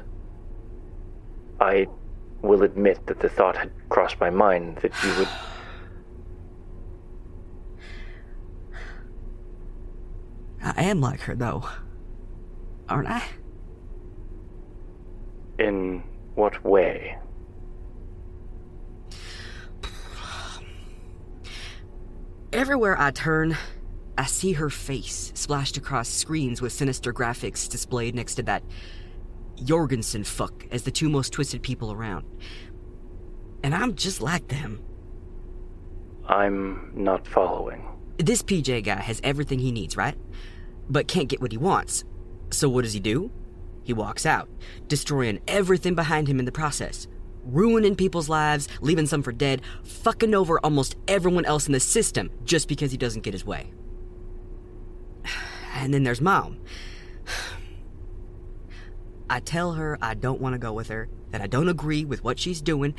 I 1.59 1.87
will 2.41 2.63
admit 2.63 3.05
that 3.07 3.19
the 3.19 3.29
thought 3.29 3.55
had 3.55 3.71
crossed 3.89 4.19
my 4.19 4.29
mind 4.29 4.77
that 4.77 4.91
you 5.03 5.13
would. 5.19 5.27
I 10.77 10.83
am 10.83 11.01
like 11.01 11.19
her, 11.21 11.35
though. 11.35 11.63
Aren't 12.89 13.09
I? 13.09 13.23
In 15.59 16.03
what 16.35 16.63
way? 16.63 17.17
Everywhere 22.53 22.99
I 22.99 23.11
turn, 23.11 23.55
I 24.18 24.26
see 24.26 24.53
her 24.53 24.70
face 24.70 25.32
splashed 25.36 25.78
across 25.78 26.09
screens 26.09 26.62
with 26.62 26.74
sinister 26.74 27.14
graphics 27.14 27.70
displayed 27.70 28.16
next 28.16 28.36
to 28.36 28.43
that 28.43 28.64
Jorgenson 29.64 30.24
fuck 30.24 30.66
as 30.72 30.84
the 30.84 30.91
two 30.91 31.09
most 31.09 31.32
twisted 31.32 31.62
people 31.62 31.91
around. 31.91 32.26
And 33.64 33.76
I'm 33.76 33.95
just 33.95 34.22
like 34.22 34.47
them. 34.47 34.82
I'm 36.28 36.91
not 36.93 37.28
following. 37.28 37.88
This 38.18 38.43
PJ 38.43 38.84
guy 38.84 38.95
has 38.95 39.22
everything 39.24 39.59
he 39.59 39.72
needs, 39.72 39.97
right? 39.97 40.16
But 40.89 41.07
can't 41.07 41.30
get 41.30 41.41
what 41.41 41.51
he 41.51 41.57
wants. 41.57 42.03
So 42.51 42.70
what 42.70 42.84
does 42.84 42.93
he 42.93 42.99
do? 42.99 43.32
He 43.84 43.93
walks 43.93 44.26
out, 44.26 44.49
destroying 44.88 45.39
everything 45.47 45.95
behind 45.95 46.28
him 46.28 46.39
in 46.39 46.45
the 46.45 46.51
process. 46.51 47.07
Ruining 47.43 47.95
people's 47.95 48.30
lives, 48.30 48.68
leaving 48.82 49.07
some 49.07 49.24
for 49.24 49.32
dead, 49.32 49.62
fucking 49.84 50.36
over 50.36 50.59
almost 50.64 50.95
everyone 51.07 51.45
else 51.45 51.66
in 51.66 51.74
the 51.74 51.80
system 51.80 52.30
just 52.43 52.68
because 52.68 52.91
he 52.91 52.97
doesn't 52.97 53.24
get 53.24 53.34
his 53.34 53.45
way. 53.45 53.72
And 55.74 55.93
then 55.93 56.03
there's 56.03 56.22
mom. 56.22 56.59
I 59.30 59.39
tell 59.39 59.74
her 59.74 59.97
I 60.01 60.13
don't 60.13 60.41
want 60.41 60.53
to 60.53 60.59
go 60.59 60.74
with 60.74 60.89
her, 60.89 61.09
that 61.32 61.41
I 61.41 61.47
don't 61.47 61.69
agree 61.69 62.03
with 62.03 62.24
what 62.24 62.38
she's 62.38 62.61
doing, 62.61 62.93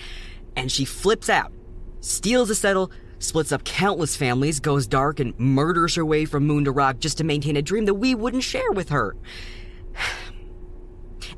and 0.57 0.73
she 0.73 0.85
flips 0.85 1.29
out, 1.29 1.53
steals 2.01 2.49
a 2.49 2.55
settle, 2.55 2.91
splits 3.19 3.53
up 3.53 3.65
countless 3.65 4.17
families, 4.17 4.59
goes 4.59 4.87
dark, 4.87 5.21
and 5.21 5.39
murders 5.39 5.95
her 5.95 6.05
way 6.05 6.25
from 6.25 6.47
moon 6.47 6.65
to 6.65 6.73
rock 6.73 6.99
just 6.99 7.19
to 7.19 7.25
maintain 7.25 7.57
a 7.57 7.63
dream 7.63 7.85
that 7.85 7.95
we 7.95 8.15
wouldn't 8.15 8.43
share 8.43 8.73
with 8.73 8.89
her. 8.89 9.15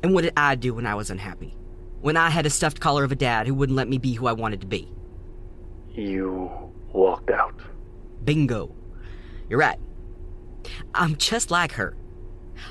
And 0.01 0.13
what 0.13 0.23
did 0.23 0.33
I 0.37 0.55
do 0.55 0.73
when 0.73 0.85
I 0.85 0.95
was 0.95 1.09
unhappy? 1.09 1.55
When 2.01 2.15
I 2.17 2.29
had 2.29 2.45
a 2.45 2.49
stuffed 2.49 2.79
collar 2.79 3.03
of 3.03 3.11
a 3.11 3.15
dad 3.15 3.47
who 3.47 3.53
wouldn't 3.53 3.75
let 3.75 3.89
me 3.89 3.97
be 3.97 4.13
who 4.13 4.27
I 4.27 4.33
wanted 4.33 4.61
to 4.61 4.67
be? 4.67 4.91
You 5.91 6.51
walked 6.93 7.31
out. 7.31 7.59
Bingo. 8.23 8.75
You're 9.49 9.59
right. 9.59 9.79
I'm 10.93 11.15
just 11.15 11.51
like 11.51 11.73
her. 11.73 11.95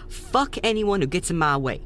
Fuck 0.08 0.56
anyone 0.62 1.00
who 1.00 1.06
gets 1.06 1.30
in 1.30 1.38
my 1.38 1.56
way. 1.56 1.82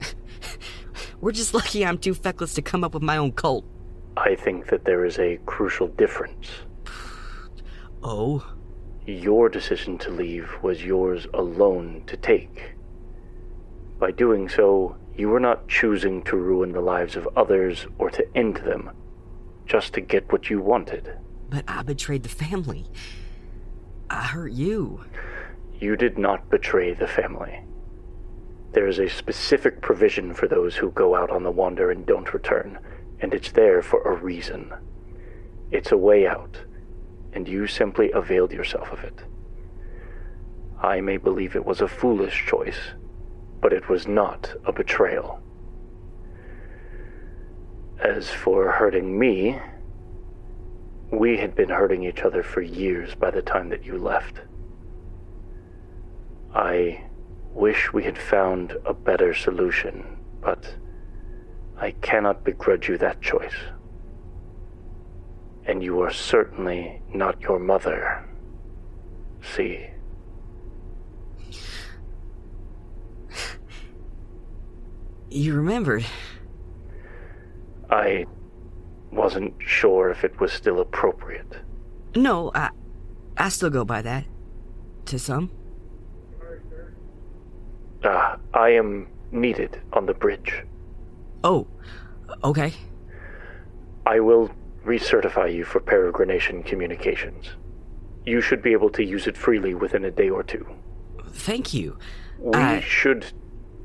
We're 1.20 1.32
just 1.32 1.54
lucky 1.54 1.84
I'm 1.84 1.98
too 1.98 2.14
feckless 2.14 2.54
to 2.54 2.62
come 2.62 2.84
up 2.84 2.94
with 2.94 3.02
my 3.02 3.16
own 3.16 3.32
cult. 3.32 3.64
I 4.16 4.34
think 4.34 4.68
that 4.68 4.84
there 4.84 5.04
is 5.04 5.18
a 5.18 5.38
crucial 5.46 5.88
difference. 5.88 6.48
Oh? 8.02 8.44
Your 9.06 9.48
decision 9.48 9.98
to 9.98 10.10
leave 10.10 10.50
was 10.62 10.84
yours 10.84 11.26
alone 11.34 12.02
to 12.06 12.16
take. 12.16 12.74
By 13.98 14.10
doing 14.10 14.48
so, 14.48 14.96
you 15.16 15.28
were 15.28 15.40
not 15.40 15.68
choosing 15.68 16.22
to 16.24 16.36
ruin 16.36 16.72
the 16.72 16.80
lives 16.80 17.16
of 17.16 17.28
others 17.36 17.86
or 17.98 18.10
to 18.10 18.36
end 18.36 18.58
them, 18.58 18.90
just 19.66 19.94
to 19.94 20.00
get 20.00 20.30
what 20.30 20.50
you 20.50 20.60
wanted. 20.60 21.18
But 21.48 21.64
I 21.66 21.82
betrayed 21.82 22.22
the 22.22 22.28
family. 22.28 22.86
I 24.10 24.22
hurt 24.22 24.52
you. 24.52 25.04
You 25.78 25.96
did 25.96 26.18
not 26.18 26.50
betray 26.50 26.94
the 26.94 27.06
family. 27.06 27.62
There 28.72 28.86
is 28.86 28.98
a 28.98 29.08
specific 29.08 29.80
provision 29.80 30.34
for 30.34 30.46
those 30.46 30.76
who 30.76 30.90
go 30.90 31.14
out 31.14 31.30
on 31.30 31.42
the 31.42 31.50
wander 31.50 31.90
and 31.90 32.06
don't 32.06 32.32
return, 32.32 32.78
and 33.20 33.34
it's 33.34 33.52
there 33.52 33.82
for 33.82 34.02
a 34.02 34.16
reason. 34.16 34.72
It's 35.70 35.92
a 35.92 35.96
way 35.96 36.26
out, 36.26 36.58
and 37.32 37.46
you 37.46 37.66
simply 37.66 38.10
availed 38.12 38.52
yourself 38.52 38.90
of 38.92 39.00
it. 39.00 39.24
I 40.80 41.00
may 41.00 41.16
believe 41.16 41.56
it 41.56 41.64
was 41.64 41.80
a 41.80 41.88
foolish 41.88 42.46
choice, 42.46 42.78
but 43.60 43.72
it 43.72 43.88
was 43.88 44.06
not 44.06 44.54
a 44.64 44.72
betrayal. 44.72 45.42
As 48.00 48.30
for 48.30 48.70
hurting 48.70 49.18
me, 49.18 49.58
we 51.10 51.38
had 51.38 51.54
been 51.54 51.70
hurting 51.70 52.04
each 52.04 52.20
other 52.20 52.42
for 52.42 52.60
years 52.60 53.14
by 53.14 53.30
the 53.30 53.42
time 53.42 53.68
that 53.70 53.84
you 53.84 53.98
left. 53.98 54.40
I 56.54 57.04
wish 57.52 57.92
we 57.92 58.04
had 58.04 58.18
found 58.18 58.76
a 58.84 58.92
better 58.92 59.34
solution, 59.34 60.18
but 60.40 60.74
I 61.76 61.92
cannot 61.92 62.44
begrudge 62.44 62.88
you 62.88 62.98
that 62.98 63.20
choice. 63.20 63.54
And 65.64 65.82
you 65.82 66.00
are 66.00 66.12
certainly 66.12 67.02
not 67.12 67.40
your 67.40 67.58
mother. 67.58 68.26
See. 69.54 69.86
You 75.30 75.54
remembered. 75.54 76.04
I 77.90 78.26
wasn't 79.10 79.54
sure 79.58 80.10
if 80.10 80.24
it 80.24 80.38
was 80.40 80.52
still 80.52 80.80
appropriate. 80.80 81.58
No, 82.14 82.50
I, 82.54 82.70
I 83.36 83.48
still 83.48 83.70
go 83.70 83.84
by 83.84 84.02
that. 84.02 84.24
To 85.06 85.18
some. 85.18 85.50
Uh, 88.04 88.36
I 88.54 88.70
am 88.70 89.08
needed 89.32 89.80
on 89.92 90.06
the 90.06 90.14
bridge. 90.14 90.62
Oh, 91.42 91.66
okay. 92.44 92.72
I 94.06 94.20
will 94.20 94.50
recertify 94.84 95.52
you 95.54 95.64
for 95.64 95.80
peregrination 95.80 96.64
communications. 96.64 97.46
You 98.24 98.40
should 98.40 98.62
be 98.62 98.72
able 98.72 98.90
to 98.90 99.04
use 99.04 99.26
it 99.26 99.36
freely 99.36 99.74
within 99.74 100.04
a 100.04 100.10
day 100.10 100.28
or 100.30 100.42
two. 100.42 100.66
Thank 101.30 101.74
you. 101.74 101.98
We 102.38 102.54
I- 102.58 102.80
should 102.80 103.26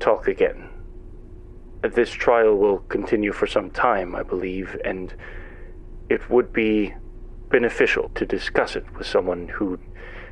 talk 0.00 0.28
again. 0.28 0.68
This 1.92 2.10
trial 2.10 2.56
will 2.56 2.78
continue 2.78 3.32
for 3.32 3.46
some 3.46 3.70
time, 3.70 4.14
I 4.14 4.22
believe, 4.22 4.76
and 4.84 5.12
it 6.08 6.30
would 6.30 6.52
be 6.52 6.94
beneficial 7.50 8.10
to 8.14 8.24
discuss 8.24 8.74
it 8.74 8.84
with 8.96 9.06
someone 9.06 9.48
who 9.48 9.78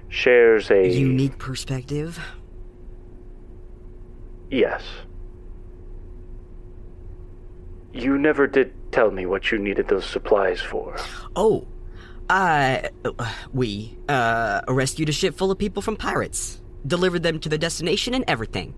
shares 0.09 0.71
a 0.71 0.89
Unique 0.89 1.39
perspective. 1.39 2.19
Yes. 4.51 4.83
You 7.93 8.19
never 8.19 8.47
did 8.47 8.73
tell 8.93 9.11
me 9.11 9.27
what 9.27 9.51
you 9.51 9.59
needed 9.59 9.89
those 9.89 10.07
supplies 10.07 10.61
for. 10.61 10.97
Oh, 11.37 11.67
I. 12.29 12.91
we, 13.53 13.99
uh, 14.09 14.63
rescued 14.69 15.09
a 15.09 15.13
ship 15.13 15.35
full 15.35 15.51
of 15.51 15.59
people 15.59 15.83
from 15.83 15.97
pirates, 15.97 16.61
delivered 16.87 17.23
them 17.23 17.39
to 17.41 17.49
their 17.49 17.59
destination 17.59 18.15
and 18.15 18.25
everything. 18.29 18.75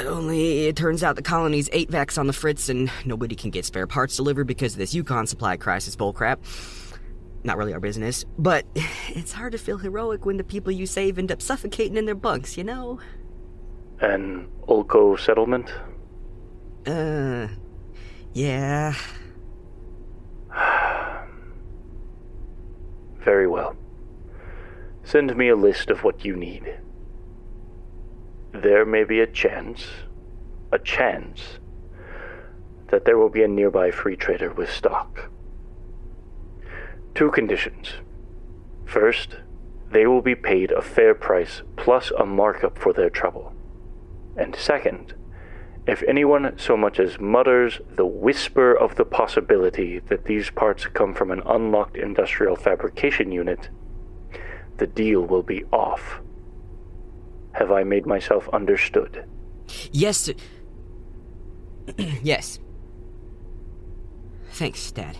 Only 0.00 0.66
it 0.66 0.76
turns 0.76 1.02
out 1.02 1.16
the 1.16 1.22
colony's 1.22 1.68
eight 1.72 1.90
vacs 1.90 2.18
on 2.18 2.26
the 2.26 2.32
fritz 2.32 2.68
and 2.68 2.90
nobody 3.04 3.34
can 3.36 3.50
get 3.50 3.64
spare 3.64 3.86
parts 3.86 4.16
delivered 4.16 4.46
because 4.46 4.72
of 4.72 4.78
this 4.78 4.94
YuKon 4.94 5.28
supply 5.28 5.56
crisis 5.56 5.94
bullcrap. 5.96 6.38
Not 7.44 7.56
really 7.56 7.72
our 7.72 7.80
business, 7.80 8.24
but 8.38 8.66
it's 9.08 9.32
hard 9.32 9.52
to 9.52 9.58
feel 9.58 9.78
heroic 9.78 10.26
when 10.26 10.36
the 10.36 10.44
people 10.44 10.72
you 10.72 10.86
save 10.86 11.18
end 11.18 11.30
up 11.30 11.40
suffocating 11.40 11.96
in 11.96 12.04
their 12.04 12.16
bunks, 12.16 12.56
you 12.56 12.64
know? 12.64 12.98
An 14.00 14.48
Ulco 14.68 15.18
settlement? 15.18 15.72
Uh. 16.86 17.48
Yeah. 18.32 18.94
Very 23.20 23.46
well. 23.46 23.76
Send 25.04 25.34
me 25.36 25.48
a 25.48 25.56
list 25.56 25.90
of 25.90 26.02
what 26.02 26.24
you 26.24 26.34
need. 26.34 26.76
There 28.62 28.86
may 28.86 29.04
be 29.04 29.20
a 29.20 29.26
chance, 29.26 29.86
a 30.72 30.78
chance, 30.78 31.58
that 32.88 33.04
there 33.04 33.18
will 33.18 33.28
be 33.28 33.42
a 33.42 33.48
nearby 33.48 33.90
free 33.90 34.16
trader 34.16 34.50
with 34.50 34.70
stock. 34.70 35.30
Two 37.14 37.30
conditions. 37.30 37.94
First, 38.86 39.36
they 39.90 40.06
will 40.06 40.22
be 40.22 40.34
paid 40.34 40.70
a 40.70 40.80
fair 40.80 41.14
price 41.14 41.62
plus 41.76 42.10
a 42.18 42.24
markup 42.24 42.78
for 42.78 42.94
their 42.94 43.10
trouble. 43.10 43.52
And 44.38 44.56
second, 44.56 45.12
if 45.86 46.02
anyone 46.04 46.58
so 46.58 46.78
much 46.78 46.98
as 46.98 47.20
mutters 47.20 47.80
the 47.94 48.06
whisper 48.06 48.74
of 48.74 48.96
the 48.96 49.04
possibility 49.04 49.98
that 49.98 50.24
these 50.24 50.48
parts 50.48 50.86
come 50.86 51.12
from 51.12 51.30
an 51.30 51.42
unlocked 51.44 51.98
industrial 51.98 52.56
fabrication 52.56 53.30
unit, 53.32 53.68
the 54.78 54.86
deal 54.86 55.20
will 55.20 55.42
be 55.42 55.62
off. 55.72 56.20
Have 57.56 57.72
I 57.72 57.84
made 57.84 58.06
myself 58.06 58.48
understood? 58.52 59.24
Yes. 59.90 60.30
yes. 62.22 62.58
Thanks, 64.50 64.90
Dad. 64.92 65.16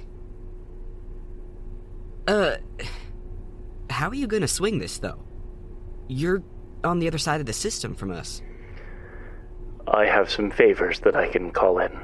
Uh. 2.26 2.56
How 3.88 4.10
are 4.10 4.14
you 4.14 4.26
gonna 4.26 4.48
swing 4.48 4.78
this, 4.78 4.98
though? 4.98 5.24
You're 6.08 6.42
on 6.84 6.98
the 6.98 7.06
other 7.06 7.18
side 7.18 7.40
of 7.40 7.46
the 7.46 7.52
system 7.54 7.94
from 7.94 8.10
us. 8.10 8.42
I 9.88 10.04
have 10.04 10.30
some 10.30 10.50
favors 10.50 11.00
that 11.00 11.16
I 11.16 11.28
can 11.28 11.52
call 11.52 11.78
in. 11.78 11.98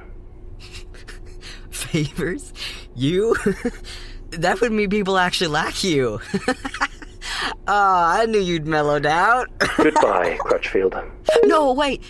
Favors? 1.71 2.55
You? 2.95 3.37
that 4.31 4.61
would 4.61 4.73
mean 4.73 4.89
people 4.89 5.19
actually 5.19 5.49
like 5.49 5.85
you. 5.85 6.21
oh, 7.69 8.05
I 8.05 8.27
knew 8.27 8.41
you'd 8.41 8.67
mellowed 8.67 9.07
out. 9.07 9.49
Goodbye, 9.77 10.39
Crutchfield. 10.41 10.95
no, 11.45 11.73
wait. 11.73 12.03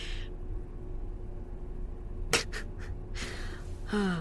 huh. 3.86 4.16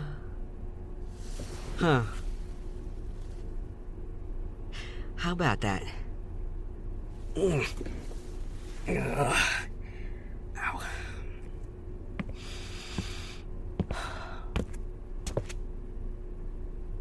How 5.16 5.32
about 5.32 5.62
that? 5.62 5.84
Mm. 7.36 7.66
Ow. 8.90 9.38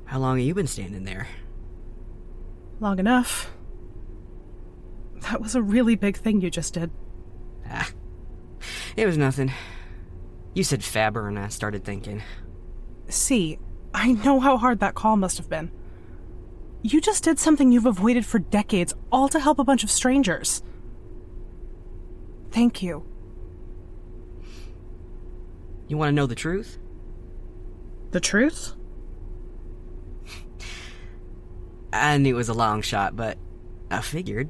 How 0.05 0.19
long 0.19 0.39
have 0.39 0.47
you 0.47 0.55
been 0.55 0.67
standing 0.67 1.05
there? 1.05 1.29
Long 2.81 2.99
enough. 2.99 3.51
That 5.31 5.41
was 5.41 5.55
a 5.55 5.63
really 5.63 5.95
big 5.95 6.17
thing 6.17 6.41
you 6.41 6.51
just 6.51 6.75
did. 6.75 6.91
Ah. 7.65 7.89
It 8.97 9.07
was 9.07 9.17
nothing. 9.17 9.53
You 10.55 10.65
said 10.65 10.83
Faber, 10.83 11.29
and 11.29 11.39
I 11.39 11.47
started 11.47 11.85
thinking. 11.85 12.21
See, 13.09 13.61
I 13.95 14.11
know 14.11 14.41
how 14.41 14.57
hard 14.57 14.81
that 14.81 14.97
call 14.97 15.17
must 15.17 15.39
have 15.39 15.49
been. 15.49 15.71
You 16.83 17.01
just 17.01 17.23
did 17.23 17.39
something 17.39 17.71
you've 17.71 17.87
avoided 17.87 18.27
for 18.27 18.41
decades, 18.41 18.93
all 19.13 19.29
to 19.29 19.39
help 19.39 19.61
a 19.61 19.65
bunch 19.65 19.85
of 19.85 19.91
strangers. 19.91 20.65
Thank 22.51 22.83
you. 22.83 23.07
You 25.87 25.97
want 25.97 26.09
to 26.09 26.13
know 26.13 26.27
the 26.27 26.35
truth? 26.35 26.77
The 28.11 28.21
truth? 28.21 28.75
I 31.93 32.19
knew 32.19 32.35
it 32.35 32.37
was 32.37 32.49
a 32.49 32.55
long 32.55 32.83
shot, 32.83 33.15
but 33.15 33.39
I 33.93 34.01
figured 34.01 34.49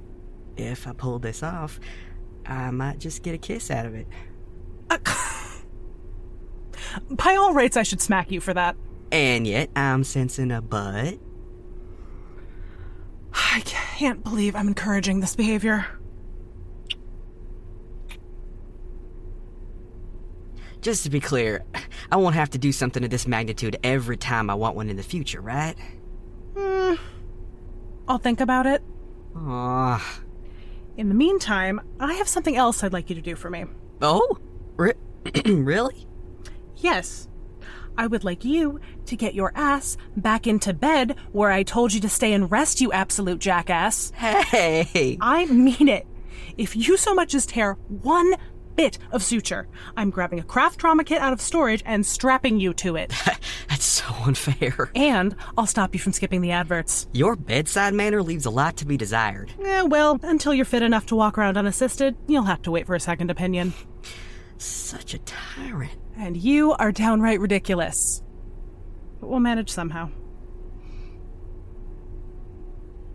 if 0.57 0.86
I 0.86 0.92
pull 0.92 1.18
this 1.18 1.42
off, 1.42 1.80
I 2.46 2.70
might 2.70 2.98
just 2.98 3.22
get 3.22 3.34
a 3.34 3.38
kiss 3.38 3.70
out 3.70 3.86
of 3.86 3.94
it. 3.94 4.07
By 7.11 7.36
all 7.36 7.53
rights, 7.53 7.76
I 7.76 7.82
should 7.82 8.01
smack 8.01 8.30
you 8.30 8.40
for 8.40 8.55
that. 8.55 8.76
And 9.12 9.46
yet, 9.46 9.70
I'm 9.76 10.05
sensing 10.05 10.51
a 10.51 10.61
butt. 10.61 11.18
I 13.32 13.61
can't 13.64 14.22
believe 14.24 14.57
I'm 14.57 14.68
encouraging 14.68 15.20
this 15.20 15.36
behavior. 15.36 15.86
Just 20.80 21.05
to 21.05 21.11
be 21.11 21.20
clear, 21.20 21.64
I 22.11 22.16
won't 22.16 22.34
have 22.34 22.51
to 22.51 22.59
do 22.59 22.72
something 22.72 23.05
of 23.05 23.11
this 23.11 23.26
magnitude 23.26 23.76
every 23.82 24.16
time 24.16 24.48
I 24.48 24.55
want 24.55 24.76
one 24.76 24.88
in 24.88 24.96
the 24.96 25.03
future, 25.03 25.40
right? 25.40 25.74
Hmm. 26.57 26.94
I'll 28.09 28.18
think 28.18 28.40
about 28.40 28.66
it. 28.66 28.82
Aw. 29.36 30.20
In 30.97 31.09
the 31.09 31.14
meantime, 31.14 31.80
I 31.99 32.14
have 32.14 32.28
something 32.28 32.57
else 32.57 32.82
I'd 32.82 32.93
like 32.93 33.09
you 33.09 33.16
to 33.16 33.22
do 33.22 33.36
for 33.36 33.51
me. 33.51 33.64
Oh? 34.03 34.38
Re- 34.76 34.95
really? 35.47 36.07
Yes. 36.76 37.28
I 37.97 38.07
would 38.07 38.24
like 38.24 38.45
you 38.45 38.80
to 39.07 39.16
get 39.16 39.34
your 39.34 39.53
ass 39.55 39.97
back 40.16 40.47
into 40.47 40.72
bed 40.72 41.16
where 41.32 41.51
I 41.51 41.62
told 41.62 41.93
you 41.93 42.01
to 42.01 42.09
stay 42.09 42.32
and 42.32 42.51
rest, 42.51 42.80
you 42.80 42.93
absolute 42.93 43.38
jackass. 43.41 44.11
Hey! 44.12 45.18
I 45.20 45.47
mean 45.47 45.88
it. 45.88 46.07
If 46.57 46.76
you 46.76 46.97
so 46.97 47.14
much 47.14 47.34
as 47.34 47.47
tear 47.47 47.74
one 47.88 48.34
bit 48.81 48.97
of 49.12 49.22
suture, 49.22 49.68
I'm 49.95 50.09
grabbing 50.09 50.41
a 50.41 50.43
craft 50.43 50.81
trauma 50.81 51.05
kit 51.05 51.20
out 51.20 51.35
of 51.35 51.41
storage 51.43 51.83
and 51.85 52.07
strapping 52.07 52.59
you 52.59 52.72
to 52.74 52.97
it. 52.97 53.12
That's 53.68 53.85
so 53.85 54.07
unfair. 54.24 54.91
And 54.95 55.37
I'll 55.59 55.66
stop 55.66 55.95
you 55.95 56.01
from 56.01 56.14
skipping 56.14 56.41
the 56.41 56.53
adverts. 56.53 57.07
Your 57.12 57.37
bedside 57.37 57.93
manner 57.93 58.22
leaves 58.22 58.47
a 58.47 58.51
lot 58.51 58.78
to 58.78 58.87
be 58.87 58.97
desired. 58.97 59.53
Eh, 59.62 59.83
well, 59.83 60.18
until 60.22 60.55
you're 60.55 60.64
fit 60.64 60.83
enough 60.83 61.05
to 61.07 61.14
walk 61.14 61.37
around 61.37 61.59
unassisted, 61.59 62.16
you'll 62.26 62.45
have 62.45 62.62
to 62.62 62.70
wait 62.70 62.87
for 62.87 62.95
a 62.95 63.01
second 63.01 63.31
opinion. 63.31 63.74
Such 64.57 65.12
a 65.12 65.18
tyrant. 65.18 65.93
And 66.16 66.39
you 66.39 66.72
are 66.72 66.91
downright 66.91 67.41
ridiculous. 67.41 68.22
But 69.20 69.28
we'll 69.28 69.41
manage 69.41 69.68
somehow. 69.68 70.09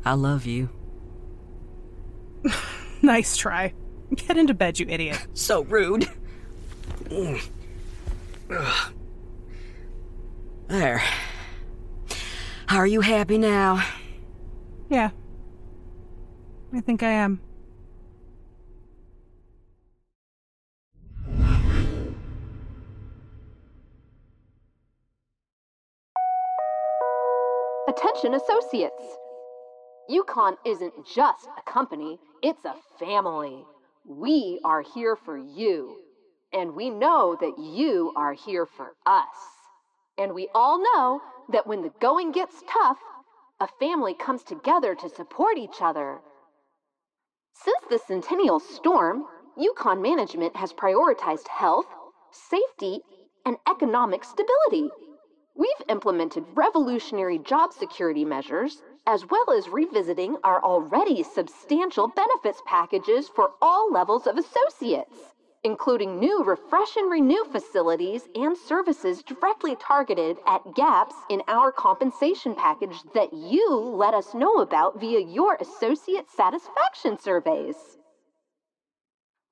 I 0.04 0.14
love 0.14 0.46
you. 0.46 0.70
nice 3.02 3.36
try. 3.36 3.74
Get 4.14 4.38
into 4.38 4.54
bed, 4.54 4.80
you 4.80 4.86
idiot. 4.88 5.28
So 5.34 5.64
rude. 5.64 6.08
There. 10.68 11.04
Are 12.70 12.88
you 12.88 13.02
happy 13.02 13.38
now? 13.38 13.86
Yeah. 14.90 15.12
I 16.74 16.82
think 16.82 17.04
I 17.04 17.12
am. 17.12 17.42
Attention, 27.88 28.34
associates! 28.34 29.18
YuKon 30.10 30.58
isn't 30.66 30.94
just 31.06 31.48
a 31.58 31.72
company, 31.72 32.20
it's 32.42 32.66
a 32.66 32.76
family. 33.00 33.64
We 34.08 34.60
are 34.64 34.82
here 34.82 35.16
for 35.16 35.38
you. 35.38 35.98
And 36.54 36.76
we 36.76 36.90
know 36.90 37.36
that 37.40 37.58
you 37.60 38.14
are 38.16 38.34
here 38.34 38.66
for 38.66 38.94
us. 39.06 39.36
And 40.18 40.34
we 40.34 40.50
all 40.54 40.82
know 40.82 41.22
that 41.52 41.68
when 41.68 41.82
the 41.82 41.92
going 42.00 42.32
gets 42.32 42.64
tough, 42.72 42.98
a 43.60 43.68
family 43.80 44.14
comes 44.14 44.44
together 44.44 44.96
to 44.96 45.10
support 45.10 45.58
each 45.58 45.82
other. 45.82 46.20
Since 47.54 47.86
the 47.90 48.00
Centennial 48.00 48.60
Storm, 48.60 49.26
YuKon 49.58 50.02
management 50.02 50.56
has 50.56 50.74
prioritized 50.74 51.48
health, 51.48 51.88
safety, 52.32 53.02
and 53.46 53.58
economic 53.70 54.24
stability. 54.24 54.90
We've 55.56 55.90
implemented 55.90 56.46
revolutionary 56.54 57.40
job 57.40 57.72
security 57.72 58.26
measures, 58.26 58.82
as 59.08 59.26
well 59.30 59.52
as 59.52 59.70
revisiting 59.70 60.36
our 60.44 60.64
already 60.64 61.22
substantial 61.24 62.08
benefits 62.08 62.62
packages 62.66 63.30
for 63.30 63.52
all 63.62 63.92
levels 63.92 64.28
of 64.28 64.38
associates, 64.38 65.34
including 65.64 66.20
new 66.20 66.44
refresh 66.44 66.96
and 66.96 67.10
renew 67.12 67.44
facilities 67.46 68.28
and 68.36 68.58
services 68.58 69.24
directly 69.24 69.76
targeted 69.76 70.38
at 70.48 70.62
gaps 70.76 71.16
in 71.30 71.42
our 71.48 71.72
compensation 71.72 72.56
package 72.56 72.98
that 73.14 73.34
you 73.34 73.70
let 73.72 74.14
us 74.14 74.34
know 74.34 74.56
about 74.58 75.00
via 75.00 75.20
your 75.20 75.56
associate 75.62 76.30
satisfaction 76.30 77.18
surveys. 77.20 77.95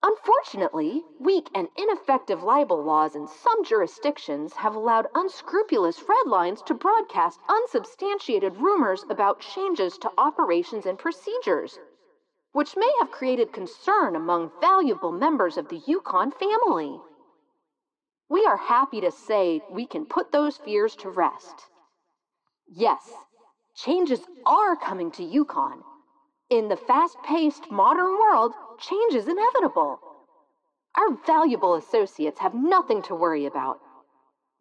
Unfortunately, 0.05 1.01
weak 1.17 1.49
and 1.55 1.69
ineffective 1.77 2.43
libel 2.43 2.83
laws 2.83 3.15
in 3.15 3.25
some 3.25 3.63
jurisdictions 3.63 4.51
have 4.53 4.75
allowed 4.75 5.07
unscrupulous 5.15 6.01
redlines 6.01 6.63
to 6.65 6.73
broadcast 6.73 7.39
unsubstantiated 7.47 8.57
rumors 8.57 9.05
about 9.09 9.39
changes 9.39 9.97
to 9.97 10.11
operations 10.17 10.85
and 10.85 10.99
procedures, 10.99 11.79
which 12.51 12.75
may 12.75 12.91
have 12.99 13.11
created 13.11 13.53
concern 13.53 14.17
among 14.17 14.51
valuable 14.59 15.13
members 15.13 15.57
of 15.57 15.69
the 15.69 15.79
YuKon 15.87 16.33
family. 16.33 16.99
We 18.29 18.45
are 18.45 18.57
happy 18.57 18.99
to 18.99 19.11
say 19.11 19.61
we 19.71 19.85
can 19.85 20.05
put 20.05 20.33
those 20.33 20.57
fears 20.57 20.97
to 20.97 21.09
rest. 21.09 21.55
Yes, 22.67 23.09
changes 23.73 24.19
are 24.45 24.75
coming 24.75 25.11
to 25.11 25.23
YuKon. 25.23 25.81
In 26.49 26.67
the 26.67 26.75
fast 26.75 27.17
paced 27.23 27.71
modern 27.71 28.19
world, 28.19 28.53
change 28.77 29.13
is 29.13 29.27
inevitable. 29.27 29.99
Our 30.95 31.17
valuable 31.25 31.75
associates 31.75 32.39
have 32.39 32.53
nothing 32.53 33.01
to 33.03 33.15
worry 33.15 33.45
about. 33.45 33.79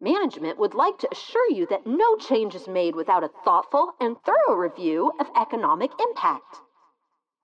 Management 0.01 0.57
would 0.57 0.73
like 0.73 0.97
to 0.99 1.09
assure 1.11 1.49
you 1.49 1.65
that 1.67 1.85
no 1.85 2.17
change 2.17 2.55
is 2.55 2.67
made 2.67 2.95
without 2.95 3.23
a 3.23 3.31
thoughtful 3.45 3.93
and 3.99 4.17
thorough 4.23 4.55
review 4.55 5.11
of 5.19 5.27
economic 5.39 5.91
impact. 5.99 6.57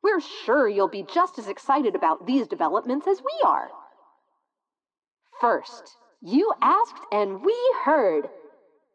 We're 0.01 0.21
sure 0.21 0.67
you'll 0.67 0.87
be 0.87 1.03
just 1.03 1.37
as 1.39 1.47
excited 1.47 1.95
about 1.95 2.25
these 2.25 2.47
developments 2.47 3.07
as 3.07 3.21
we 3.21 3.41
are. 3.45 3.69
First, 5.39 5.95
you 6.21 6.51
asked 6.61 7.05
and 7.11 7.43
we 7.43 7.55
heard. 7.83 8.29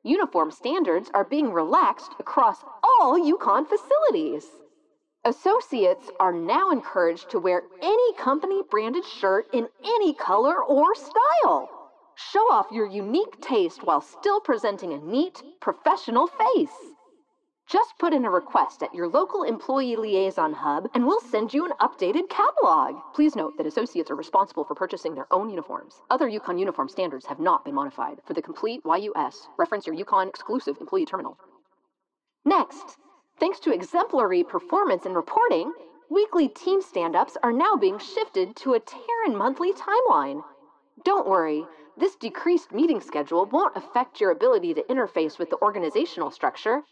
Uniform 0.02 0.50
standards 0.50 1.10
are 1.14 1.24
being 1.24 1.52
relaxed 1.52 2.12
across 2.18 2.62
all 2.82 3.18
YuKon 3.18 3.66
facilities. 3.66 4.44
Associates 5.26 6.10
are 6.20 6.34
now 6.34 6.70
encouraged 6.70 7.30
to 7.30 7.38
wear 7.38 7.62
any 7.80 8.12
company 8.12 8.60
branded 8.70 9.06
shirt 9.06 9.46
in 9.54 9.66
any 9.82 10.12
color 10.12 10.62
or 10.62 10.94
style. 10.94 11.90
Show 12.14 12.40
off 12.50 12.70
your 12.70 12.86
unique 12.86 13.40
taste 13.40 13.82
while 13.84 14.02
still 14.02 14.38
presenting 14.38 14.92
a 14.92 14.98
neat, 14.98 15.42
professional 15.62 16.26
face. 16.26 16.76
Just 17.66 17.98
put 17.98 18.12
in 18.12 18.26
a 18.26 18.30
request 18.30 18.82
at 18.82 18.94
your 18.94 19.08
local 19.08 19.44
employee 19.44 19.96
liaison 19.96 20.52
hub 20.52 20.90
and 20.92 21.06
we'll 21.06 21.22
send 21.22 21.54
you 21.54 21.64
an 21.64 21.72
updated 21.80 22.28
catalog. 22.28 22.96
Please 23.14 23.34
note 23.34 23.56
that 23.56 23.66
associates 23.66 24.10
are 24.10 24.16
responsible 24.16 24.64
for 24.64 24.74
purchasing 24.74 25.14
their 25.14 25.32
own 25.32 25.48
uniforms. 25.48 26.02
Other 26.10 26.28
YuKon 26.28 26.58
uniform 26.58 26.90
standards 26.90 27.24
have 27.24 27.40
not 27.40 27.64
been 27.64 27.74
modified. 27.74 28.20
For 28.26 28.34
the 28.34 28.42
complete 28.42 28.82
YUS, 28.84 29.48
reference 29.56 29.86
your 29.86 29.96
YuKon 29.96 30.28
exclusive 30.28 30.76
employee 30.82 31.06
terminal. 31.06 31.38
Next, 32.44 32.98
Thanks 33.40 33.58
to 33.60 33.72
exemplary 33.72 34.44
performance 34.44 35.06
and 35.06 35.16
reporting, 35.16 35.72
weekly 36.08 36.48
team 36.48 36.80
stand 36.80 37.16
ups 37.16 37.36
are 37.42 37.52
now 37.52 37.74
being 37.74 37.98
shifted 37.98 38.54
to 38.56 38.74
a 38.74 38.80
Terran 38.80 39.36
monthly 39.36 39.72
timeline. 39.72 40.44
Don't 41.04 41.26
worry, 41.26 41.66
this 41.96 42.14
decreased 42.14 42.70
meeting 42.72 43.00
schedule 43.00 43.44
won't 43.46 43.76
affect 43.76 44.20
your 44.20 44.30
ability 44.30 44.72
to 44.74 44.82
interface 44.84 45.36
with 45.36 45.50
the 45.50 45.60
organizational 45.62 46.30
structure. 46.30 46.84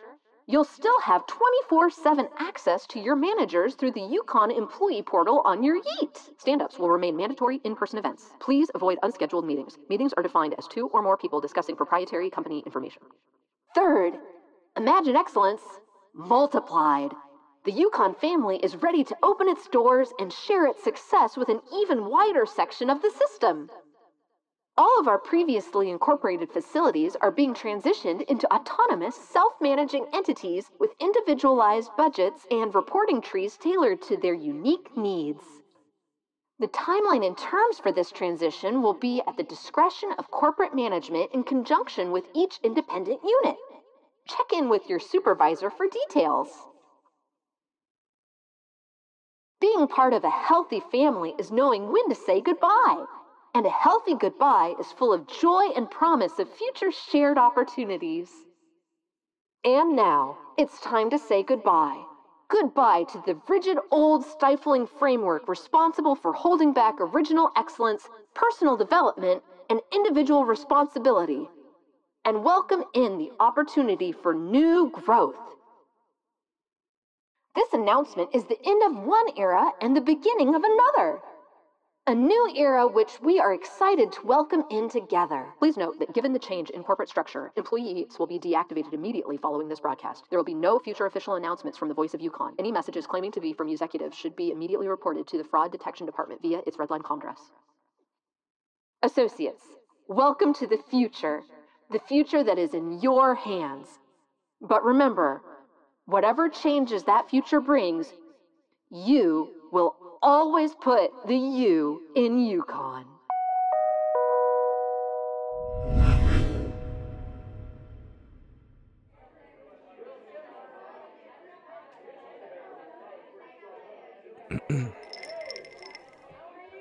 You'll 0.48 0.64
still 0.64 1.00
have 1.02 1.28
24 1.28 1.90
7 1.90 2.28
access 2.38 2.88
to 2.88 2.98
your 2.98 3.14
managers 3.14 3.76
through 3.76 3.92
the 3.92 4.00
YuKon 4.00 4.56
employee 4.56 5.02
portal 5.02 5.42
on 5.44 5.62
your 5.62 5.80
Yeet. 5.80 6.40
Stand 6.40 6.60
ups 6.60 6.76
will 6.76 6.90
remain 6.90 7.16
mandatory 7.16 7.60
in 7.62 7.76
person 7.76 8.00
events. 8.00 8.32
Please 8.40 8.68
avoid 8.74 8.98
unscheduled 9.04 9.46
meetings. 9.46 9.78
Meetings 9.88 10.12
are 10.16 10.24
defined 10.24 10.56
as 10.58 10.66
two 10.66 10.88
or 10.88 11.02
more 11.02 11.16
people 11.16 11.40
discussing 11.40 11.76
proprietary 11.76 12.30
company 12.30 12.64
information. 12.66 13.02
Third, 13.76 14.14
imagine 14.76 15.14
excellence 15.14 15.62
multiplied. 16.14 17.14
The 17.64 17.72
YuKon 17.72 18.16
family 18.16 18.58
is 18.62 18.76
ready 18.76 19.04
to 19.04 19.16
open 19.22 19.48
its 19.48 19.68
doors 19.68 20.12
and 20.18 20.32
share 20.32 20.66
its 20.66 20.82
success 20.82 21.36
with 21.36 21.48
an 21.48 21.60
even 21.72 22.06
wider 22.06 22.44
section 22.44 22.90
of 22.90 23.02
the 23.02 23.10
system. 23.10 23.70
All 24.76 24.98
of 24.98 25.06
our 25.06 25.18
previously 25.18 25.90
incorporated 25.90 26.50
facilities 26.50 27.14
are 27.16 27.30
being 27.30 27.52
transitioned 27.52 28.22
into 28.22 28.52
autonomous, 28.52 29.14
self 29.14 29.52
managing 29.60 30.06
entities 30.12 30.70
with 30.78 30.94
individualized 30.98 31.90
budgets 31.96 32.46
and 32.50 32.74
reporting 32.74 33.20
trees 33.20 33.58
tailored 33.58 34.00
to 34.02 34.16
their 34.16 34.34
unique 34.34 34.96
needs. 34.96 35.62
The 36.58 36.68
timeline 36.68 37.26
and 37.26 37.36
terms 37.36 37.78
for 37.78 37.92
this 37.92 38.10
transition 38.10 38.82
will 38.82 38.94
be 38.94 39.20
at 39.26 39.36
the 39.36 39.42
discretion 39.42 40.12
of 40.12 40.30
corporate 40.30 40.74
management 40.74 41.32
in 41.32 41.44
conjunction 41.44 42.10
with 42.10 42.24
each 42.34 42.58
independent 42.62 43.20
unit. 43.22 43.56
Check 44.26 44.52
in 44.52 44.68
with 44.68 44.88
your 44.88 44.98
supervisor 45.00 45.70
for 45.70 45.86
details. 45.88 46.68
Being 49.60 49.86
part 49.88 50.12
of 50.12 50.24
a 50.24 50.30
healthy 50.30 50.80
family 50.80 51.34
is 51.38 51.52
knowing 51.52 51.92
when 51.92 52.08
to 52.08 52.14
say 52.14 52.40
goodbye. 52.40 53.06
And 53.54 53.66
a 53.66 53.70
healthy 53.70 54.14
goodbye 54.14 54.74
is 54.78 54.92
full 54.92 55.12
of 55.12 55.26
joy 55.26 55.66
and 55.76 55.90
promise 55.90 56.38
of 56.38 56.48
future 56.48 56.90
shared 56.90 57.38
opportunities. 57.38 58.46
And 59.64 59.94
now, 59.96 60.40
it's 60.56 60.80
time 60.80 61.10
to 61.10 61.18
say 61.18 61.42
goodbye. 61.42 62.06
Goodbye 62.48 63.04
to 63.04 63.20
the 63.20 63.40
rigid, 63.48 63.78
old, 63.90 64.24
stifling 64.24 64.86
framework 64.86 65.48
responsible 65.48 66.14
for 66.16 66.32
holding 66.32 66.72
back 66.72 66.96
original 67.00 67.50
excellence, 67.56 68.08
personal 68.34 68.76
development, 68.76 69.42
and 69.68 69.80
individual 69.92 70.44
responsibility 70.44 71.50
and 72.24 72.44
welcome 72.44 72.84
in 72.94 73.18
the 73.18 73.32
opportunity 73.40 74.12
for 74.12 74.32
new 74.32 74.90
growth. 74.90 75.34
This 77.54 77.72
announcement 77.72 78.30
is 78.32 78.44
the 78.44 78.58
end 78.64 78.82
of 78.84 79.04
one 79.04 79.26
era 79.36 79.72
and 79.80 79.96
the 79.96 80.00
beginning 80.00 80.54
of 80.54 80.62
another. 80.62 81.18
A 82.06 82.14
new 82.14 82.52
era 82.56 82.86
which 82.86 83.20
we 83.20 83.38
are 83.38 83.52
excited 83.52 84.10
to 84.12 84.26
welcome 84.26 84.64
in 84.70 84.88
together. 84.88 85.46
Please 85.58 85.76
note 85.76 85.98
that 85.98 86.14
given 86.14 86.32
the 86.32 86.38
change 86.38 86.70
in 86.70 86.82
corporate 86.82 87.08
structure, 87.08 87.52
employees 87.56 88.18
will 88.18 88.26
be 88.26 88.38
deactivated 88.38 88.92
immediately 88.92 89.36
following 89.36 89.68
this 89.68 89.80
broadcast. 89.80 90.24
There 90.30 90.38
will 90.38 90.44
be 90.44 90.54
no 90.54 90.78
future 90.78 91.06
official 91.06 91.34
announcements 91.34 91.78
from 91.78 91.88
the 91.88 91.94
Voice 91.94 92.14
of 92.14 92.20
YuKon. 92.20 92.54
Any 92.58 92.72
messages 92.72 93.06
claiming 93.06 93.32
to 93.32 93.40
be 93.40 93.52
from 93.52 93.68
YuXecutives 93.68 94.14
should 94.14 94.34
be 94.34 94.50
immediately 94.50 94.88
reported 94.88 95.26
to 95.28 95.38
the 95.38 95.44
Fraud 95.44 95.70
Detection 95.70 96.06
Department 96.06 96.40
via 96.42 96.60
its 96.66 96.76
Redline 96.76 97.02
Commdress. 97.02 97.38
Associates, 99.02 99.62
welcome 100.08 100.54
to 100.54 100.66
the 100.66 100.78
future 100.90 101.42
the 101.92 102.00
future 102.00 102.42
that 102.42 102.58
is 102.58 102.74
in 102.74 103.00
your 103.00 103.34
hands. 103.34 103.98
But 104.60 104.84
remember, 104.84 105.42
whatever 106.06 106.48
changes 106.48 107.04
that 107.04 107.28
future 107.28 107.60
brings, 107.60 108.12
you 108.90 109.50
will 109.70 109.96
always 110.22 110.74
put 110.74 111.10
the 111.26 111.36
you 111.36 112.02
in 112.16 112.38
YuKon. 112.38 113.04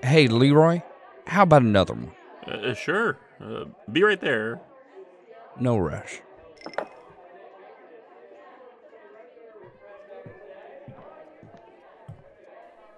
hey, 0.03 0.27
Leroy, 0.27 0.81
how 1.25 1.43
about 1.43 1.61
another 1.61 1.93
one? 1.93 2.11
Uh, 2.45 2.73
sure. 2.73 3.17
Uh, 3.41 3.65
be 3.91 4.03
right 4.03 4.19
there. 4.19 4.61
No 5.59 5.77
rush. 5.77 6.21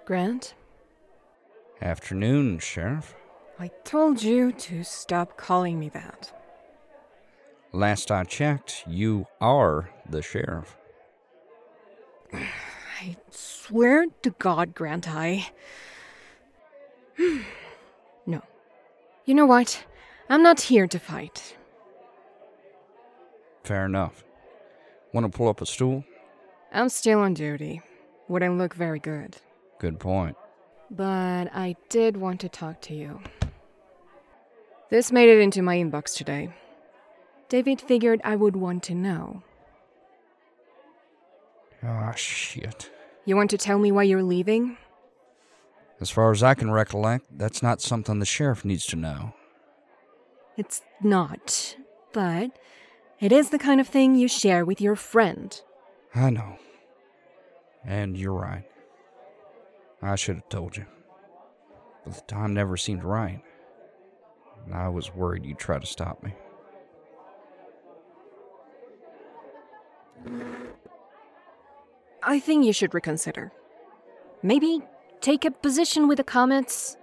Grant? 0.05 0.53
Afternoon, 1.81 2.59
Sheriff. 2.59 3.15
I 3.59 3.69
told 3.83 4.21
you 4.21 4.51
to 4.51 4.83
stop 4.83 5.37
calling 5.37 5.79
me 5.79 5.89
that. 5.89 6.33
Last 7.71 8.11
I 8.11 8.23
checked, 8.23 8.83
you 8.87 9.27
are 9.41 9.89
the 10.09 10.21
sheriff. 10.21 10.77
I 12.33 13.17
swear 13.31 14.07
to 14.21 14.29
God, 14.31 14.75
Grant, 14.75 15.07
I. 15.09 15.47
no. 18.25 18.41
You 19.25 19.33
know 19.33 19.45
what? 19.45 19.85
I'm 20.29 20.43
not 20.43 20.61
here 20.61 20.87
to 20.87 20.99
fight. 20.99 21.55
Fair 23.63 23.85
enough. 23.85 24.23
Want 25.13 25.31
to 25.31 25.35
pull 25.35 25.47
up 25.47 25.61
a 25.61 25.65
stool? 25.65 26.03
I'm 26.71 26.89
still 26.89 27.19
on 27.19 27.33
duty. 27.33 27.81
Wouldn't 28.27 28.57
look 28.57 28.73
very 28.73 28.99
good. 28.99 29.37
Good 29.79 29.99
point. 29.99 30.35
But 30.89 31.49
I 31.53 31.75
did 31.89 32.17
want 32.17 32.41
to 32.41 32.49
talk 32.49 32.81
to 32.81 32.93
you. 32.93 33.21
This 34.89 35.11
made 35.11 35.29
it 35.29 35.39
into 35.39 35.61
my 35.61 35.77
inbox 35.77 36.15
today. 36.15 36.49
David 37.49 37.81
figured 37.81 38.21
I 38.23 38.35
would 38.35 38.55
want 38.55 38.83
to 38.83 38.95
know. 38.95 39.43
Ah, 41.83 42.13
shit. 42.13 42.89
You 43.25 43.35
want 43.35 43.49
to 43.51 43.57
tell 43.57 43.79
me 43.79 43.91
why 43.91 44.03
you're 44.03 44.23
leaving? 44.23 44.77
As 46.01 46.09
far 46.09 46.31
as 46.31 46.43
I 46.43 46.53
can 46.53 46.71
recollect, 46.71 47.25
that's 47.37 47.63
not 47.63 47.81
something 47.81 48.19
the 48.19 48.25
sheriff 48.25 48.65
needs 48.65 48.85
to 48.87 48.95
know. 48.95 49.33
It's 50.57 50.81
not. 51.01 51.75
But 52.11 52.51
it 53.23 53.31
is 53.31 53.51
the 53.51 53.57
kind 53.57 53.79
of 53.79 53.87
thing 53.87 54.15
you 54.15 54.27
share 54.27 54.65
with 54.65 54.81
your 54.81 54.97
friend. 54.97 55.61
I 56.13 56.29
know. 56.29 56.57
And 57.85 58.17
you're 58.17 58.33
right. 58.33 58.65
I 60.01 60.15
should 60.15 60.35
have 60.35 60.49
told 60.49 60.75
you. 60.75 60.85
But 62.03 62.15
the 62.15 62.21
time 62.23 62.53
never 62.53 62.75
seemed 62.75 63.05
right. 63.05 63.41
And 64.65 64.75
I 64.75 64.89
was 64.89 65.15
worried 65.15 65.45
you'd 65.45 65.57
try 65.57 65.79
to 65.79 65.85
stop 65.85 66.21
me. 66.21 66.33
I 72.21 72.41
think 72.41 72.65
you 72.65 72.73
should 72.73 72.93
reconsider. 72.93 73.53
Maybe 74.41 74.81
take 75.21 75.45
a 75.45 75.51
position 75.51 76.09
with 76.09 76.17
the 76.17 76.25
Comets. 76.25 76.97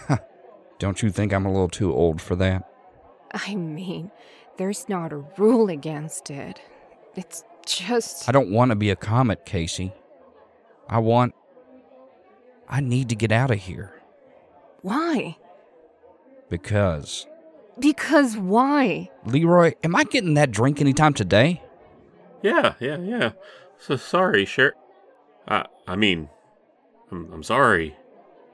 Don't 0.78 1.02
you 1.02 1.08
think 1.08 1.32
I'm 1.32 1.46
a 1.46 1.50
little 1.50 1.70
too 1.70 1.90
old 1.94 2.20
for 2.20 2.36
that? 2.36 2.70
I 3.32 3.54
mean, 3.54 4.10
there's 4.58 4.88
not 4.88 5.12
a 5.12 5.24
rule 5.38 5.70
against 5.70 6.30
it. 6.30 6.60
It's 7.16 7.42
just. 7.64 8.28
I 8.28 8.32
don't 8.32 8.50
want 8.50 8.70
to 8.70 8.76
be 8.76 8.90
a 8.90 8.96
comet, 8.96 9.46
Casey. 9.46 9.92
I 10.88 10.98
want. 10.98 11.34
I 12.68 12.80
need 12.80 13.08
to 13.08 13.16
get 13.16 13.32
out 13.32 13.50
of 13.50 13.58
here. 13.58 14.00
Why? 14.82 15.36
Because. 16.50 17.26
Because 17.78 18.36
why? 18.36 19.10
Leroy, 19.24 19.72
am 19.84 19.96
I 19.96 20.04
getting 20.04 20.34
that 20.34 20.50
drink 20.50 20.80
anytime 20.80 21.14
today? 21.14 21.62
Yeah, 22.42 22.74
yeah, 22.80 22.98
yeah. 22.98 23.30
So 23.78 23.96
sorry, 23.96 24.44
Sheriff. 24.44 24.74
I, 25.46 25.66
I 25.86 25.96
mean, 25.96 26.28
I'm, 27.10 27.32
I'm 27.32 27.42
sorry, 27.42 27.96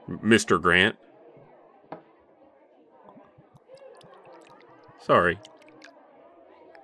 Mr. 0.09 0.61
Grant. 0.61 0.95
Sorry. 5.01 5.39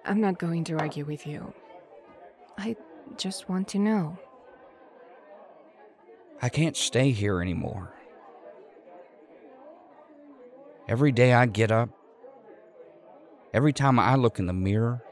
I'm 0.06 0.20
not 0.20 0.40
going 0.40 0.64
to 0.66 0.78
argue 0.78 1.06
with 1.06 1.28
you. 1.28 1.54
I 2.58 2.76
just 3.18 3.50
want 3.50 3.68
to 3.70 3.80
know. 3.80 4.18
I 6.42 6.50
can't 6.50 6.76
stay 6.76 7.12
here 7.12 7.42
anymore. 7.42 7.94
Every 10.88 11.12
day 11.12 11.34
I 11.34 11.46
get 11.46 11.72
up, 11.72 11.90
every 13.54 13.74
time 13.74 14.00
I 14.00 14.16
look 14.16 14.40
in 14.40 14.48
the 14.48 14.54
mirror, 14.54 15.04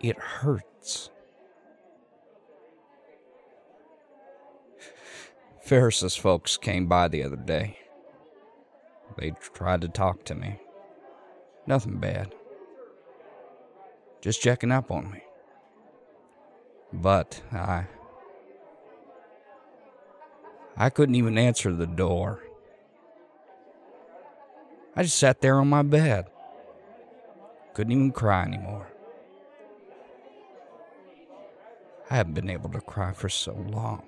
it 0.00 0.16
hurts. 0.18 1.10
Ferris's 5.60 6.14
folks 6.14 6.56
came 6.56 6.86
by 6.86 7.08
the 7.08 7.22
other 7.22 7.36
day. 7.36 7.78
They 9.16 9.32
tried 9.54 9.80
to 9.80 9.88
talk 9.88 10.24
to 10.24 10.34
me. 10.34 10.60
Nothing 11.66 11.98
bad. 11.98 12.34
Just 14.24 14.40
checking 14.40 14.72
up 14.72 14.90
on 14.90 15.10
me. 15.10 15.20
But 16.94 17.42
I. 17.52 17.84
I 20.78 20.88
couldn't 20.88 21.14
even 21.14 21.36
answer 21.36 21.74
the 21.74 21.86
door. 21.86 22.42
I 24.96 25.02
just 25.02 25.18
sat 25.18 25.42
there 25.42 25.56
on 25.56 25.68
my 25.68 25.82
bed. 25.82 26.24
Couldn't 27.74 27.92
even 27.92 28.12
cry 28.12 28.44
anymore. 28.44 28.88
I 32.10 32.16
haven't 32.16 32.32
been 32.32 32.48
able 32.48 32.70
to 32.70 32.80
cry 32.80 33.12
for 33.12 33.28
so 33.28 33.52
long. 33.52 34.06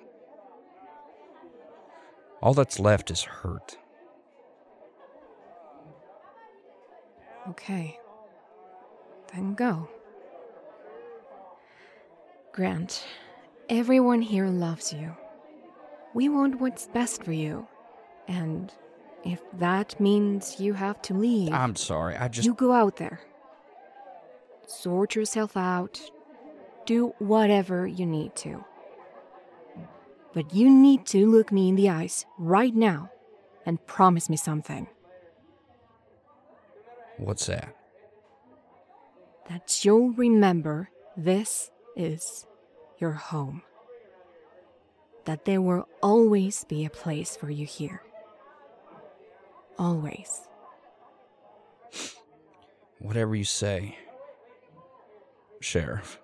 All 2.41 2.55
that's 2.55 2.79
left 2.79 3.11
is 3.11 3.21
hurt. 3.21 3.77
Okay. 7.49 7.99
Then 9.31 9.53
go. 9.53 9.87
Grant, 12.57 13.05
everyone 13.69 14.19
here 14.19 14.47
loves 14.47 14.91
you. 14.91 15.15
We 16.15 16.27
want 16.27 16.59
what's 16.59 16.87
best 16.87 17.23
for 17.23 17.31
you. 17.31 17.67
And 18.27 18.73
if 19.23 19.39
that 19.59 19.99
means 19.99 20.59
you 20.59 20.73
have 20.73 20.99
to 21.03 21.13
leave. 21.13 21.53
I'm 21.53 21.75
sorry, 21.75 22.17
I 22.17 22.27
just. 22.29 22.47
You 22.47 22.55
go 22.55 22.71
out 22.71 22.95
there. 22.97 23.19
Sort 24.65 25.13
yourself 25.13 25.55
out. 25.55 26.01
Do 26.87 27.13
whatever 27.19 27.85
you 27.85 28.07
need 28.07 28.35
to. 28.37 28.65
But 30.33 30.51
you 30.51 30.67
need 30.67 31.05
to 31.13 31.29
look 31.29 31.51
me 31.51 31.69
in 31.69 31.75
the 31.75 31.91
eyes 31.91 32.25
right 32.39 32.73
now 32.73 33.11
and 33.67 33.85
promise 33.85 34.31
me 34.31 34.35
something. 34.35 34.87
What's 37.17 37.45
that? 37.45 37.75
That 39.47 39.85
you'll 39.85 40.13
remember 40.13 40.89
this 41.15 41.69
is 41.97 42.45
your 42.99 43.11
home. 43.11 43.63
That 45.25 45.43
there 45.43 45.61
will 45.61 45.87
always 46.01 46.63
be 46.63 46.85
a 46.85 46.89
place 46.89 47.35
for 47.35 47.49
you 47.49 47.65
here. 47.65 48.01
Always. 49.77 50.47
Whatever 52.99 53.35
you 53.35 53.43
say, 53.43 53.97
Sheriff. 55.59 56.19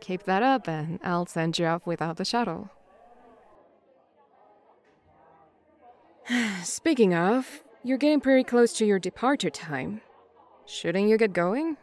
Keep 0.00 0.24
that 0.24 0.42
up 0.42 0.68
and 0.68 1.00
I'll 1.02 1.26
send 1.26 1.58
you 1.58 1.66
off 1.66 1.86
without 1.86 2.16
the 2.16 2.24
shuttle. 2.24 2.70
Speaking 6.62 7.14
of, 7.14 7.62
you're 7.82 7.98
getting 7.98 8.20
pretty 8.20 8.44
close 8.44 8.72
to 8.74 8.84
your 8.84 8.98
departure 8.98 9.50
time. 9.50 10.00
Shouldn't 10.66 11.08
you 11.08 11.16
get 11.16 11.32
going? 11.32 11.76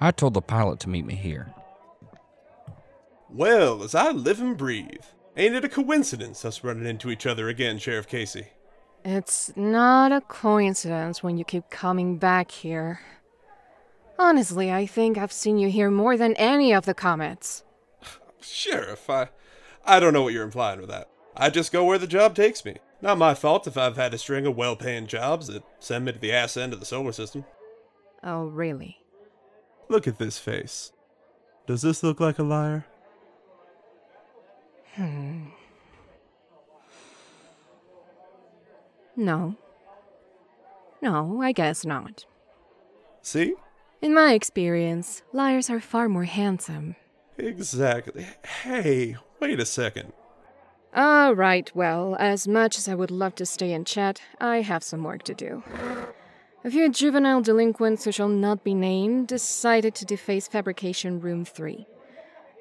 I 0.00 0.10
told 0.10 0.34
the 0.34 0.42
pilot 0.42 0.80
to 0.80 0.88
meet 0.88 1.06
me 1.06 1.14
here. 1.14 1.54
Well, 3.28 3.82
as 3.82 3.94
I 3.94 4.10
live 4.10 4.40
and 4.40 4.56
breathe, 4.56 5.04
ain't 5.36 5.54
it 5.54 5.64
a 5.64 5.68
coincidence 5.68 6.44
us 6.44 6.62
running 6.62 6.86
into 6.86 7.10
each 7.10 7.26
other 7.26 7.48
again, 7.48 7.78
Sheriff 7.78 8.06
Casey? 8.06 8.48
It's 9.04 9.52
not 9.56 10.12
a 10.12 10.20
coincidence 10.20 11.22
when 11.22 11.38
you 11.38 11.44
keep 11.44 11.70
coming 11.70 12.18
back 12.18 12.50
here. 12.50 13.00
Honestly, 14.18 14.72
I 14.72 14.86
think 14.86 15.18
I've 15.18 15.32
seen 15.32 15.58
you 15.58 15.68
here 15.68 15.90
more 15.90 16.16
than 16.16 16.34
any 16.34 16.72
of 16.72 16.86
the 16.86 16.94
comets. 16.94 17.62
Sheriff, 18.40 19.08
I, 19.10 19.28
I 19.84 20.00
don't 20.00 20.12
know 20.12 20.22
what 20.22 20.32
you're 20.32 20.42
implying 20.42 20.80
with 20.80 20.88
that. 20.88 21.08
I 21.36 21.50
just 21.50 21.72
go 21.72 21.84
where 21.84 21.98
the 21.98 22.06
job 22.06 22.34
takes 22.34 22.64
me. 22.64 22.76
Not 23.02 23.18
my 23.18 23.34
fault 23.34 23.66
if 23.66 23.76
I've 23.76 23.96
had 23.96 24.14
a 24.14 24.18
string 24.18 24.46
of 24.46 24.56
well 24.56 24.74
paying 24.74 25.06
jobs 25.06 25.48
that 25.48 25.62
send 25.78 26.06
me 26.06 26.12
to 26.12 26.18
the 26.18 26.32
ass 26.32 26.56
end 26.56 26.72
of 26.72 26.80
the 26.80 26.86
solar 26.86 27.12
system. 27.12 27.44
Oh, 28.22 28.46
really? 28.46 28.98
Look 29.88 30.06
at 30.06 30.18
this 30.18 30.38
face. 30.38 30.92
Does 31.66 31.82
this 31.82 32.02
look 32.02 32.20
like 32.20 32.38
a 32.38 32.42
liar? 32.42 32.86
Hmm. 34.94 35.46
No. 39.16 39.56
No, 41.02 41.40
I 41.42 41.52
guess 41.52 41.84
not. 41.84 42.24
See? 43.22 43.54
In 44.02 44.14
my 44.14 44.34
experience, 44.34 45.22
liars 45.32 45.70
are 45.70 45.80
far 45.80 46.08
more 46.08 46.24
handsome. 46.24 46.96
Exactly. 47.38 48.26
Hey, 48.62 49.16
wait 49.40 49.60
a 49.60 49.66
second. 49.66 50.12
All 50.94 51.34
right, 51.34 51.70
well, 51.74 52.16
as 52.18 52.48
much 52.48 52.78
as 52.78 52.88
I 52.88 52.94
would 52.94 53.10
love 53.10 53.34
to 53.36 53.46
stay 53.46 53.72
and 53.72 53.86
chat, 53.86 54.22
I 54.40 54.62
have 54.62 54.82
some 54.82 55.02
work 55.02 55.22
to 55.24 55.34
do. 55.34 55.62
A 56.66 56.70
few 56.70 56.90
juvenile 56.90 57.42
delinquents 57.42 58.04
who 58.04 58.10
shall 58.10 58.26
not 58.26 58.64
be 58.64 58.74
named 58.74 59.28
decided 59.28 59.94
to 59.94 60.04
deface 60.04 60.48
Fabrication 60.48 61.20
Room 61.20 61.44
3. 61.44 61.86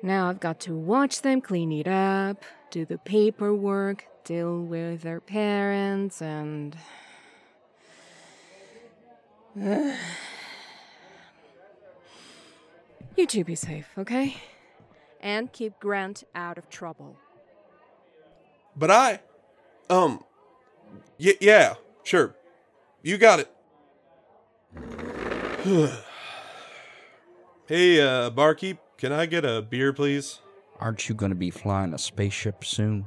Now 0.03 0.29
I've 0.29 0.39
got 0.39 0.59
to 0.59 0.75
watch 0.75 1.23
them 1.23 1.41
clean 1.41 1.71
it 1.71 1.87
up, 1.87 2.43
do 2.69 2.85
the 2.85 2.99
paperwork, 2.99 4.05
deal 4.23 4.61
with 4.61 5.01
their 5.01 5.19
parents, 5.19 6.21
and. 6.21 6.77
You 13.17 13.25
two 13.25 13.45
be 13.45 13.55
safe, 13.55 13.87
okay? 13.97 14.35
And 15.21 15.51
keep 15.51 15.79
Grant 15.79 16.25
out 16.35 16.57
of 16.57 16.69
trouble. 16.69 17.15
But 18.75 18.91
I, 18.91 19.21
um, 19.89 20.21
y- 21.17 21.37
yeah, 21.39 21.75
sure. 22.03 22.35
You 23.01 23.17
got 23.17 23.39
it. 23.39 23.54
hey, 27.67 28.01
uh, 28.01 28.29
barkeep, 28.29 28.77
can 28.97 29.11
I 29.11 29.25
get 29.25 29.43
a 29.45 29.61
beer, 29.61 29.93
please? 29.93 30.39
Aren't 30.79 31.09
you 31.09 31.15
going 31.15 31.31
to 31.31 31.35
be 31.35 31.49
flying 31.49 31.93
a 31.93 31.97
spaceship 31.97 32.63
soon? 32.63 33.05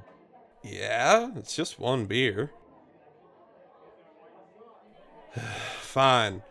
Yeah, 0.62 1.30
it's 1.36 1.54
just 1.54 1.78
one 1.78 2.06
beer. 2.06 2.50
Fine. 5.80 6.42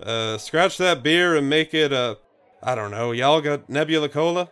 Uh, 0.00 0.38
scratch 0.38 0.78
that 0.78 1.02
beer 1.02 1.36
and 1.36 1.48
make 1.48 1.74
it 1.74 1.92
a. 1.92 2.18
I 2.62 2.74
don't 2.74 2.90
know. 2.90 3.12
Y'all 3.12 3.40
got 3.40 3.68
Nebula 3.68 4.08
Cola? 4.08 4.50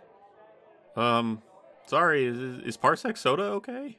Um, 0.96 1.42
sorry, 1.86 2.26
is, 2.26 2.38
is 2.64 2.76
Parsec 2.76 3.16
soda 3.16 3.44
okay? 3.44 3.98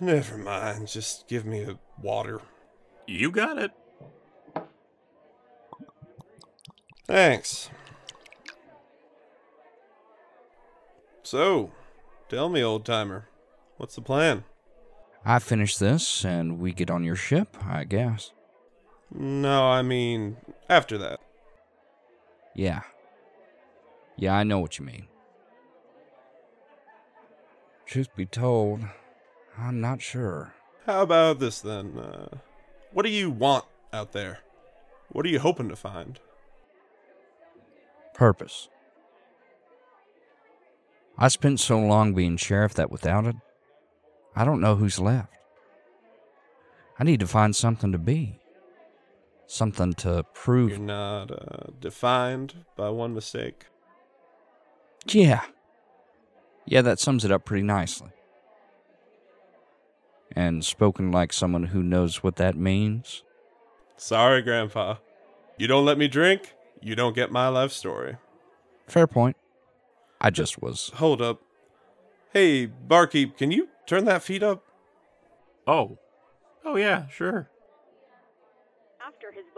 Never 0.00 0.38
mind. 0.38 0.88
Just 0.88 1.28
give 1.28 1.44
me 1.44 1.62
a 1.62 1.78
water. 2.00 2.40
You 3.10 3.32
got 3.32 3.58
it. 3.58 3.72
Thanks. 7.08 7.68
So, 11.24 11.72
tell 12.28 12.48
me, 12.48 12.62
old 12.62 12.84
timer, 12.84 13.26
what's 13.78 13.96
the 13.96 14.00
plan? 14.00 14.44
I 15.24 15.40
finish 15.40 15.76
this 15.76 16.24
and 16.24 16.60
we 16.60 16.72
get 16.72 16.88
on 16.88 17.02
your 17.02 17.16
ship, 17.16 17.56
I 17.66 17.82
guess. 17.82 18.30
No, 19.12 19.64
I 19.64 19.82
mean, 19.82 20.36
after 20.68 20.96
that. 20.98 21.18
Yeah. 22.54 22.82
Yeah, 24.16 24.36
I 24.36 24.44
know 24.44 24.60
what 24.60 24.78
you 24.78 24.84
mean. 24.84 25.08
Truth 27.86 28.14
be 28.14 28.26
told, 28.26 28.84
I'm 29.58 29.80
not 29.80 30.00
sure. 30.00 30.54
How 30.86 31.02
about 31.02 31.40
this 31.40 31.60
then? 31.60 31.98
Uh, 31.98 32.36
what 32.92 33.04
do 33.04 33.10
you 33.10 33.30
want 33.30 33.64
out 33.92 34.12
there? 34.12 34.40
What 35.10 35.26
are 35.26 35.28
you 35.28 35.40
hoping 35.40 35.68
to 35.68 35.76
find? 35.76 36.20
Purpose. 38.14 38.68
I 41.18 41.28
spent 41.28 41.60
so 41.60 41.78
long 41.78 42.14
being 42.14 42.36
sheriff 42.36 42.74
that 42.74 42.90
without 42.90 43.26
it, 43.26 43.36
I 44.34 44.44
don't 44.44 44.60
know 44.60 44.76
who's 44.76 44.98
left. 44.98 45.36
I 46.98 47.04
need 47.04 47.20
to 47.20 47.26
find 47.26 47.54
something 47.54 47.92
to 47.92 47.98
be. 47.98 48.38
Something 49.46 49.94
to 49.94 50.24
prove. 50.32 50.70
You're 50.70 50.78
not 50.78 51.30
uh, 51.32 51.70
defined 51.80 52.64
by 52.76 52.90
one 52.90 53.14
mistake. 53.14 53.66
Yeah. 55.06 55.42
Yeah, 56.66 56.82
that 56.82 57.00
sums 57.00 57.24
it 57.24 57.32
up 57.32 57.44
pretty 57.44 57.64
nicely. 57.64 58.10
And 60.36 60.64
spoken 60.64 61.10
like 61.10 61.32
someone 61.32 61.64
who 61.64 61.82
knows 61.82 62.22
what 62.22 62.36
that 62.36 62.56
means. 62.56 63.24
Sorry, 63.96 64.42
Grandpa. 64.42 64.96
You 65.58 65.66
don't 65.66 65.84
let 65.84 65.98
me 65.98 66.08
drink, 66.08 66.54
you 66.80 66.94
don't 66.94 67.14
get 67.14 67.30
my 67.30 67.48
life 67.48 67.72
story. 67.72 68.16
Fair 68.86 69.06
point. 69.06 69.36
I 70.20 70.30
just 70.30 70.62
was. 70.62 70.90
Hold 70.94 71.20
up. 71.20 71.42
Hey, 72.32 72.66
barkeep, 72.66 73.36
can 73.36 73.50
you 73.50 73.68
turn 73.86 74.04
that 74.04 74.22
feed 74.22 74.42
up? 74.42 74.64
Oh. 75.66 75.98
Oh, 76.64 76.76
yeah, 76.76 77.08
sure. 77.08 77.50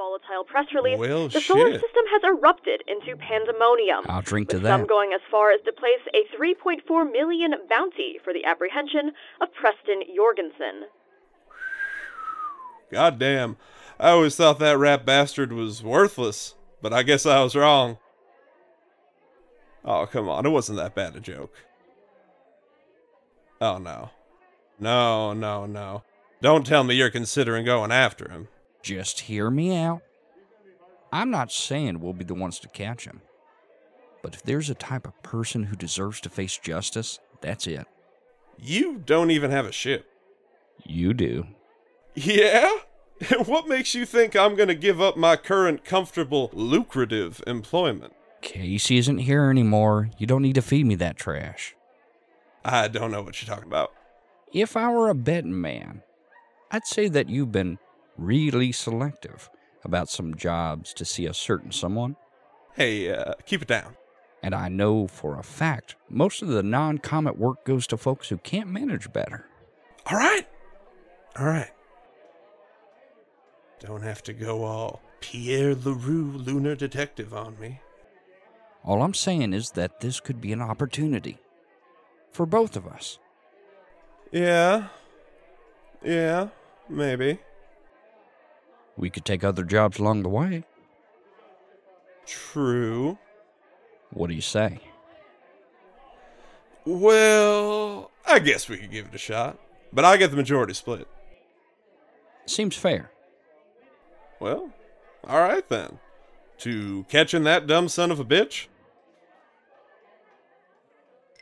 After 0.03 0.19
his 0.19 0.29
volatile 0.29 0.45
press 0.45 0.67
release, 0.75 0.99
Well, 0.99 1.29
the 1.29 1.41
solar 1.41 1.73
shit. 1.73 1.81
system 1.81 2.03
has 2.11 2.23
erupted 2.25 2.83
into 2.89 3.17
pandemonium. 3.17 4.05
I'll 4.09 4.23
drink 4.23 4.49
to 4.51 4.57
with 4.57 4.63
that. 4.65 4.79
some 4.79 4.87
going 4.87 5.13
as 5.13 5.21
far 5.31 5.53
as 5.53 5.61
to 5.65 5.73
place 5.73 6.01
a 6.15 6.25
3.4 6.37 7.11
million 7.11 7.53
bounty 7.69 8.19
for 8.25 8.33
the 8.33 8.45
apprehension 8.45 9.13
of 9.41 9.53
Preston 9.55 10.03
Jorgenson. 10.15 10.87
God 12.91 13.19
damn. 13.19 13.57
I 13.99 14.11
always 14.11 14.37
thought 14.37 14.59
that 14.59 14.77
rap 14.79 15.05
bastard 15.05 15.53
was 15.53 15.83
worthless, 15.83 16.55
but 16.81 16.93
I 16.93 17.03
guess 17.03 17.25
I 17.25 17.43
was 17.43 17.55
wrong. 17.55 17.99
Oh, 19.85 20.07
come 20.07 20.29
on. 20.29 20.45
It 20.47 20.51
wasn't 20.51 20.79
that 20.79 20.95
bad 20.95 21.17
a 21.17 21.21
joke. 21.21 21.55
Oh, 23.61 23.79
no. 23.79 24.11
No, 24.79 25.33
no, 25.33 25.67
no. 25.67 26.03
Don't 26.41 26.67
tell 26.67 26.83
me 26.85 26.95
you're 26.97 27.11
considering 27.11 27.65
going 27.65 27.93
after 27.93 28.29
him. 28.29 28.49
Just 28.83 29.21
hear 29.21 29.51
me 29.51 29.77
out. 29.77 30.03
I'm 31.13 31.31
not 31.31 31.53
saying 31.53 32.01
we'll 32.01 32.15
be 32.15 32.25
the 32.25 32.35
ones 32.35 32.59
to 32.61 32.69
catch 32.69 33.05
him. 33.05 33.21
But 34.23 34.35
if 34.35 34.43
there's 34.43 34.71
a 34.71 34.75
type 34.75 35.07
of 35.07 35.23
person 35.23 35.65
who 35.65 35.77
deserves 35.77 36.21
to 36.23 36.31
face 36.31 36.57
justice, 36.57 37.19
that's 37.41 37.67
it. 37.67 37.87
You 38.59 38.99
don't 39.05 39.31
even 39.31 39.51
have 39.51 39.67
a 39.67 39.73
ship. 39.73 40.07
You 40.85 41.13
do. 41.13 41.47
Yeah? 42.15 42.71
what 43.45 43.69
makes 43.69 43.95
you 43.95 44.07
think 44.07 44.35
I'm 44.35 44.57
going 44.57 44.69
to 44.69 44.75
give 44.75 45.01
up 45.01 45.17
my 45.17 45.37
current 45.37 45.85
comfortable, 45.85 46.51
lucrative 46.53 47.43
employment? 47.47 48.15
Casey 48.41 48.99
isn't 48.99 49.19
here 49.19 49.51
anymore. 49.51 50.11
You 50.19 50.27
don't 50.27 50.43
need 50.43 50.57
to 50.57 50.63
feed 50.63 50.87
me 50.87 50.95
that 50.97 51.17
trash. 51.17 51.75
I 52.65 52.89
don't 52.89 53.11
know 53.11 53.23
what 53.23 53.41
you're 53.41 53.55
talking 53.55 53.71
about. 53.71 53.93
If 54.53 54.77
I 54.77 54.91
were 54.91 55.09
a 55.09 55.15
betting 55.15 55.61
man, 55.61 56.03
I'd 56.71 56.87
say 56.87 57.09
that 57.09 57.29
you've 57.29 57.53
been 57.53 57.79
really 58.17 58.73
selective 58.73 59.51
about 59.85 60.09
some 60.09 60.35
jobs 60.35 60.93
to 60.95 61.05
see 61.05 61.27
a 61.27 61.35
certain 61.35 61.73
someone. 61.73 62.17
Hey, 62.75 63.13
uh, 63.13 63.35
keep 63.47 63.63
it 63.63 63.69
down. 63.69 63.97
And 64.43 64.55
I 64.55 64.69
know 64.69 65.07
for 65.07 65.39
a 65.39 65.45
fact 65.45 65.97
most 66.09 66.43
of 66.43 66.49
the 66.49 66.63
non 66.63 66.99
comet 66.99 67.39
work 67.39 67.65
goes 67.65 67.87
to 67.89 67.97
folks 67.97 68.29
who 68.29 68.39
can't 68.39 68.69
manage 68.69 69.13
better. 69.13 69.47
All 70.07 70.17
right. 70.17 70.47
All 71.39 71.47
right. 71.47 71.71
Don't 73.81 74.03
have 74.03 74.23
to 74.25 74.33
go 74.33 74.65
all 74.65 75.01
Pierre 75.21 75.75
LaRue 75.75 76.33
lunar 76.33 76.75
detective 76.75 77.33
on 77.33 77.59
me. 77.59 77.81
All 78.85 79.03
I'm 79.03 79.15
saying 79.15 79.53
is 79.53 79.71
that 79.73 80.01
this 80.01 80.19
could 80.19 80.41
be 80.41 80.53
an 80.53 80.61
opportunity 80.61 81.39
for 82.33 82.47
both 82.47 82.77
of 82.77 82.87
us. 82.87 83.19
Yeah. 84.33 84.89
Yeah, 86.05 86.49
maybe. 86.89 87.39
We 88.97 89.11
could 89.11 89.25
take 89.25 89.43
other 89.43 89.65
jobs 89.65 89.99
along 89.99 90.23
the 90.23 90.29
way. 90.29 90.65
True. 92.27 93.19
What 94.11 94.29
do 94.29 94.35
you 94.35 94.41
say? 94.41 94.81
Well, 96.85 98.11
I 98.27 98.39
guess 98.39 98.69
we 98.69 98.77
could 98.77 98.91
give 98.91 99.07
it 99.07 99.15
a 99.15 99.19
shot. 99.19 99.59
But 99.93 100.05
I 100.05 100.17
get 100.17 100.31
the 100.31 100.37
majority 100.37 100.75
split. 100.75 101.07
Seems 102.47 102.77
fair. 102.77 103.11
Well, 104.41 104.71
all 105.25 105.41
right 105.41 105.69
then. 105.69 105.99
To 106.59 107.05
catching 107.09 107.45
that 107.45 107.67
dumb 107.67 107.89
son 107.89 108.11
of 108.11 108.21
a 108.21 108.25
bitch? 108.25 108.67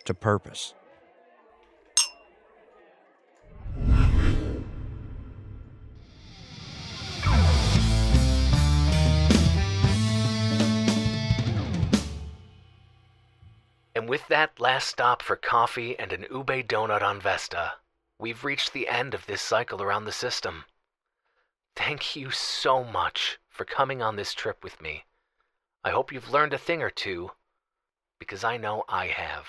To 0.04 0.14
purpose. 0.14 0.74
With 14.10 14.26
that 14.26 14.58
last 14.58 14.88
stop 14.88 15.22
for 15.22 15.36
coffee 15.36 15.96
and 15.96 16.12
an 16.12 16.26
ube 16.32 16.66
donut 16.66 17.00
on 17.00 17.20
Vesta, 17.20 17.74
we've 18.18 18.42
reached 18.42 18.72
the 18.72 18.88
end 18.88 19.14
of 19.14 19.24
this 19.26 19.40
cycle 19.40 19.80
around 19.80 20.04
the 20.04 20.10
system. 20.10 20.64
Thank 21.76 22.16
you 22.16 22.32
so 22.32 22.82
much 22.82 23.38
for 23.48 23.64
coming 23.64 24.02
on 24.02 24.16
this 24.16 24.34
trip 24.34 24.64
with 24.64 24.82
me. 24.82 25.04
I 25.84 25.90
hope 25.90 26.10
you've 26.10 26.32
learned 26.32 26.52
a 26.52 26.58
thing 26.58 26.82
or 26.82 26.90
two, 26.90 27.30
because 28.18 28.42
I 28.42 28.56
know 28.56 28.82
I 28.88 29.06
have. 29.06 29.46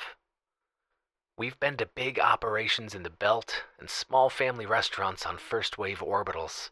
We've 1.36 1.60
been 1.60 1.78
to 1.78 1.88
big 1.88 2.20
operations 2.20 2.94
in 2.94 3.02
the 3.02 3.10
belt 3.10 3.64
and 3.80 3.90
small 3.90 4.30
family 4.30 4.68
restaurants 4.68 5.26
on 5.26 5.40
first 5.40 5.80
wave 5.80 6.02
orbitals. 6.02 6.70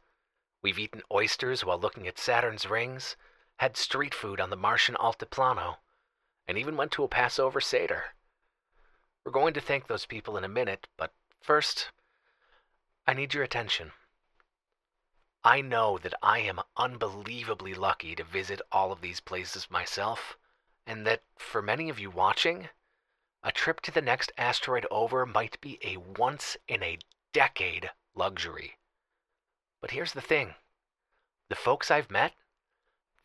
We've 0.61 0.77
eaten 0.77 1.01
oysters 1.11 1.65
while 1.65 1.79
looking 1.79 2.07
at 2.07 2.19
Saturn's 2.19 2.69
rings, 2.69 3.15
had 3.57 3.75
street 3.75 4.13
food 4.13 4.39
on 4.39 4.51
the 4.51 4.55
Martian 4.55 4.93
Altiplano, 4.93 5.77
and 6.49 6.57
even 6.57 6.75
went 6.75 6.91
to 6.91 7.03
a 7.03 7.07
Passover 7.07 7.61
Seder. 7.61 8.05
We're 9.23 9.31
going 9.31 9.53
to 9.53 9.61
thank 9.61 9.85
those 9.85 10.07
people 10.07 10.35
in 10.35 10.43
a 10.43 10.47
minute, 10.47 10.87
but 10.97 11.13
first, 11.39 11.91
I 13.05 13.13
need 13.13 13.35
your 13.35 13.43
attention. 13.43 13.91
I 15.43 15.61
know 15.61 15.99
that 15.99 16.15
I 16.23 16.39
am 16.39 16.59
unbelievably 16.75 17.75
lucky 17.75 18.15
to 18.15 18.23
visit 18.23 18.61
all 18.71 18.91
of 18.91 19.01
these 19.01 19.19
places 19.19 19.69
myself, 19.69 20.39
and 20.87 21.05
that 21.05 21.21
for 21.37 21.61
many 21.61 21.87
of 21.87 21.99
you 21.99 22.09
watching, 22.09 22.69
a 23.43 23.51
trip 23.51 23.79
to 23.81 23.91
the 23.91 24.01
next 24.01 24.31
asteroid 24.35 24.87
over 24.89 25.27
might 25.27 25.61
be 25.61 25.77
a 25.83 25.97
once 25.97 26.57
in 26.67 26.81
a 26.81 26.97
decade 27.31 27.91
luxury. 28.15 28.79
But 29.81 29.91
here's 29.91 30.13
the 30.13 30.19
thing 30.19 30.55
the 31.47 31.55
folks 31.55 31.91
I've 31.91 32.09
met, 32.09 32.33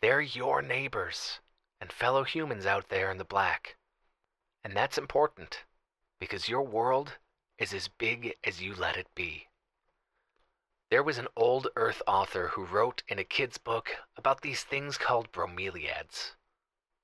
They're 0.03 0.21
your 0.21 0.61
neighbors 0.61 1.41
and 1.85 1.93
fellow 1.93 2.25
humans 2.25 2.65
out 2.65 2.89
there 2.89 3.11
in 3.11 3.19
the 3.19 3.27
black. 3.27 3.77
And 4.65 4.75
that's 4.75 4.97
important 4.97 5.65
because 6.19 6.49
your 6.49 6.63
world 6.63 7.19
is 7.59 7.75
as 7.75 7.89
big 7.89 8.35
as 8.43 8.63
you 8.63 8.75
let 8.75 8.97
it 8.97 9.09
be. 9.15 9.49
There 10.91 11.03
was 11.03 11.19
an 11.19 11.29
old 11.37 11.69
Earth 11.77 12.01
author 12.07 12.49
who 12.49 12.65
wrote 12.65 13.03
in 13.07 13.19
a 13.19 13.25
kid's 13.25 13.59
book 13.59 13.91
about 14.17 14.41
these 14.41 14.65
things 14.65 14.97
called 14.97 15.31
bromeliads. 15.31 16.37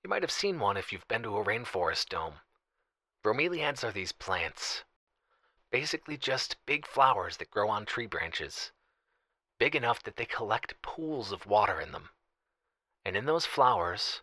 You 0.03 0.09
might 0.09 0.23
have 0.23 0.31
seen 0.33 0.59
one 0.59 0.79
if 0.79 0.95
you've 0.95 1.09
been 1.09 1.25
to 1.25 1.37
a 1.37 1.45
rainforest 1.45 2.09
dome. 2.09 2.41
Bromeliads 3.23 3.85
are 3.85 3.93
these 3.93 4.13
plants. 4.13 4.85
Basically, 5.71 6.17
just 6.17 6.57
big 6.65 6.87
flowers 6.87 7.37
that 7.37 7.51
grow 7.51 7.69
on 7.69 7.85
tree 7.85 8.07
branches. 8.07 8.73
Big 9.59 9.77
enough 9.77 10.03
that 10.05 10.17
they 10.17 10.25
collect 10.25 10.81
pools 10.81 11.33
of 11.33 11.45
water 11.45 11.83
in 11.83 11.93
them. 11.93 12.09
And 13.05 13.15
in 13.15 13.27
those 13.27 13.45
flowers, 13.45 14.23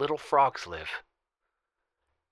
little 0.00 0.16
frogs 0.16 0.66
live. 0.66 1.02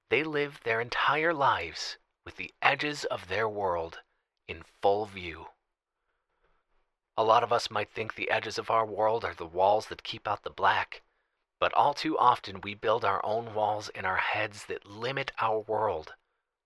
They 0.08 0.24
live 0.24 0.60
their 0.64 0.80
entire 0.80 1.34
lives 1.34 1.98
with 2.24 2.36
the 2.36 2.54
edges 2.62 3.04
of 3.04 3.28
their 3.28 3.46
world 3.46 4.00
in 4.48 4.64
full 4.80 5.04
view. 5.04 5.48
A 7.18 7.22
lot 7.22 7.42
of 7.42 7.52
us 7.52 7.70
might 7.70 7.90
think 7.90 8.14
the 8.14 8.30
edges 8.30 8.56
of 8.56 8.70
our 8.70 8.86
world 8.86 9.22
are 9.22 9.34
the 9.34 9.44
walls 9.44 9.88
that 9.88 10.02
keep 10.02 10.26
out 10.26 10.44
the 10.44 10.50
black, 10.50 11.02
but 11.60 11.74
all 11.74 11.92
too 11.92 12.18
often 12.18 12.62
we 12.62 12.72
build 12.72 13.04
our 13.04 13.20
own 13.22 13.52
walls 13.52 13.90
in 13.90 14.06
our 14.06 14.16
heads 14.16 14.64
that 14.64 14.86
limit 14.86 15.30
our 15.38 15.60
world 15.60 16.14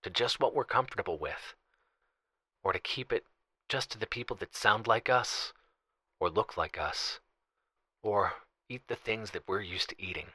to 0.03 0.09
just 0.09 0.39
what 0.39 0.55
we're 0.55 0.63
comfortable 0.63 1.17
with, 1.17 1.53
or 2.63 2.71
to 2.71 2.79
keep 2.79 3.11
it 3.11 3.25
just 3.67 3.91
to 3.91 3.97
the 3.97 4.07
people 4.07 4.37
that 4.37 4.55
sound 4.55 4.87
like 4.87 5.09
us, 5.09 5.51
or 6.21 6.29
look 6.29 6.55
like 6.55 6.77
us, 6.77 7.19
or 8.03 8.35
eat 8.69 8.87
the 8.87 8.95
things 8.95 9.31
that 9.31 9.45
we're 9.49 9.59
used 9.59 9.89
to 9.89 10.01
eating. 10.01 10.27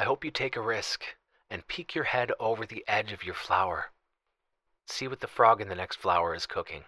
I 0.00 0.04
hope 0.04 0.24
you 0.24 0.30
take 0.30 0.56
a 0.56 0.62
risk 0.62 1.04
and 1.50 1.68
peek 1.68 1.94
your 1.94 2.04
head 2.04 2.32
over 2.40 2.64
the 2.64 2.82
edge 2.88 3.12
of 3.12 3.22
your 3.22 3.34
flower. 3.34 3.90
See 4.86 5.06
what 5.06 5.20
the 5.20 5.26
frog 5.26 5.60
in 5.60 5.68
the 5.68 5.74
next 5.74 5.96
flower 5.96 6.34
is 6.34 6.46
cooking. 6.46 6.84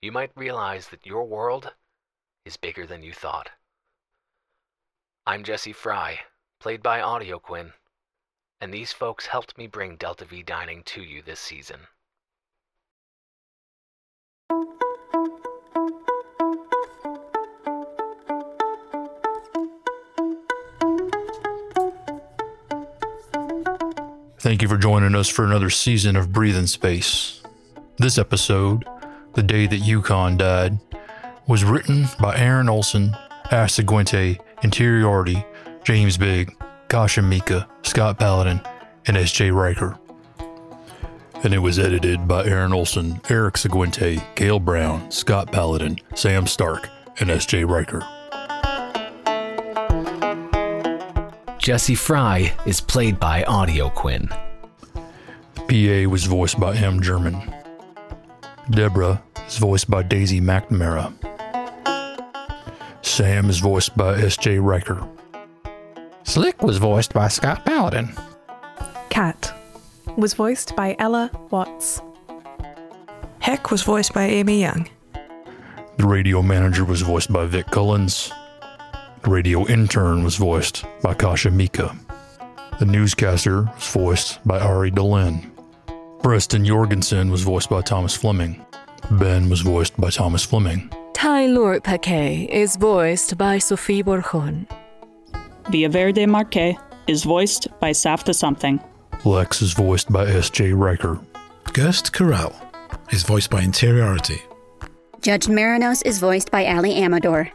You 0.00 0.12
might 0.12 0.30
realize 0.36 0.90
that 0.90 1.04
your 1.04 1.24
world 1.24 1.72
is 2.44 2.56
bigger 2.56 2.86
than 2.86 3.02
you 3.02 3.12
thought. 3.12 3.50
I'm 5.26 5.42
Jesse 5.42 5.72
Fry, 5.72 6.20
played 6.60 6.84
by 6.84 7.00
audioquinn, 7.00 7.72
and 8.60 8.72
these 8.72 8.92
folks 8.92 9.26
helped 9.26 9.58
me 9.58 9.66
bring 9.66 9.96
Delta-Vee 9.96 10.44
Dining 10.44 10.84
to 10.84 11.02
you 11.02 11.20
this 11.20 11.40
season. 11.40 11.80
Thank 24.42 24.60
you 24.60 24.66
for 24.66 24.76
joining 24.76 25.14
us 25.14 25.28
for 25.28 25.44
another 25.44 25.70
season 25.70 26.16
of 26.16 26.32
Breathing 26.32 26.66
Space. 26.66 27.42
This 27.98 28.18
episode, 28.18 28.84
The 29.34 29.42
Day 29.44 29.68
That 29.68 29.82
YuKon 29.82 30.36
Died, 30.36 30.80
was 31.46 31.62
written 31.62 32.08
by 32.18 32.36
Aaron 32.36 32.68
Olson, 32.68 33.16
Ash 33.52 33.74
Seguinte, 33.74 34.40
Interiority, 34.64 35.46
James 35.84 36.16
Big, 36.16 36.56
Kasha 36.88 37.22
Mika, 37.22 37.68
Scott 37.82 38.18
Paladin, 38.18 38.60
and 39.06 39.16
S.J. 39.16 39.52
Ryker. 39.52 39.96
And 41.44 41.54
it 41.54 41.60
was 41.60 41.78
edited 41.78 42.26
by 42.26 42.44
Aaron 42.44 42.72
Olson, 42.72 43.20
Erik 43.28 43.56
Seguinte, 43.56 44.20
Kale 44.34 44.58
Brown, 44.58 45.08
Scott 45.12 45.52
Paladin, 45.52 45.98
Sam 46.16 46.48
Stark, 46.48 46.88
and 47.20 47.30
S.J. 47.30 47.62
Ryker. 47.62 48.04
Jesse 51.62 51.94
Fry 51.94 52.52
is 52.66 52.80
played 52.80 53.20
by 53.20 53.44
audioquinn. 53.44 54.28
PA 55.54 56.10
was 56.10 56.24
voiced 56.24 56.58
by 56.58 56.74
M. 56.74 57.00
German. 57.00 57.40
Deborah 58.70 59.22
is 59.46 59.58
voiced 59.58 59.88
by 59.88 60.02
Daisy 60.02 60.40
McNamara. 60.40 61.14
Sam 63.02 63.48
is 63.48 63.60
voiced 63.60 63.96
by 63.96 64.14
S.J. 64.14 64.58
Ryker. 64.58 65.06
Slick 66.24 66.60
was 66.64 66.78
voiced 66.78 67.14
by 67.14 67.28
Scott 67.28 67.64
Paladin. 67.64 68.12
Cat 69.08 69.54
was 70.16 70.34
voiced 70.34 70.74
by 70.74 70.96
Ella 70.98 71.30
Watts. 71.52 72.02
Heck 73.38 73.70
was 73.70 73.82
voiced 73.82 74.12
by 74.12 74.24
Amy 74.24 74.60
Young. 74.62 74.88
The 75.96 76.08
radio 76.08 76.42
manager 76.42 76.84
was 76.84 77.02
voiced 77.02 77.32
by 77.32 77.46
Vic 77.46 77.66
Cullens. 77.66 78.32
The 79.22 79.30
radio 79.30 79.64
intern 79.68 80.24
was 80.24 80.34
voiced 80.34 80.84
by 81.00 81.14
Kasha 81.14 81.52
Mika. 81.52 81.94
The 82.80 82.86
newscaster 82.86 83.62
was 83.62 83.88
voiced 83.88 84.44
by 84.44 84.58
Ari 84.58 84.90
Delyn. 84.90 85.48
Preston 86.22 86.64
Jorgenson 86.64 87.30
was 87.30 87.42
voiced 87.42 87.70
by 87.70 87.82
Thomas 87.82 88.16
Flemming. 88.16 88.66
Ben 89.12 89.48
was 89.48 89.60
voiced 89.60 90.00
by 90.00 90.10
Thomas 90.10 90.44
Flemming. 90.44 90.92
Tyler 91.14 91.80
Paquet 91.80 92.48
is 92.50 92.74
voiced 92.74 93.38
by 93.38 93.58
Sophie 93.58 94.02
Borjon. 94.02 94.66
Villaverde 95.66 96.26
Marque 96.26 96.76
is 97.06 97.22
voiced 97.22 97.68
by 97.78 97.92
Safta 97.92 98.34
Something. 98.34 98.82
Lex 99.24 99.62
is 99.62 99.72
voiced 99.72 100.12
by 100.12 100.26
S.J. 100.26 100.72
Ryker. 100.72 101.20
Gust 101.72 102.12
Corral 102.12 102.52
is 103.12 103.22
voiced 103.22 103.50
by 103.50 103.62
Interiority. 103.62 104.42
Judge 105.20 105.46
Marinos 105.46 106.02
is 106.04 106.18
voiced 106.18 106.50
by 106.50 106.66
Ali 106.66 107.00
Amador. 107.00 107.52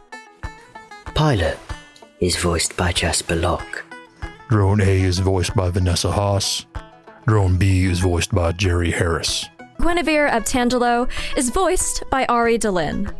Pilot 1.18 1.58
is 2.20 2.36
voiced 2.36 2.76
by 2.76 2.92
Jasper 2.92 3.34
Locke. 3.34 3.84
Drone 4.50 4.80
A 4.80 5.02
is 5.02 5.18
voiced 5.18 5.52
by 5.56 5.68
Vanessa 5.68 6.12
Haas. 6.12 6.64
Drone 7.26 7.56
B 7.56 7.86
is 7.86 7.98
voiced 7.98 8.32
by 8.32 8.52
Jerry 8.52 8.92
Harris. 8.92 9.44
Guenevere 9.80 10.30
Abtangelo 10.30 11.10
is 11.36 11.50
voiced 11.50 12.04
by 12.08 12.24
Ari 12.26 12.56
Delyn. 12.60 13.12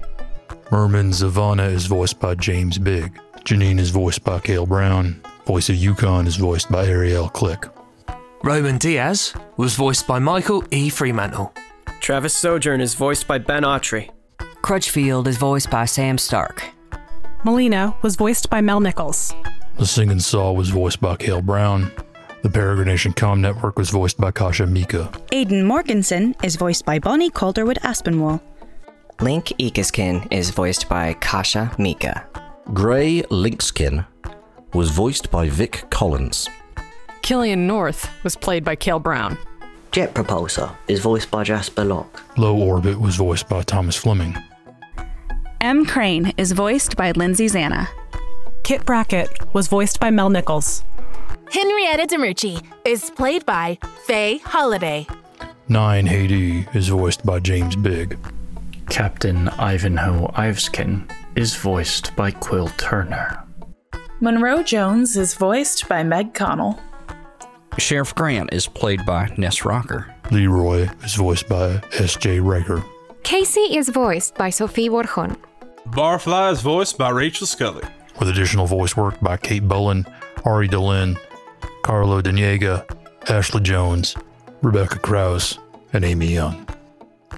Mermin 0.70 1.11
Zavanna 1.11 1.73
is 1.73 1.87
voiced 1.87 2.20
by 2.20 2.37
James 2.37 2.79
Big. 2.79 3.19
Janine 3.45 3.81
is 3.81 3.91
voiced 3.91 4.23
by 4.23 4.39
Kale 4.39 4.65
Brown. 4.65 5.20
Voice 5.45 5.69
of 5.69 5.75
YuKon 5.75 6.29
is 6.29 6.37
voiced 6.37 6.70
by 6.70 6.87
Ariel 6.87 7.29
Click. 7.29 7.65
Roman 8.45 8.79
Diaz 8.79 9.35
was 9.57 9.75
voiced 9.75 10.07
by 10.07 10.20
Michael 10.20 10.62
E. 10.70 10.89
Freemandle. 10.89 11.51
Travis 11.99 12.37
Sojourn 12.37 12.81
is 12.81 12.95
voiced 12.95 13.27
by 13.27 13.39
Ben 13.39 13.65
Awtry. 13.65 14.09
Crutchfield 14.62 15.27
is 15.27 15.37
voiced 15.37 15.69
by 15.69 15.85
Sam 15.85 16.16
Stark. 16.16 16.77
Molina 17.44 17.94
was 18.02 18.16
voiced 18.16 18.51
by 18.51 18.60
Mel 18.60 18.81
Nichols. 18.81 19.32
The 19.78 19.86
Singing 19.86 20.19
Saw 20.19 20.52
was 20.52 20.70
voiced 20.70 21.01
by 21.01 21.16
Kale 21.16 21.40
Brown. 21.40 21.93
The 22.43 22.48
Peregrination 22.48 23.15
Com 23.15 23.40
Network 23.40 23.78
was 23.78 23.90
voiced 23.90 24.19
by 24.19 24.32
Kasha 24.32 24.66
Mika. 24.66 25.10
Aidan 25.32 25.65
Morganson 25.65 26.35
is 26.43 26.56
voiced 26.56 26.85
by 26.85 26.98
Bonnie 26.98 27.31
Calderwood 27.31 27.78
Aspinwall. 27.82 28.40
Link 29.20 29.47
Ekiskin 29.59 30.27
is 30.32 30.51
voiced 30.51 30.89
by 30.89 31.15
Kasha 31.15 31.73
Mika. 31.78 32.27
Gray 32.73 33.23
Linkskin 33.31 34.05
was 34.74 34.90
voiced 34.90 35.31
by 35.31 35.48
Vic 35.48 35.85
Collins. 35.90 36.48
Killian 37.23 37.66
North 37.66 38.10
was 38.24 38.36
played 38.36 38.65
by 38.65 38.74
Kale 38.74 39.01
Brown. 39.01 39.39
Jet 39.93 40.12
Propulsor 40.15 40.74
is 40.89 41.01
voiced 41.01 41.31
by 41.31 41.44
Jasper 41.44 41.85
Locke. 41.85 42.23
Low 42.36 42.56
Orbit 42.56 43.01
was 43.01 43.16
voiced 43.16 43.48
by 43.48 43.62
Thomas 43.62 43.97
Flemming. 43.97 44.36
M. 45.60 45.85
Crane 45.85 46.32
is 46.36 46.52
voiced 46.52 46.97
by 46.97 47.10
Lindsay 47.10 47.47
Zanna. 47.47 47.89
Kit 48.62 48.85
Brackett 48.86 49.28
was 49.52 49.66
voiced 49.66 49.98
by 49.98 50.09
Mel 50.09 50.30
Nichols. 50.30 50.85
Henrietta 51.51 52.06
Demucci 52.06 52.64
is 52.85 53.10
played 53.10 53.44
by 53.44 53.76
Faye 54.06 54.39
Holiday. 54.39 55.05
Nine 55.68 56.06
Haiti 56.06 56.64
is 56.74 56.89
voiced 56.89 57.26
by 57.26 57.40
James 57.40 57.74
Big. 57.74 58.16
Captain 58.89 59.48
Ivanhoe 59.48 60.28
Iveskin 60.36 61.10
is 61.35 61.56
voiced 61.56 62.14
by 62.14 62.30
Quill 62.30 62.68
Turner. 62.76 63.43
Monroe 64.20 64.62
Jones 64.62 65.16
is 65.16 65.35
voiced 65.35 65.89
by 65.89 66.05
Meg 66.05 66.35
Connell. 66.35 66.78
Sheriff 67.78 68.14
Grant 68.14 68.52
is 68.52 68.68
played 68.68 69.05
by 69.05 69.35
Ness 69.36 69.64
Rocker. 69.64 70.14
Leroy 70.30 70.89
is 71.02 71.16
voiced 71.16 71.48
by 71.48 71.82
S.J. 71.98 72.39
Ryker. 72.40 72.85
Casey 73.24 73.76
is 73.76 73.89
voiced 73.89 74.36
by 74.36 74.51
Sophie 74.51 74.89
Borjon. 74.89 75.36
Barfly 75.90 76.52
is 76.52 76.60
voiced 76.60 76.98
by 76.98 77.10
Rachel 77.10 77.47
Scully. 77.47 77.82
With 78.20 78.28
additional 78.28 78.66
voice 78.66 78.97
work 78.97 79.20
by 79.20 79.36
Kate 79.36 79.66
Bullen, 79.66 80.06
Ari 80.44 80.69
Delyn, 80.69 81.19
Carlo 81.82 82.20
Daniega, 82.20 82.85
Ashley 83.28 83.62
Jones, 83.62 84.15
Rebecca 84.62 84.98
Krause, 84.98 85.59
and 85.93 86.05
Amy 86.05 86.35
Young. 86.35 86.69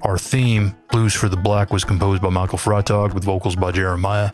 Our 0.02 0.18
theme, 0.18 0.74
Blues 0.90 1.14
for 1.14 1.28
the 1.28 1.36
Black, 1.36 1.72
was 1.72 1.84
composed 1.84 2.22
by 2.22 2.30
Michael 2.30 2.58
Freitag 2.58 3.14
with 3.14 3.24
vocals 3.24 3.56
by 3.56 3.72
Jeremiah 3.72 4.30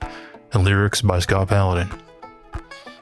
and 0.53 0.65
lyrics 0.65 1.03
by 1.03 1.19
Scott 1.19 1.49
Paladin. 1.49 1.91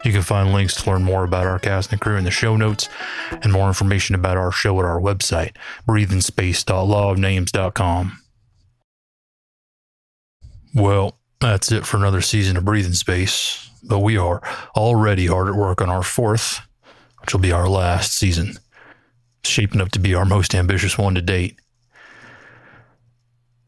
You 0.04 0.12
can 0.12 0.22
find 0.22 0.52
links 0.52 0.82
to 0.82 0.90
learn 0.90 1.04
more 1.04 1.24
about 1.24 1.46
our 1.46 1.58
cast 1.58 1.92
and 1.92 2.00
crew 2.00 2.16
in 2.16 2.24
the 2.24 2.30
show 2.30 2.56
notes 2.56 2.88
and 3.30 3.52
more 3.52 3.68
information 3.68 4.14
about 4.14 4.36
our 4.36 4.52
show 4.52 4.78
at 4.78 4.84
our 4.84 5.00
website, 5.00 5.56
breatheinspace.lawofnames.com. 5.88 8.23
Well, 10.74 11.18
that's 11.40 11.70
it 11.70 11.86
for 11.86 11.96
another 11.96 12.20
season 12.20 12.56
of 12.56 12.64
Breathing 12.64 12.94
Space. 12.94 13.70
But 13.86 14.00
we 14.00 14.16
are 14.16 14.42
already 14.76 15.26
hard 15.26 15.48
at 15.48 15.54
work 15.54 15.80
on 15.80 15.90
our 15.90 16.02
fourth, 16.02 16.60
which 17.20 17.32
will 17.32 17.40
be 17.40 17.52
our 17.52 17.68
last 17.68 18.16
season, 18.16 18.54
shaping 19.44 19.80
up 19.80 19.90
to 19.90 19.98
be 19.98 20.14
our 20.14 20.24
most 20.24 20.54
ambitious 20.54 20.96
one 20.96 21.14
to 21.14 21.22
date. 21.22 21.60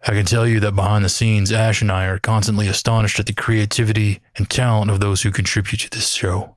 I 0.09 0.13
can 0.13 0.25
tell 0.25 0.47
you 0.47 0.61
that 0.61 0.77
behind 0.77 1.05
the 1.05 1.09
scenes, 1.09 1.53
Ash 1.53 1.83
and 1.83 1.93
I 1.93 2.07
are 2.07 2.19
constantly 2.19 2.69
astonished 2.69 3.19
at 3.19 3.27
the 3.27 3.33
creativity 3.33 4.21
and 4.37 4.49
talent 4.49 4.91
of 4.91 5.01
those 5.01 5.23
who 5.23 5.31
contribute 5.31 5.81
to 5.81 5.91
this 5.91 6.11
show 6.11 6.57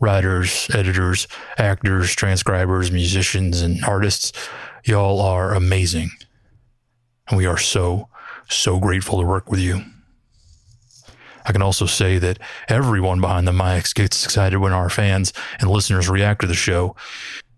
writers, 0.00 0.68
editors, 0.72 1.26
actors, 1.58 2.14
transcribers, 2.14 2.90
musicians, 2.90 3.60
and 3.62 3.84
artists. 3.84 4.32
Y'all 4.84 5.20
are 5.20 5.54
amazing. 5.54 6.10
And 7.28 7.36
we 7.36 7.46
are 7.46 7.58
so, 7.58 8.07
so 8.48 8.78
grateful 8.78 9.20
to 9.20 9.26
work 9.26 9.50
with 9.50 9.60
you. 9.60 9.84
I 11.48 11.52
can 11.52 11.62
also 11.62 11.86
say 11.86 12.18
that 12.18 12.38
everyone 12.68 13.22
behind 13.22 13.48
the 13.48 13.52
mics 13.52 13.94
gets 13.94 14.24
excited 14.24 14.58
when 14.58 14.72
our 14.72 14.90
fans 14.90 15.32
and 15.60 15.70
listeners 15.70 16.08
react 16.08 16.42
to 16.42 16.46
the 16.46 16.54
show. 16.54 16.94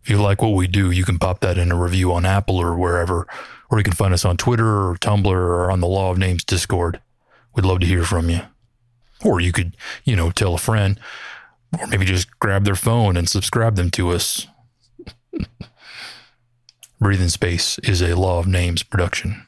If 0.02 0.10
you 0.10 0.22
like 0.22 0.40
what 0.40 0.54
we 0.54 0.68
do, 0.68 0.92
you 0.92 1.04
can 1.04 1.18
pop 1.18 1.40
that 1.40 1.58
in 1.58 1.72
a 1.72 1.76
review 1.76 2.12
on 2.12 2.24
Apple 2.24 2.56
or 2.56 2.76
wherever, 2.76 3.26
or 3.68 3.78
you 3.78 3.84
can 3.84 3.92
find 3.92 4.14
us 4.14 4.24
on 4.24 4.36
Twitter 4.36 4.88
or 4.88 4.96
Tumblr 4.96 5.26
or 5.26 5.70
on 5.70 5.80
the 5.80 5.88
Law 5.88 6.10
of 6.10 6.18
Names 6.18 6.44
Discord. 6.44 7.00
We'd 7.54 7.66
love 7.66 7.80
to 7.80 7.86
hear 7.86 8.04
from 8.04 8.30
you. 8.30 8.40
Or 9.24 9.40
you 9.40 9.52
could, 9.52 9.76
you 10.04 10.14
know, 10.14 10.30
tell 10.30 10.54
a 10.54 10.58
friend, 10.58 10.98
or 11.78 11.86
maybe 11.88 12.04
just 12.04 12.38
grab 12.38 12.64
their 12.64 12.76
phone 12.76 13.16
and 13.16 13.28
subscribe 13.28 13.76
them 13.76 13.90
to 13.90 14.10
us. 14.10 14.46
Breathing 17.00 17.28
Space 17.28 17.78
is 17.80 18.00
a 18.02 18.14
Law 18.14 18.38
of 18.38 18.46
Names 18.46 18.82
production. 18.82 19.46